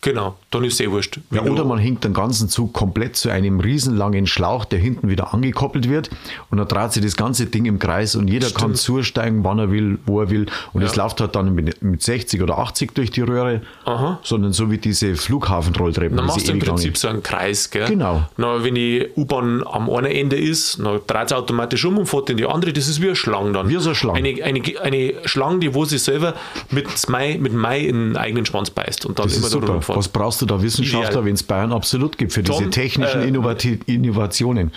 Genau, 0.00 0.36
dann 0.52 0.62
ist 0.62 0.74
es 0.74 0.80
eh 0.80 0.90
wurscht. 0.92 1.18
Ja, 1.32 1.42
oder 1.42 1.64
man 1.64 1.78
hängt 1.78 2.04
den 2.04 2.14
ganzen 2.14 2.48
Zug 2.48 2.72
komplett 2.72 3.16
zu 3.16 3.30
einem 3.30 3.58
riesenlangen 3.58 4.28
Schlauch, 4.28 4.64
der 4.64 4.78
hinten 4.78 5.08
wieder 5.08 5.34
angekoppelt 5.34 5.88
wird 5.88 6.08
und 6.50 6.58
dann 6.58 6.68
dreht 6.68 6.92
sich 6.92 7.02
das 7.02 7.16
ganze 7.16 7.46
Ding 7.46 7.64
im 7.64 7.80
Kreis 7.80 8.14
und 8.14 8.28
jeder 8.28 8.46
Stimmt. 8.46 8.60
kann 8.60 8.74
zusteigen, 8.76 9.42
wann 9.42 9.58
er 9.58 9.72
will, 9.72 9.98
wo 10.06 10.20
er 10.20 10.30
will 10.30 10.46
und 10.72 10.82
es 10.82 10.94
ja. 10.94 11.02
läuft 11.02 11.20
halt 11.20 11.34
dann 11.34 11.52
mit, 11.52 11.82
mit 11.82 12.00
60 12.00 12.40
oder 12.42 12.58
80 12.58 12.94
durch 12.94 13.10
die 13.10 13.22
Röhre, 13.22 13.62
Aha. 13.86 14.20
sondern 14.22 14.52
so 14.52 14.70
wie 14.70 14.78
diese 14.78 15.16
Flughafenrolltreppen. 15.16 16.16
Dann 16.16 16.26
machst 16.26 16.46
du 16.46 16.52
im 16.52 16.60
Prinzip 16.60 16.96
so 16.96 17.08
einen 17.08 17.24
Kreis, 17.24 17.68
gell? 17.68 17.88
Genau. 17.88 18.22
Na, 18.36 18.62
wenn 18.62 18.76
die 18.76 19.04
U-Bahn 19.16 19.64
am 19.66 19.90
einen 19.90 20.06
Ende 20.06 20.36
ist, 20.36 20.78
dann 20.78 21.00
dreht 21.08 21.26
es 21.26 21.32
automatisch 21.32 21.84
um 21.84 21.98
und 21.98 22.06
fährt 22.06 22.30
in 22.30 22.36
die 22.36 22.46
andere, 22.46 22.72
das 22.72 22.86
ist 22.86 23.02
wie 23.02 23.06
eine 23.06 23.16
Schlange 23.16 23.50
dann. 23.50 23.68
Wie 23.68 23.74
so 23.78 23.88
eine 23.88 23.96
Schlange. 23.96 24.18
Eine, 24.20 24.44
eine, 24.44 24.62
eine 24.80 25.14
Schlange, 25.24 25.58
die 25.58 25.74
wo 25.74 25.84
sie 25.84 25.98
selber 25.98 26.34
mit 26.70 26.86
Mai, 27.08 27.36
mit 27.40 27.52
Mai 27.52 27.80
in 27.80 28.10
den 28.10 28.16
eigenen 28.16 28.46
Schwanz 28.46 28.70
beißt 28.70 29.04
und 29.04 29.18
dann 29.18 29.26
das 29.26 29.38
immer 29.38 29.66
da 29.66 29.87
rumfährt. 29.88 29.96
Was 29.98 30.08
brauchst 30.08 30.42
du 30.42 30.46
da 30.46 30.62
Wissenschaftler, 30.62 31.24
wenn 31.24 31.34
es 31.34 31.42
Bayern 31.42 31.72
absolut 31.72 32.18
gibt 32.18 32.32
für 32.32 32.42
Tom, 32.42 32.58
diese 32.58 32.70
technischen 32.70 33.22
äh, 33.22 33.28
Innovati 33.28 33.80
Innovationen. 33.86 34.72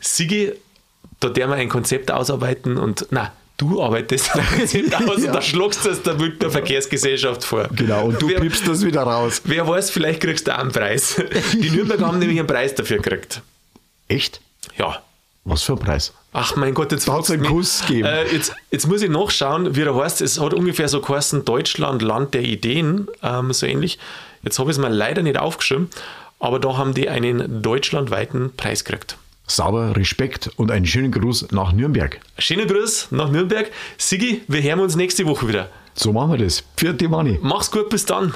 Sigi, 0.00 0.52
da 1.20 1.28
der 1.28 1.48
wir 1.48 1.54
ein 1.54 1.68
Konzept 1.68 2.10
ausarbeiten 2.10 2.76
und 2.76 3.06
na, 3.10 3.32
du 3.56 3.82
arbeitest 3.82 4.34
ein 4.34 4.46
Konzept 4.56 4.94
aus 5.08 5.22
ja. 5.22 5.28
und 5.28 5.34
da 5.34 5.42
schluckst 5.42 5.84
du 5.84 5.90
es 5.90 6.02
der, 6.02 6.14
der 6.14 6.50
Verkehrsgesellschaft 6.50 7.44
vor. 7.44 7.68
Genau, 7.74 8.06
und 8.06 8.20
du 8.20 8.28
wer, 8.28 8.40
piepst 8.40 8.66
das 8.66 8.84
wieder 8.84 9.02
raus. 9.02 9.42
Wer 9.44 9.66
weiß, 9.68 9.90
vielleicht 9.90 10.20
kriegst 10.20 10.46
du 10.46 10.54
auch 10.54 10.60
einen 10.60 10.72
Preis. 10.72 11.22
Die 11.52 11.70
Nürnberger 11.70 12.06
haben 12.06 12.18
nämlich 12.18 12.38
einen 12.38 12.48
Preis 12.48 12.74
dafür 12.74 12.98
gekriegt. 12.98 13.42
Echt? 14.08 14.40
Ja. 14.76 15.02
Was 15.44 15.62
für 15.62 15.72
ein 15.72 15.78
Preis? 15.78 16.12
Ach 16.32 16.56
mein 16.56 16.74
Gott, 16.74 16.92
jetzt 16.92 17.08
es 17.08 17.30
einen 17.30 17.42
Kuss 17.42 17.80
gegeben. 17.86 18.06
Äh, 18.06 18.26
jetzt, 18.32 18.54
jetzt 18.70 18.86
muss 18.86 19.00
ich 19.00 19.08
nachschauen, 19.08 19.74
wie 19.74 19.82
der 19.82 19.94
heißt. 19.94 20.20
Es 20.20 20.38
hat 20.38 20.52
ungefähr 20.52 20.88
so 20.88 21.00
geheißen 21.00 21.44
Deutschland, 21.44 22.02
Land 22.02 22.34
der 22.34 22.42
Ideen, 22.42 23.08
ähm, 23.22 23.52
so 23.52 23.66
ähnlich. 23.66 23.98
Jetzt 24.48 24.58
habe 24.58 24.70
ich 24.70 24.78
es 24.78 24.82
mir 24.82 24.88
leider 24.88 25.22
nicht 25.22 25.38
aufgeschrieben, 25.38 25.90
aber 26.38 26.58
da 26.58 26.78
haben 26.78 26.94
die 26.94 27.10
einen 27.10 27.60
deutschlandweiten 27.60 28.56
Preis 28.56 28.82
gekriegt. 28.82 29.18
Sauber, 29.46 29.94
Respekt 29.94 30.50
und 30.56 30.70
einen 30.70 30.86
schönen 30.86 31.12
Gruß 31.12 31.48
nach 31.50 31.72
Nürnberg. 31.72 32.18
Schönen 32.38 32.66
Gruß 32.66 33.08
nach 33.10 33.30
Nürnberg. 33.30 33.70
Sigi, 33.98 34.40
wir 34.48 34.62
hören 34.62 34.80
uns 34.80 34.96
nächste 34.96 35.26
Woche 35.26 35.48
wieder. 35.48 35.68
So 35.92 36.14
machen 36.14 36.30
wir 36.30 36.38
das. 36.38 36.64
Vierte 36.78 37.10
Manni. 37.10 37.38
Mach's 37.42 37.70
gut, 37.70 37.90
bis 37.90 38.06
dann. 38.06 38.32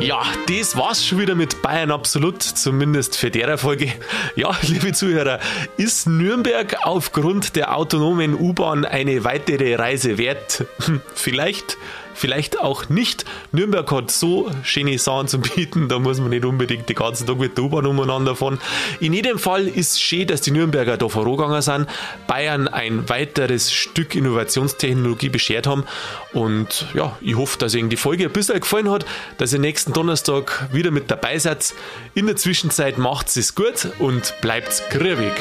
Ja, 0.00 0.22
das 0.46 0.76
war's 0.76 1.04
schon 1.04 1.18
wieder 1.18 1.34
mit 1.34 1.60
Bayern 1.60 1.90
Absolut, 1.90 2.40
zumindest 2.40 3.16
für 3.16 3.32
der 3.32 3.58
Folge. 3.58 3.92
Ja, 4.36 4.56
liebe 4.62 4.92
Zuhörer, 4.92 5.40
ist 5.76 6.06
Nürnberg 6.06 6.76
aufgrund 6.84 7.56
der 7.56 7.76
autonomen 7.76 8.34
U-Bahn 8.34 8.84
eine 8.84 9.24
weitere 9.24 9.74
Reise 9.74 10.16
wert? 10.16 10.66
Vielleicht 11.14 11.76
vielleicht 12.18 12.58
auch 12.60 12.88
nicht. 12.88 13.24
Nürnberg 13.52 13.90
hat 13.90 14.10
so 14.10 14.50
schöne 14.62 14.98
Sachen 14.98 15.28
zu 15.28 15.40
bieten, 15.40 15.88
da 15.88 15.98
muss 15.98 16.18
man 16.18 16.30
nicht 16.30 16.44
unbedingt 16.44 16.88
den 16.88 16.96
ganzen 16.96 17.26
Tag 17.26 17.38
mit 17.38 17.56
der 17.56 17.64
U-Bahn 17.64 17.86
umeinander 17.86 18.36
fahren. 18.36 18.58
In 19.00 19.12
jedem 19.12 19.38
Fall 19.38 19.66
ist 19.68 19.92
es 19.92 20.00
schön, 20.00 20.26
dass 20.26 20.40
die 20.40 20.50
Nürnberger 20.50 20.96
da 20.96 21.08
vorangegangen 21.08 21.62
sind, 21.62 21.86
Bayern 22.26 22.68
ein 22.68 23.08
weiteres 23.08 23.72
Stück 23.72 24.14
Innovationstechnologie 24.14 25.28
beschert 25.28 25.66
haben 25.66 25.84
und 26.32 26.86
ja, 26.94 27.16
ich 27.20 27.36
hoffe, 27.36 27.58
dass 27.58 27.74
Ihnen 27.74 27.90
die 27.90 27.96
Folge 27.96 28.24
ein 28.24 28.32
bisschen 28.32 28.60
gefallen 28.60 28.90
hat, 28.90 29.06
dass 29.38 29.52
ihr 29.52 29.58
nächsten 29.58 29.92
Donnerstag 29.92 30.68
wieder 30.72 30.90
mit 30.90 31.10
dabei 31.10 31.38
seid. 31.38 31.74
In 32.14 32.26
der 32.26 32.36
Zwischenzeit 32.36 32.98
macht 32.98 33.34
es 33.36 33.54
gut 33.54 33.88
und 33.98 34.34
bleibt 34.40 34.82
grübig. 34.90 35.32